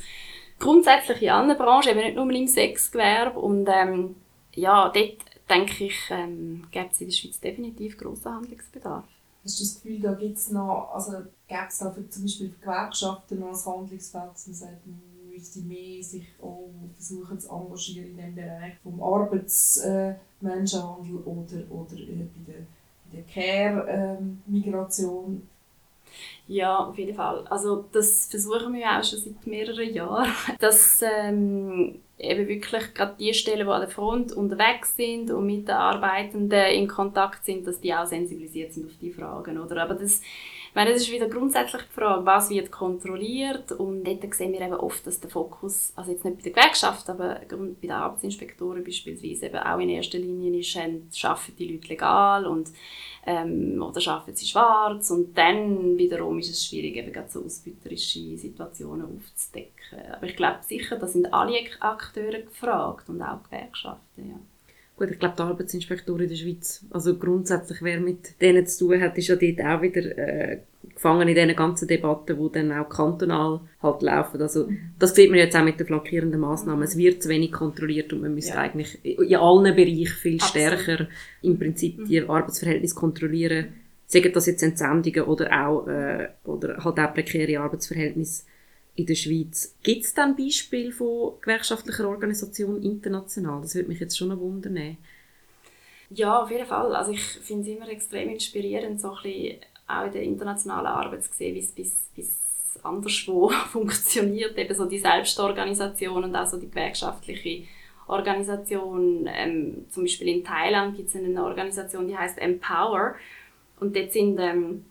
grundsätzlich 0.62 1.22
in 1.22 1.30
anderen 1.30 1.58
Branchen, 1.58 1.90
eben 1.90 1.98
nicht 1.98 2.16
nur 2.16 2.30
im 2.30 2.46
Sexgewerbe. 2.46 3.38
Und 3.38 3.68
ähm, 3.68 4.16
ja, 4.54 4.88
dort 4.88 5.18
denke 5.50 5.84
ich, 5.84 5.98
ähm, 6.10 6.64
gibt 6.70 6.92
es 6.92 7.00
in 7.00 7.08
der 7.08 7.14
Schweiz 7.14 7.40
definitiv 7.40 7.98
grossen 7.98 8.32
Handlungsbedarf. 8.32 9.04
Hast 9.44 9.58
du 9.58 9.64
das 9.64 9.82
Gefühl, 9.82 10.00
da 10.00 10.12
gibt 10.14 10.38
es 10.38 10.50
noch, 10.50 10.92
also 10.94 11.14
gibt 11.48 11.68
es 11.68 11.78
da 11.78 11.90
für, 11.90 12.08
zum 12.08 12.22
Beispiel 12.22 12.50
für 12.50 12.60
Gewerkschaften 12.60 13.40
noch 13.40 13.48
ein 13.48 13.66
Handlungsfeld, 13.66 14.34
dass 14.34 14.46
man 14.46 14.54
sagt, 14.54 14.86
man 14.86 15.02
müsste 15.32 15.58
mehr 15.60 16.02
sich 16.02 16.26
auch 16.40 16.70
versuchen 16.94 17.40
zu 17.40 17.50
engagieren 17.50 18.10
in 18.10 18.18
dem 18.18 18.34
Bereich 18.36 18.74
vom 18.84 19.02
Arbeitsmenschenhandel 19.02 21.16
äh, 21.16 21.24
oder, 21.24 21.56
oder 21.70 21.96
äh, 21.96 22.28
bei 22.34 22.42
der, 22.46 22.66
bei 23.10 23.16
der 23.16 23.24
Care-Migration? 23.24 25.48
Ja, 26.48 26.78
auf 26.78 26.98
jeden 26.98 27.14
Fall. 27.14 27.46
Also 27.48 27.84
das 27.92 28.26
versuchen 28.26 28.74
wir 28.74 28.84
auch 28.86 29.04
schon 29.04 29.18
seit 29.20 29.46
mehreren 29.46 29.94
Jahren, 29.94 30.30
dass 30.60 31.02
ähm, 31.02 32.00
eben 32.18 32.48
wirklich 32.48 32.94
gerade 32.94 33.14
die 33.18 33.32
Stellen, 33.32 33.66
die 33.66 33.72
an 33.72 33.80
der 33.80 33.90
Front 33.90 34.32
unterwegs 34.32 34.96
sind 34.96 35.30
und 35.30 35.46
mit 35.46 35.68
den 35.68 35.74
Arbeitenden 35.74 36.66
in 36.72 36.88
Kontakt 36.88 37.44
sind, 37.44 37.66
dass 37.66 37.80
die 37.80 37.94
auch 37.94 38.06
sensibilisiert 38.06 38.72
sind 38.72 38.86
auf 38.86 38.96
die 39.00 39.12
Fragen, 39.12 39.58
oder? 39.58 39.82
Aber 39.82 39.94
das 39.94 40.20
ich 40.72 40.76
meine, 40.76 40.94
das 40.94 41.02
ist 41.02 41.12
wieder 41.12 41.28
grundsätzlich 41.28 41.82
die 41.82 42.00
Frage, 42.00 42.24
was 42.24 42.48
wird 42.48 42.72
kontrolliert 42.72 43.72
und 43.72 44.04
dort 44.04 44.34
sehen 44.34 44.54
wir 44.54 44.62
eben 44.62 44.72
oft, 44.72 45.06
dass 45.06 45.20
der 45.20 45.28
Fokus, 45.28 45.92
also 45.96 46.12
jetzt 46.12 46.24
nicht 46.24 46.38
bei 46.38 46.42
der 46.44 46.52
Gewerkschaft, 46.52 47.10
aber 47.10 47.42
bei 47.46 47.56
den 47.82 47.90
Arbeitsinspektoren 47.90 48.82
beispielsweise 48.82 49.46
eben 49.46 49.58
auch 49.58 49.78
in 49.80 49.90
erster 49.90 50.16
Linie 50.16 50.60
ist, 50.60 50.74
arbeiten 51.26 51.56
die 51.58 51.74
Leute 51.74 51.88
legal 51.88 52.46
und 52.46 52.70
ähm, 53.26 53.82
oder 53.82 54.00
arbeiten 54.10 54.34
sie 54.34 54.46
schwarz 54.46 55.10
und 55.10 55.36
dann 55.36 55.98
wiederum 55.98 56.38
ist 56.38 56.48
es 56.48 56.64
schwierig, 56.64 56.96
eben 56.96 57.12
gerade 57.12 57.28
so 57.28 57.44
ausbeuterische 57.44 58.38
Situationen 58.38 59.04
aufzudecken. 59.04 60.00
Aber 60.10 60.24
ich 60.24 60.36
glaube 60.36 60.60
sicher, 60.62 60.96
da 60.96 61.06
sind 61.06 61.34
alle 61.34 61.66
Akteure 61.80 62.40
gefragt 62.40 63.10
und 63.10 63.20
auch 63.20 63.42
Gewerkschaften, 63.42 64.26
ja. 64.26 64.40
Gut, 65.02 65.10
ich 65.10 65.18
glaube, 65.18 65.34
die 65.36 65.42
Arbeitsinspektoren 65.42 66.22
in 66.22 66.28
der 66.28 66.36
Schweiz, 66.36 66.84
also 66.90 67.18
grundsätzlich, 67.18 67.82
wer 67.82 67.98
mit 67.98 68.40
denen 68.40 68.64
zu 68.68 68.86
tun 68.86 69.00
hat, 69.00 69.18
ist 69.18 69.26
ja 69.26 69.34
dort 69.34 69.60
auch 69.60 69.82
wieder 69.82 70.16
äh, 70.16 70.58
gefangen 70.94 71.26
in 71.26 71.34
diesen 71.34 71.56
ganzen 71.56 71.88
Debatten, 71.88 72.38
die 72.38 72.52
dann 72.52 72.70
auch 72.70 72.88
kantonal 72.88 73.62
halt 73.82 74.02
laufen. 74.02 74.40
Also, 74.40 74.68
das 75.00 75.16
sieht 75.16 75.30
man 75.30 75.40
jetzt 75.40 75.56
auch 75.56 75.64
mit 75.64 75.80
den 75.80 75.88
flankierenden 75.88 76.38
Massnahmen. 76.38 76.84
Es 76.84 76.96
wird 76.96 77.20
zu 77.20 77.30
wenig 77.30 77.50
kontrolliert 77.50 78.12
und 78.12 78.22
man 78.22 78.32
müsste 78.32 78.52
ja. 78.54 78.60
eigentlich 78.60 79.04
in 79.04 79.34
allen 79.34 79.74
Bereichen 79.74 80.06
viel 80.06 80.40
Absolut. 80.40 80.78
stärker 80.78 81.08
im 81.42 81.58
Prinzip 81.58 81.98
mhm. 81.98 82.04
die 82.04 82.22
Arbeitsverhältnisse 82.22 82.94
kontrollieren. 82.94 83.72
Sagen 84.06 84.30
das 84.32 84.46
jetzt 84.46 84.62
Entsendungen 84.62 85.24
oder 85.24 85.66
auch, 85.66 85.88
äh, 85.88 86.28
oder 86.44 86.76
halt 86.76 87.00
auch 87.00 87.12
prekäre 87.12 87.58
Arbeitsverhältnisse 87.58 88.44
in 88.94 89.06
der 89.06 89.14
Schweiz. 89.14 89.74
Gibt 89.82 90.04
es 90.04 90.14
dann 90.14 90.36
Beispiele 90.36 90.92
von 90.92 91.34
gewerkschaftlicher 91.40 92.08
Organisation 92.08 92.82
international? 92.82 93.62
Das 93.62 93.74
würde 93.74 93.88
mich 93.88 94.00
jetzt 94.00 94.18
schon 94.18 94.38
wundern. 94.38 94.96
Ja, 96.10 96.42
auf 96.42 96.50
jeden 96.50 96.66
Fall. 96.66 96.94
Also 96.94 97.12
ich 97.12 97.22
finde 97.22 97.70
es 97.70 97.76
immer 97.76 97.88
extrem 97.88 98.28
inspirierend, 98.28 99.00
so 99.00 99.12
ein 99.12 99.22
bisschen 99.22 99.56
auch 99.86 100.06
in 100.06 100.12
der 100.12 100.22
internationalen 100.22 100.86
Arbeit 100.86 101.24
zu 101.24 101.32
sehen, 101.32 101.54
wie 101.54 101.60
es 101.60 101.70
bis 102.14 102.32
anderswo 102.82 103.48
funktioniert. 103.72 104.56
Eben 104.58 104.74
so 104.74 104.84
die 104.84 104.98
Selbstorganisation 104.98 106.24
und 106.24 106.36
auch 106.36 106.46
so 106.46 106.58
die 106.58 106.68
gewerkschaftliche 106.68 107.64
Organisation. 108.06 109.28
Ähm, 109.32 109.86
zum 109.90 110.04
Beispiel 110.04 110.28
in 110.28 110.44
Thailand 110.44 110.96
gibt 110.96 111.08
es 111.08 111.16
eine 111.16 111.44
Organisation, 111.44 112.08
die 112.08 112.16
heißt 112.16 112.38
Empower. 112.38 113.14
Und 113.80 113.96
dort 113.96 114.12
sind 114.12 114.38
ähm, 114.38 114.84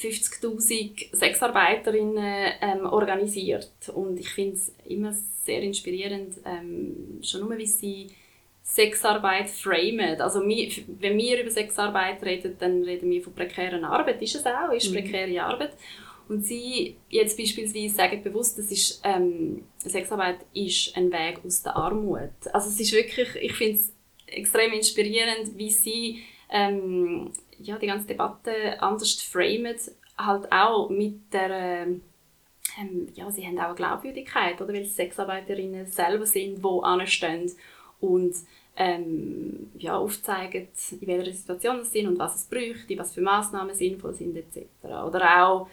50.000 0.00 1.14
Sexarbeiterinnen 1.14 2.52
ähm, 2.60 2.86
organisiert. 2.86 3.70
Und 3.94 4.18
ich 4.18 4.30
finde 4.30 4.56
es 4.56 4.72
immer 4.86 5.12
sehr 5.44 5.62
inspirierend, 5.62 6.36
ähm, 6.44 7.20
schon 7.22 7.40
nur 7.40 7.58
wie 7.58 7.66
sie 7.66 8.10
Sexarbeit 8.62 9.50
framen. 9.50 10.20
Also 10.20 10.46
wir, 10.46 10.70
wenn 11.00 11.18
wir 11.18 11.40
über 11.40 11.50
Sexarbeit 11.50 12.22
reden, 12.22 12.56
dann 12.58 12.82
reden 12.84 13.10
wir 13.10 13.22
von 13.22 13.34
prekären 13.34 13.84
Arbeit. 13.84 14.22
Ist 14.22 14.36
es 14.36 14.46
auch, 14.46 14.72
ist 14.72 14.90
mhm. 14.90 14.94
prekäre 14.94 15.42
Arbeit. 15.42 15.72
Und 16.28 16.46
sie 16.46 16.96
jetzt 17.08 17.36
beispielsweise 17.36 17.94
sagen 17.94 18.22
bewusst, 18.22 18.56
das 18.56 18.70
ist, 18.70 19.00
ähm, 19.02 19.64
Sexarbeit 19.78 20.38
ist 20.54 20.96
ein 20.96 21.10
Weg 21.10 21.40
aus 21.44 21.62
der 21.62 21.74
Armut. 21.74 22.30
Also 22.52 22.68
es 22.68 22.78
ist 22.78 22.92
wirklich, 22.92 23.28
ich 23.40 23.52
finde 23.54 23.80
es 23.80 23.92
extrem 24.26 24.72
inspirierend, 24.72 25.58
wie 25.58 25.70
sie 25.70 26.22
ähm, 26.48 27.32
ja, 27.62 27.78
die 27.78 27.86
ganze 27.86 28.06
Debatte 28.06 28.80
anders 28.80 29.20
framen, 29.22 29.76
halt 30.16 30.52
auch 30.52 30.90
mit 30.90 31.32
der, 31.32 31.86
ähm, 32.78 33.08
ja, 33.14 33.30
sie 33.30 33.46
haben 33.46 33.58
auch 33.58 33.64
eine 33.66 33.74
Glaubwürdigkeit, 33.74 34.60
oder? 34.60 34.72
weil 34.72 34.84
Sexarbeiterinnen 34.84 35.86
selber 35.86 36.26
sind, 36.26 36.64
die 36.64 36.82
anstehen 36.82 37.50
und 38.00 38.34
ähm, 38.76 39.70
ja, 39.78 39.96
aufzeigen, 39.98 40.68
in 41.00 41.06
welcher 41.06 41.32
Situation 41.32 41.82
sie 41.82 42.00
sind 42.00 42.08
und 42.08 42.18
was 42.18 42.36
es 42.36 42.44
bräuchte, 42.44 42.96
was 42.96 43.12
für 43.12 43.20
Massnahmen 43.20 43.74
sinnvoll 43.74 44.14
sind 44.14 44.36
etc. 44.36 44.66
Oder 45.06 45.44
auch 45.44 45.68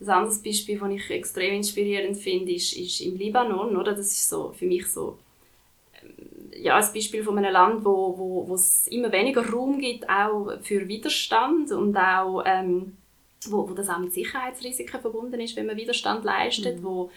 ein 0.00 0.08
anderes 0.08 0.42
Beispiel, 0.42 0.78
das 0.78 0.90
ich 0.90 1.10
extrem 1.10 1.54
inspirierend 1.54 2.16
finde, 2.16 2.52
ist, 2.52 2.74
ist 2.74 3.00
im 3.00 3.16
Libanon. 3.16 3.76
Oder? 3.76 3.92
Das 3.92 4.06
ist 4.06 4.28
so 4.28 4.52
für 4.52 4.66
mich 4.66 4.86
so 4.86 5.18
ja, 6.56 6.76
ein 6.76 6.92
Beispiel 6.92 7.22
von 7.22 7.38
einem 7.38 7.52
Land, 7.52 7.84
wo, 7.84 8.16
wo, 8.16 8.48
wo 8.48 8.54
es 8.54 8.86
immer 8.88 9.12
weniger 9.12 9.48
Raum 9.48 9.78
gibt, 9.78 10.08
auch 10.08 10.52
für 10.62 10.88
Widerstand 10.88 11.72
und 11.72 11.96
auch, 11.96 12.42
ähm, 12.46 12.96
wo, 13.46 13.68
wo 13.68 13.74
das 13.74 13.88
auch 13.88 13.98
mit 13.98 14.12
Sicherheitsrisiken 14.12 15.00
verbunden 15.00 15.40
ist, 15.40 15.56
wenn 15.56 15.66
man 15.66 15.76
Widerstand 15.76 16.24
leistet, 16.24 16.80
mhm. 16.80 16.84
wo, 16.84 17.10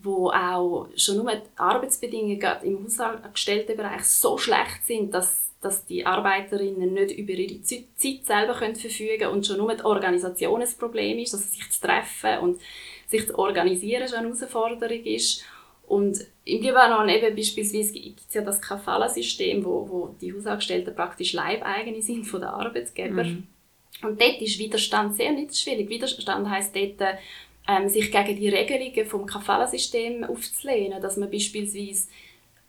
wo 0.00 0.30
auch 0.30 0.88
schon 0.96 1.16
nur 1.18 1.32
die 1.32 1.42
Arbeitsbedingungen 1.56 2.62
im 2.62 2.84
hausangestellten 2.84 3.76
Bereich 3.76 4.04
so 4.04 4.38
schlecht 4.38 4.86
sind, 4.86 5.12
dass 5.12 5.48
dass 5.60 5.84
die 5.84 6.06
Arbeiterinnen 6.06 6.94
nicht 6.94 7.18
über 7.18 7.32
ihre 7.32 7.60
Zeit 7.62 8.24
selber 8.24 8.54
können 8.54 8.76
verfügen 8.76 9.18
können 9.18 9.32
und 9.32 9.46
schon 9.46 9.58
nur 9.58 9.74
die 9.74 9.84
Organisation 9.84 10.62
ein 10.62 10.68
Problem 10.78 11.18
ist, 11.18 11.32
dass 11.32 11.52
sich 11.52 11.68
zu 11.70 11.80
treffen 11.80 12.38
und 12.40 12.60
sich 13.08 13.26
zu 13.26 13.38
organisieren 13.38 14.06
schon 14.06 14.18
eine 14.18 14.28
Herausforderung 14.28 15.04
ist. 15.04 15.44
Und 15.88 16.18
im 16.44 16.62
Libanon 16.62 17.08
eben 17.08 17.34
beispielsweise 17.34 17.94
gibt 17.94 18.20
es 18.20 18.34
ja 18.34 18.42
das 18.42 18.60
Kafala-System, 18.60 19.64
wo, 19.64 19.88
wo 19.88 20.14
die 20.20 20.34
Hausangestellten 20.34 20.94
praktisch 20.94 21.32
Leibeigene 21.32 22.02
sind 22.02 22.24
von 22.24 22.40
den 22.40 22.50
Arbeitgebern. 22.50 23.46
Mhm. 24.02 24.06
Und 24.06 24.20
dort 24.20 24.40
ist 24.42 24.58
Widerstand 24.58 25.16
sehr 25.16 25.32
niederschwellig. 25.32 25.88
Widerstand 25.88 26.48
heisst 26.50 26.76
dort, 26.76 27.16
ähm, 27.66 27.88
sich 27.88 28.12
gegen 28.12 28.36
die 28.36 28.48
Regelungen 28.50 29.06
vom 29.06 29.24
Kafala-System 29.24 30.24
aufzulehnen, 30.24 31.00
dass 31.00 31.16
man 31.16 31.30
beispielsweise 31.30 32.08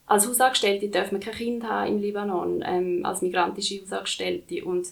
als 0.06 0.28
Hausangestellte 0.28 0.88
darf 0.88 1.12
man 1.12 1.22
kein 1.22 1.36
Kind 1.36 1.64
haben 1.64 1.96
im 1.96 2.02
Libanon, 2.02 2.64
ähm, 2.66 3.06
als 3.06 3.22
migrantische 3.22 3.82
Hausangestellte 3.82 4.66
und 4.66 4.88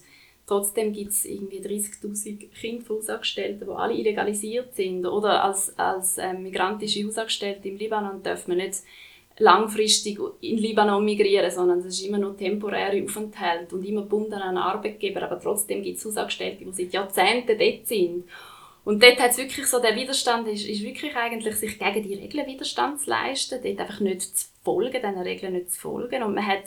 Trotzdem 0.47 0.93
gibt 0.93 1.11
es 1.11 1.25
irgendwie 1.25 1.59
30'000 1.59 2.49
Kinder 2.51 2.85
von 2.85 2.97
Hausangestellten, 2.97 3.67
die 3.67 3.73
alle 3.73 3.93
illegalisiert 3.93 4.73
sind. 4.73 5.05
Oder 5.05 5.43
als, 5.43 5.77
als 5.77 6.17
ähm, 6.17 6.43
migrantische 6.43 7.05
Hausangestellte 7.05 7.67
im 7.67 7.77
Libanon 7.77 8.23
darf 8.23 8.47
man 8.47 8.57
nicht 8.57 8.77
langfristig 9.39 10.17
in 10.39 10.57
Libanon 10.57 11.03
migrieren, 11.03 11.51
sondern 11.51 11.79
es 11.79 11.87
ist 11.87 12.01
immer 12.01 12.17
nur 12.17 12.37
temporäre 12.37 13.03
Aufenthalt 13.03 13.73
und 13.73 13.83
immer 13.83 14.03
gebunden 14.03 14.35
an 14.35 14.55
Arbeitgeber. 14.55 15.21
Aber 15.23 15.37
trotzdem 15.37 15.83
gibt 15.83 15.97
es 15.97 16.05
Hausangestellte, 16.05 16.63
die 16.63 16.71
seit 16.71 16.93
Jahrzehnten 16.93 17.59
dort 17.59 17.85
sind. 17.85 18.23
Und 18.85 19.03
dort 19.03 19.19
hat 19.19 19.37
wirklich 19.37 19.67
so, 19.67 19.81
der 19.81 19.97
Widerstand 19.97 20.47
ist, 20.47 20.65
ist 20.65 20.81
wirklich 20.81 21.13
eigentlich, 21.17 21.57
sich 21.57 21.77
gegen 21.77 22.03
die 22.03 22.13
Regeln 22.13 22.47
Widerstand 22.47 23.01
zu 23.01 23.09
leisten, 23.09 23.59
dort 23.61 23.79
einfach 23.81 23.99
nicht 23.99 24.21
zu 24.21 24.47
folgen, 24.63 24.93
diesen 24.93 25.19
Regeln 25.19 25.53
nicht 25.53 25.71
zu 25.73 25.81
folgen. 25.81 26.23
Und 26.23 26.35
man 26.35 26.47
hat 26.47 26.63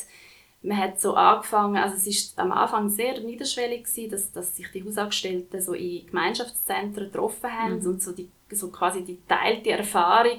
man 0.62 0.76
hat 0.76 1.00
so 1.00 1.14
angefangen, 1.14 1.76
also 1.76 1.96
es 1.96 2.06
ist 2.06 2.38
am 2.38 2.52
Anfang 2.52 2.90
sehr 2.90 3.20
niederschwellig 3.20 3.84
gewesen, 3.84 4.10
dass, 4.10 4.30
dass 4.30 4.56
sich 4.56 4.70
die 4.72 4.84
Hausangestellten 4.84 5.60
so 5.60 5.72
in 5.72 6.06
Gemeinschaftszentren 6.06 7.10
getroffen 7.10 7.50
haben 7.50 7.80
mhm. 7.80 7.86
und 7.86 8.02
so, 8.02 8.12
die, 8.12 8.28
so 8.50 8.70
quasi 8.70 9.02
die 9.02 9.18
teilte 9.26 9.70
Erfahrung, 9.70 10.38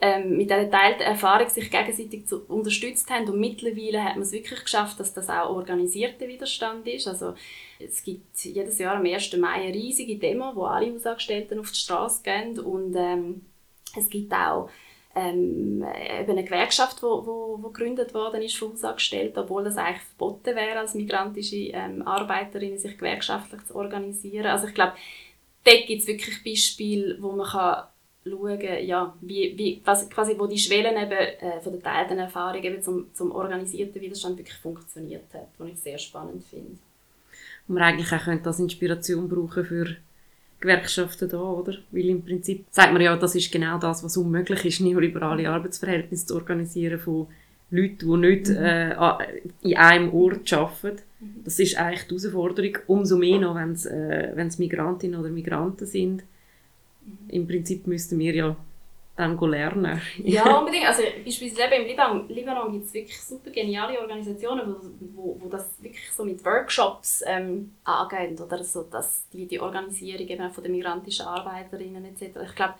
ähm, 0.00 0.36
mit 0.36 0.50
dieser 0.50 0.70
teilten 0.70 1.02
Erfahrung 1.02 1.48
sich 1.48 1.68
gegenseitig 1.68 2.26
zu, 2.26 2.44
unterstützt 2.46 3.10
haben 3.10 3.28
und 3.28 3.40
mittlerweile 3.40 4.04
hat 4.04 4.14
man 4.14 4.22
es 4.22 4.30
wirklich 4.30 4.62
geschafft, 4.62 5.00
dass 5.00 5.12
das 5.12 5.28
auch 5.28 5.50
organisierter 5.50 6.28
Widerstand 6.28 6.86
ist. 6.86 7.08
Also 7.08 7.34
es 7.80 8.04
gibt 8.04 8.38
jedes 8.38 8.78
Jahr 8.78 8.96
am 8.96 9.04
1. 9.04 9.36
Mai 9.36 9.48
eine 9.48 9.74
riesige 9.74 10.16
Demo, 10.16 10.54
wo 10.54 10.64
alle 10.64 10.92
Hausangestellten 10.94 11.58
auf 11.58 11.72
die 11.72 11.78
Straße 11.78 12.22
gehen 12.22 12.60
und 12.60 12.94
ähm, 12.96 13.42
es 13.96 14.08
gibt 14.08 14.32
auch 14.32 14.70
ähm, 15.14 15.84
eben 16.18 16.30
eine 16.30 16.44
Gewerkschaft, 16.44 17.02
wo, 17.02 17.26
wo, 17.26 17.58
wo 17.60 17.68
gegründet 17.70 18.14
worden 18.14 18.42
ist 18.42 18.56
von 18.56 18.76
obwohl 19.34 19.64
das 19.64 19.76
eigentlich 19.76 20.02
verboten 20.02 20.54
wäre, 20.54 20.78
als 20.78 20.94
migrantische 20.94 21.56
ähm, 21.56 22.06
Arbeiterinnen 22.06 22.78
sich 22.78 22.96
gewerkschaftlich 22.96 23.64
zu 23.66 23.74
organisieren. 23.74 24.46
Also 24.46 24.68
ich 24.68 24.74
glaube, 24.74 24.92
dort 25.64 25.86
gibt 25.86 26.02
es 26.02 26.06
wirklich 26.06 26.44
Beispiele, 26.44 27.16
wo 27.20 27.32
man 27.32 27.48
kann 27.48 27.84
schauen, 28.24 28.86
ja, 28.86 29.14
wie, 29.20 29.56
wie, 29.56 29.80
quasi, 29.80 30.38
wo 30.38 30.46
die 30.46 30.58
Schwellen 30.58 30.96
eben, 30.96 31.12
äh, 31.12 31.60
von 31.60 31.72
der 31.72 31.82
teilten 31.82 32.18
Erfahrung 32.18 32.62
eben 32.62 32.82
zum, 32.82 33.12
zum 33.14 33.32
organisierten 33.32 34.00
Widerstand 34.00 34.38
wirklich 34.38 34.58
funktioniert 34.58 35.32
hat, 35.34 35.48
was 35.58 35.70
ich 35.70 35.78
sehr 35.80 35.98
spannend 35.98 36.44
finde. 36.44 36.78
Und 37.66 37.74
man 37.74 37.82
eigentlich 37.82 38.12
auch 38.12 38.24
könnte 38.24 38.46
als 38.46 38.58
Inspiration 38.58 39.28
brauchen 39.28 39.64
für 39.64 39.96
Gewerkschaften 40.60 41.28
da, 41.28 41.40
oder? 41.40 41.74
Weil 41.90 42.08
im 42.08 42.22
Prinzip 42.22 42.66
sagt 42.70 42.92
man 42.92 43.02
ja, 43.02 43.16
das 43.16 43.34
ist 43.34 43.50
genau 43.50 43.78
das, 43.78 44.04
was 44.04 44.16
unmöglich 44.16 44.64
ist, 44.64 44.80
neoliberale 44.80 45.48
Arbeitsverhältnisse 45.48 46.26
zu 46.26 46.34
organisieren 46.34 46.98
von 46.98 47.26
Leuten, 47.70 47.98
die 47.98 48.28
nicht 48.28 48.48
mhm. 48.48 48.56
äh, 48.56 48.94
in 49.62 49.76
einem 49.76 50.12
Ort 50.12 50.52
arbeiten. 50.52 51.02
Mhm. 51.20 51.44
Das 51.44 51.58
ist 51.58 51.76
eigentlich 51.78 52.06
die 52.08 52.14
Herausforderung, 52.14 52.78
umso 52.86 53.16
mehr 53.16 53.38
noch, 53.38 53.54
wenn 53.54 53.72
es 53.72 53.86
äh, 53.86 54.48
Migrantinnen 54.58 55.18
oder 55.18 55.30
Migranten 55.30 55.86
sind. 55.86 56.22
Mhm. 57.04 57.18
Im 57.28 57.46
Prinzip 57.46 57.86
müssten 57.86 58.18
wir 58.18 58.34
ja 58.34 58.56
dann 59.20 59.50
lernen. 59.50 60.00
ja, 60.18 60.44
unbedingt. 60.58 60.86
Also 60.86 61.02
beispielsweise 61.24 61.74
im 61.74 61.86
Libanon, 61.86 62.28
Libanon 62.28 62.72
gibt 62.72 62.86
es 62.86 62.94
wirklich 62.94 63.20
super 63.20 63.50
geniale 63.50 64.00
Organisationen, 64.00 64.74
wo, 64.74 65.22
wo, 65.22 65.40
wo 65.40 65.48
das 65.48 65.70
wirklich 65.80 66.10
so 66.12 66.24
mit 66.24 66.44
Workshops 66.44 67.22
ähm, 67.26 67.72
angehen 67.84 68.38
oder 68.40 68.62
so, 68.64 68.82
dass 68.82 69.28
die, 69.32 69.46
die 69.46 69.60
Organisierung 69.60 70.26
eben 70.26 70.50
von 70.50 70.64
den 70.64 70.72
migrantischen 70.72 71.26
Arbeiterinnen 71.26 72.04
etc. 72.04 72.38
Ich 72.44 72.54
glaube, 72.54 72.74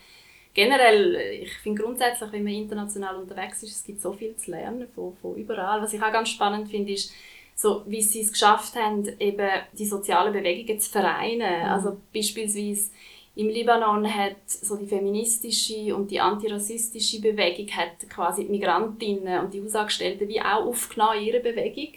generell, 0.55 1.15
ich 1.43 1.53
finde 1.59 1.83
grundsätzlich, 1.83 2.33
wenn 2.33 2.45
man 2.45 2.53
international 2.53 3.17
unterwegs 3.17 3.63
ist, 3.63 3.77
es 3.77 3.85
gibt 3.85 4.01
so 4.01 4.13
viel 4.13 4.37
zu 4.37 4.51
lernen 4.51 4.89
von, 4.95 5.15
von 5.17 5.37
überall. 5.37 5.81
Was 5.83 5.93
ich 5.93 6.03
auch 6.03 6.13
ganz 6.13 6.31
spannend 6.31 6.69
finde, 6.69 6.93
ist, 6.93 7.13
so, 7.61 7.83
wie 7.87 8.01
sie 8.01 8.23
es 8.23 8.33
geschafft 8.33 8.75
haben, 8.75 9.07
eben 9.19 9.51
die 9.75 9.85
sozialen 9.85 10.33
Bewegungen 10.33 10.81
zu 10.81 10.91
vereinen. 10.91 11.65
Mhm. 11.65 11.71
Also 11.71 11.99
beispielsweise 12.13 12.91
im 13.37 13.49
Libanon 13.49 14.13
hat 14.13 14.49
so 14.49 14.77
die 14.77 14.87
feministische 14.87 15.95
und 15.95 16.11
die 16.11 16.21
antirassistische 16.21 17.21
Bewegung 17.21 17.69
hat 17.77 18.09
quasi 18.09 18.45
die 18.45 18.51
Migrantinnen 18.51 19.45
und 19.45 19.55
die 19.55 19.63
Hausangestellten 19.63 20.29
wie 20.29 20.41
auch 20.41 20.67
aufgenommen 20.67 21.19
in 21.19 21.25
ihre 21.27 21.41
Bewegung. 21.41 21.95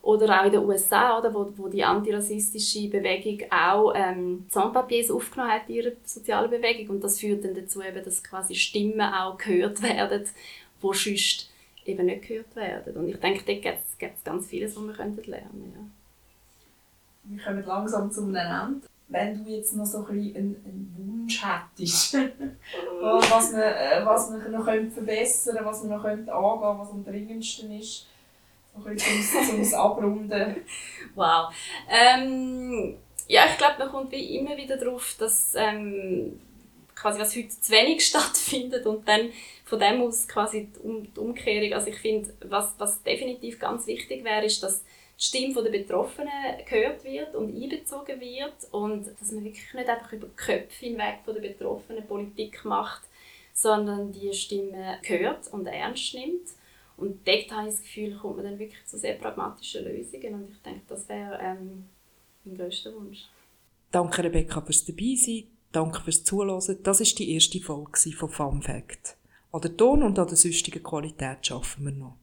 Oder 0.00 0.40
auch 0.40 0.46
in 0.46 0.52
den 0.52 0.64
USA, 0.64 1.16
oder, 1.16 1.32
wo, 1.32 1.52
wo 1.56 1.68
die 1.68 1.84
antirassistische 1.84 2.88
Bewegung 2.88 3.46
auch 3.52 3.92
ähm, 3.94 4.46
Sans-Papiers 4.48 5.12
aufgenommen 5.12 5.52
hat 5.52 5.68
in 5.68 5.76
ihrer 5.76 5.92
sozialen 6.04 6.50
Bewegung. 6.50 6.96
Und 6.96 7.04
das 7.04 7.20
führt 7.20 7.44
dann 7.44 7.54
dazu, 7.54 7.80
eben, 7.82 8.02
dass 8.02 8.24
quasi 8.24 8.56
Stimmen 8.56 9.00
auch 9.00 9.38
gehört 9.38 9.80
werden, 9.82 10.24
die 10.24 10.80
sonst 10.80 11.50
eben 11.84 12.06
nicht 12.06 12.26
gehört 12.26 12.56
werden. 12.56 12.96
Und 12.96 13.08
ich 13.08 13.20
denke, 13.20 13.44
dort 13.46 13.62
gibt 13.62 14.16
es 14.16 14.24
ganz 14.24 14.48
vieles, 14.48 14.74
was 14.74 14.82
wir 14.82 14.94
lernen 14.96 15.16
könnten. 15.16 15.72
Ja. 15.76 17.36
Wir 17.36 17.44
kommen 17.44 17.64
langsam 17.64 18.10
zum 18.10 18.34
Ende 18.34 18.88
wenn 19.12 19.44
du 19.44 19.50
jetzt 19.50 19.74
noch 19.74 19.86
so 19.86 19.98
ein 19.98 20.04
bisschen 20.04 20.36
einen, 20.36 20.94
Wunsch 20.96 21.42
hättest, 21.44 22.14
was 23.00 23.52
man, 23.52 23.60
äh, 23.60 24.00
was 24.04 24.30
man 24.30 24.50
noch 24.50 24.64
verbessern 24.64 25.56
könnte, 25.56 25.64
was 25.64 25.82
man 25.82 25.98
noch 25.98 26.04
angehen 26.04 26.26
könnte, 26.26 26.78
was 26.78 26.90
am 26.90 27.04
dringendsten 27.04 27.78
ist, 27.78 28.06
so 28.74 28.88
ein 28.88 28.94
bisschen 28.94 29.70
zum, 29.70 29.74
Abrunden. 29.78 30.56
Wow. 31.14 31.52
Ähm, 31.88 32.96
ja, 33.28 33.46
ich 33.46 33.58
glaube, 33.58 33.78
man 33.78 33.90
kommt 33.90 34.12
wie 34.12 34.36
immer 34.36 34.56
wieder 34.56 34.76
darauf, 34.76 35.14
dass 35.18 35.54
ähm, 35.54 36.40
quasi 36.94 37.20
was 37.20 37.36
heute 37.36 37.48
zu 37.48 37.72
wenig 37.72 38.04
stattfindet 38.06 38.86
und 38.86 39.06
dann 39.06 39.30
von 39.64 39.78
dem 39.78 40.02
aus 40.02 40.26
quasi 40.26 40.68
die, 40.74 40.80
um 40.80 41.02
die 41.02 41.20
Umkehrung. 41.20 41.72
Also 41.74 41.88
ich 41.88 41.98
finde, 41.98 42.32
was, 42.44 42.74
was 42.78 43.02
definitiv 43.02 43.58
ganz 43.58 43.86
wichtig 43.86 44.24
wäre, 44.24 44.44
ist, 44.44 44.62
dass 44.62 44.84
Stimme 45.22 45.62
der 45.62 45.70
Betroffenen 45.70 46.32
gehört 46.68 47.04
wird 47.04 47.36
und 47.36 47.54
einbezogen 47.54 48.20
wird 48.20 48.72
und 48.72 49.06
dass 49.06 49.30
man 49.30 49.44
wirklich 49.44 49.72
nicht 49.72 49.88
einfach 49.88 50.12
über 50.12 50.26
die 50.26 50.34
Köpfe 50.34 50.86
hinweg 50.86 51.20
von 51.24 51.34
der 51.34 51.42
Betroffenen 51.42 52.04
Politik 52.08 52.64
macht, 52.64 53.02
sondern 53.54 54.10
die 54.10 54.32
Stimme 54.32 54.98
hört 55.04 55.46
und 55.52 55.66
ernst 55.66 56.14
nimmt. 56.14 56.48
Und 56.96 57.26
dort 57.26 57.52
habe 57.52 57.68
ich 57.68 57.74
das 57.74 57.82
Gefühl, 57.82 58.16
kommt 58.16 58.36
man 58.38 58.46
dann 58.46 58.58
wirklich 58.58 58.84
zu 58.84 58.98
sehr 58.98 59.14
pragmatischen 59.14 59.84
Lösungen 59.84 60.34
und 60.34 60.50
ich 60.50 60.62
denke, 60.62 60.82
das 60.88 61.08
wäre 61.08 61.38
ähm, 61.40 61.84
mein 62.44 62.56
grösster 62.56 62.92
Wunsch. 62.92 63.28
Danke 63.92 64.24
Rebecca 64.24 64.60
fürs 64.60 64.84
Dabeisein, 64.84 65.44
danke 65.70 66.00
fürs 66.00 66.24
Zuhören. 66.24 66.78
Das 66.82 67.00
war 67.00 67.16
die 67.16 67.34
erste 67.34 67.60
Folge 67.60 68.10
von 68.10 68.28
Fun 68.28 68.62
Fact. 68.62 69.16
An 69.52 69.60
der 69.60 69.76
Ton 69.76 70.02
und 70.02 70.18
an 70.18 70.26
der 70.26 70.36
sonstigen 70.36 70.82
Qualität 70.82 71.52
arbeiten 71.52 71.84
wir 71.84 71.92
noch. 71.92 72.16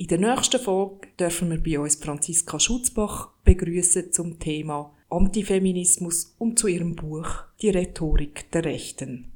In 0.00 0.06
der 0.06 0.18
nächsten 0.18 0.60
Folge 0.60 1.08
dürfen 1.18 1.50
wir 1.50 1.60
bei 1.60 1.80
uns 1.80 1.96
Franziska 1.96 2.60
Schutzbach 2.60 3.30
begrüßen 3.42 4.12
zum 4.12 4.38
Thema 4.38 4.94
Antifeminismus 5.10 6.36
und 6.38 6.56
zu 6.56 6.68
ihrem 6.68 6.94
Buch 6.94 7.28
Die 7.60 7.70
Rhetorik 7.70 8.48
der 8.52 8.64
Rechten. 8.64 9.32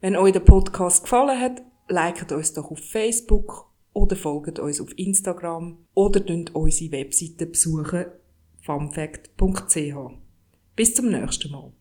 Wenn 0.00 0.16
euch 0.16 0.32
der 0.32 0.40
Podcast 0.40 1.02
gefallen 1.02 1.38
hat, 1.38 1.62
liket 1.90 2.32
uns 2.32 2.54
doch 2.54 2.70
auf 2.70 2.78
Facebook 2.78 3.70
oder 3.92 4.16
folgt 4.16 4.58
uns 4.58 4.80
auf 4.80 4.98
Instagram 4.98 5.76
oder 5.92 6.20
dünnt 6.20 6.54
unsere 6.54 6.92
Webseite 6.92 7.44
besuchen 7.44 8.06
famfact.ch. 8.62 9.94
Bis 10.74 10.94
zum 10.94 11.10
nächsten 11.10 11.52
Mal. 11.52 11.72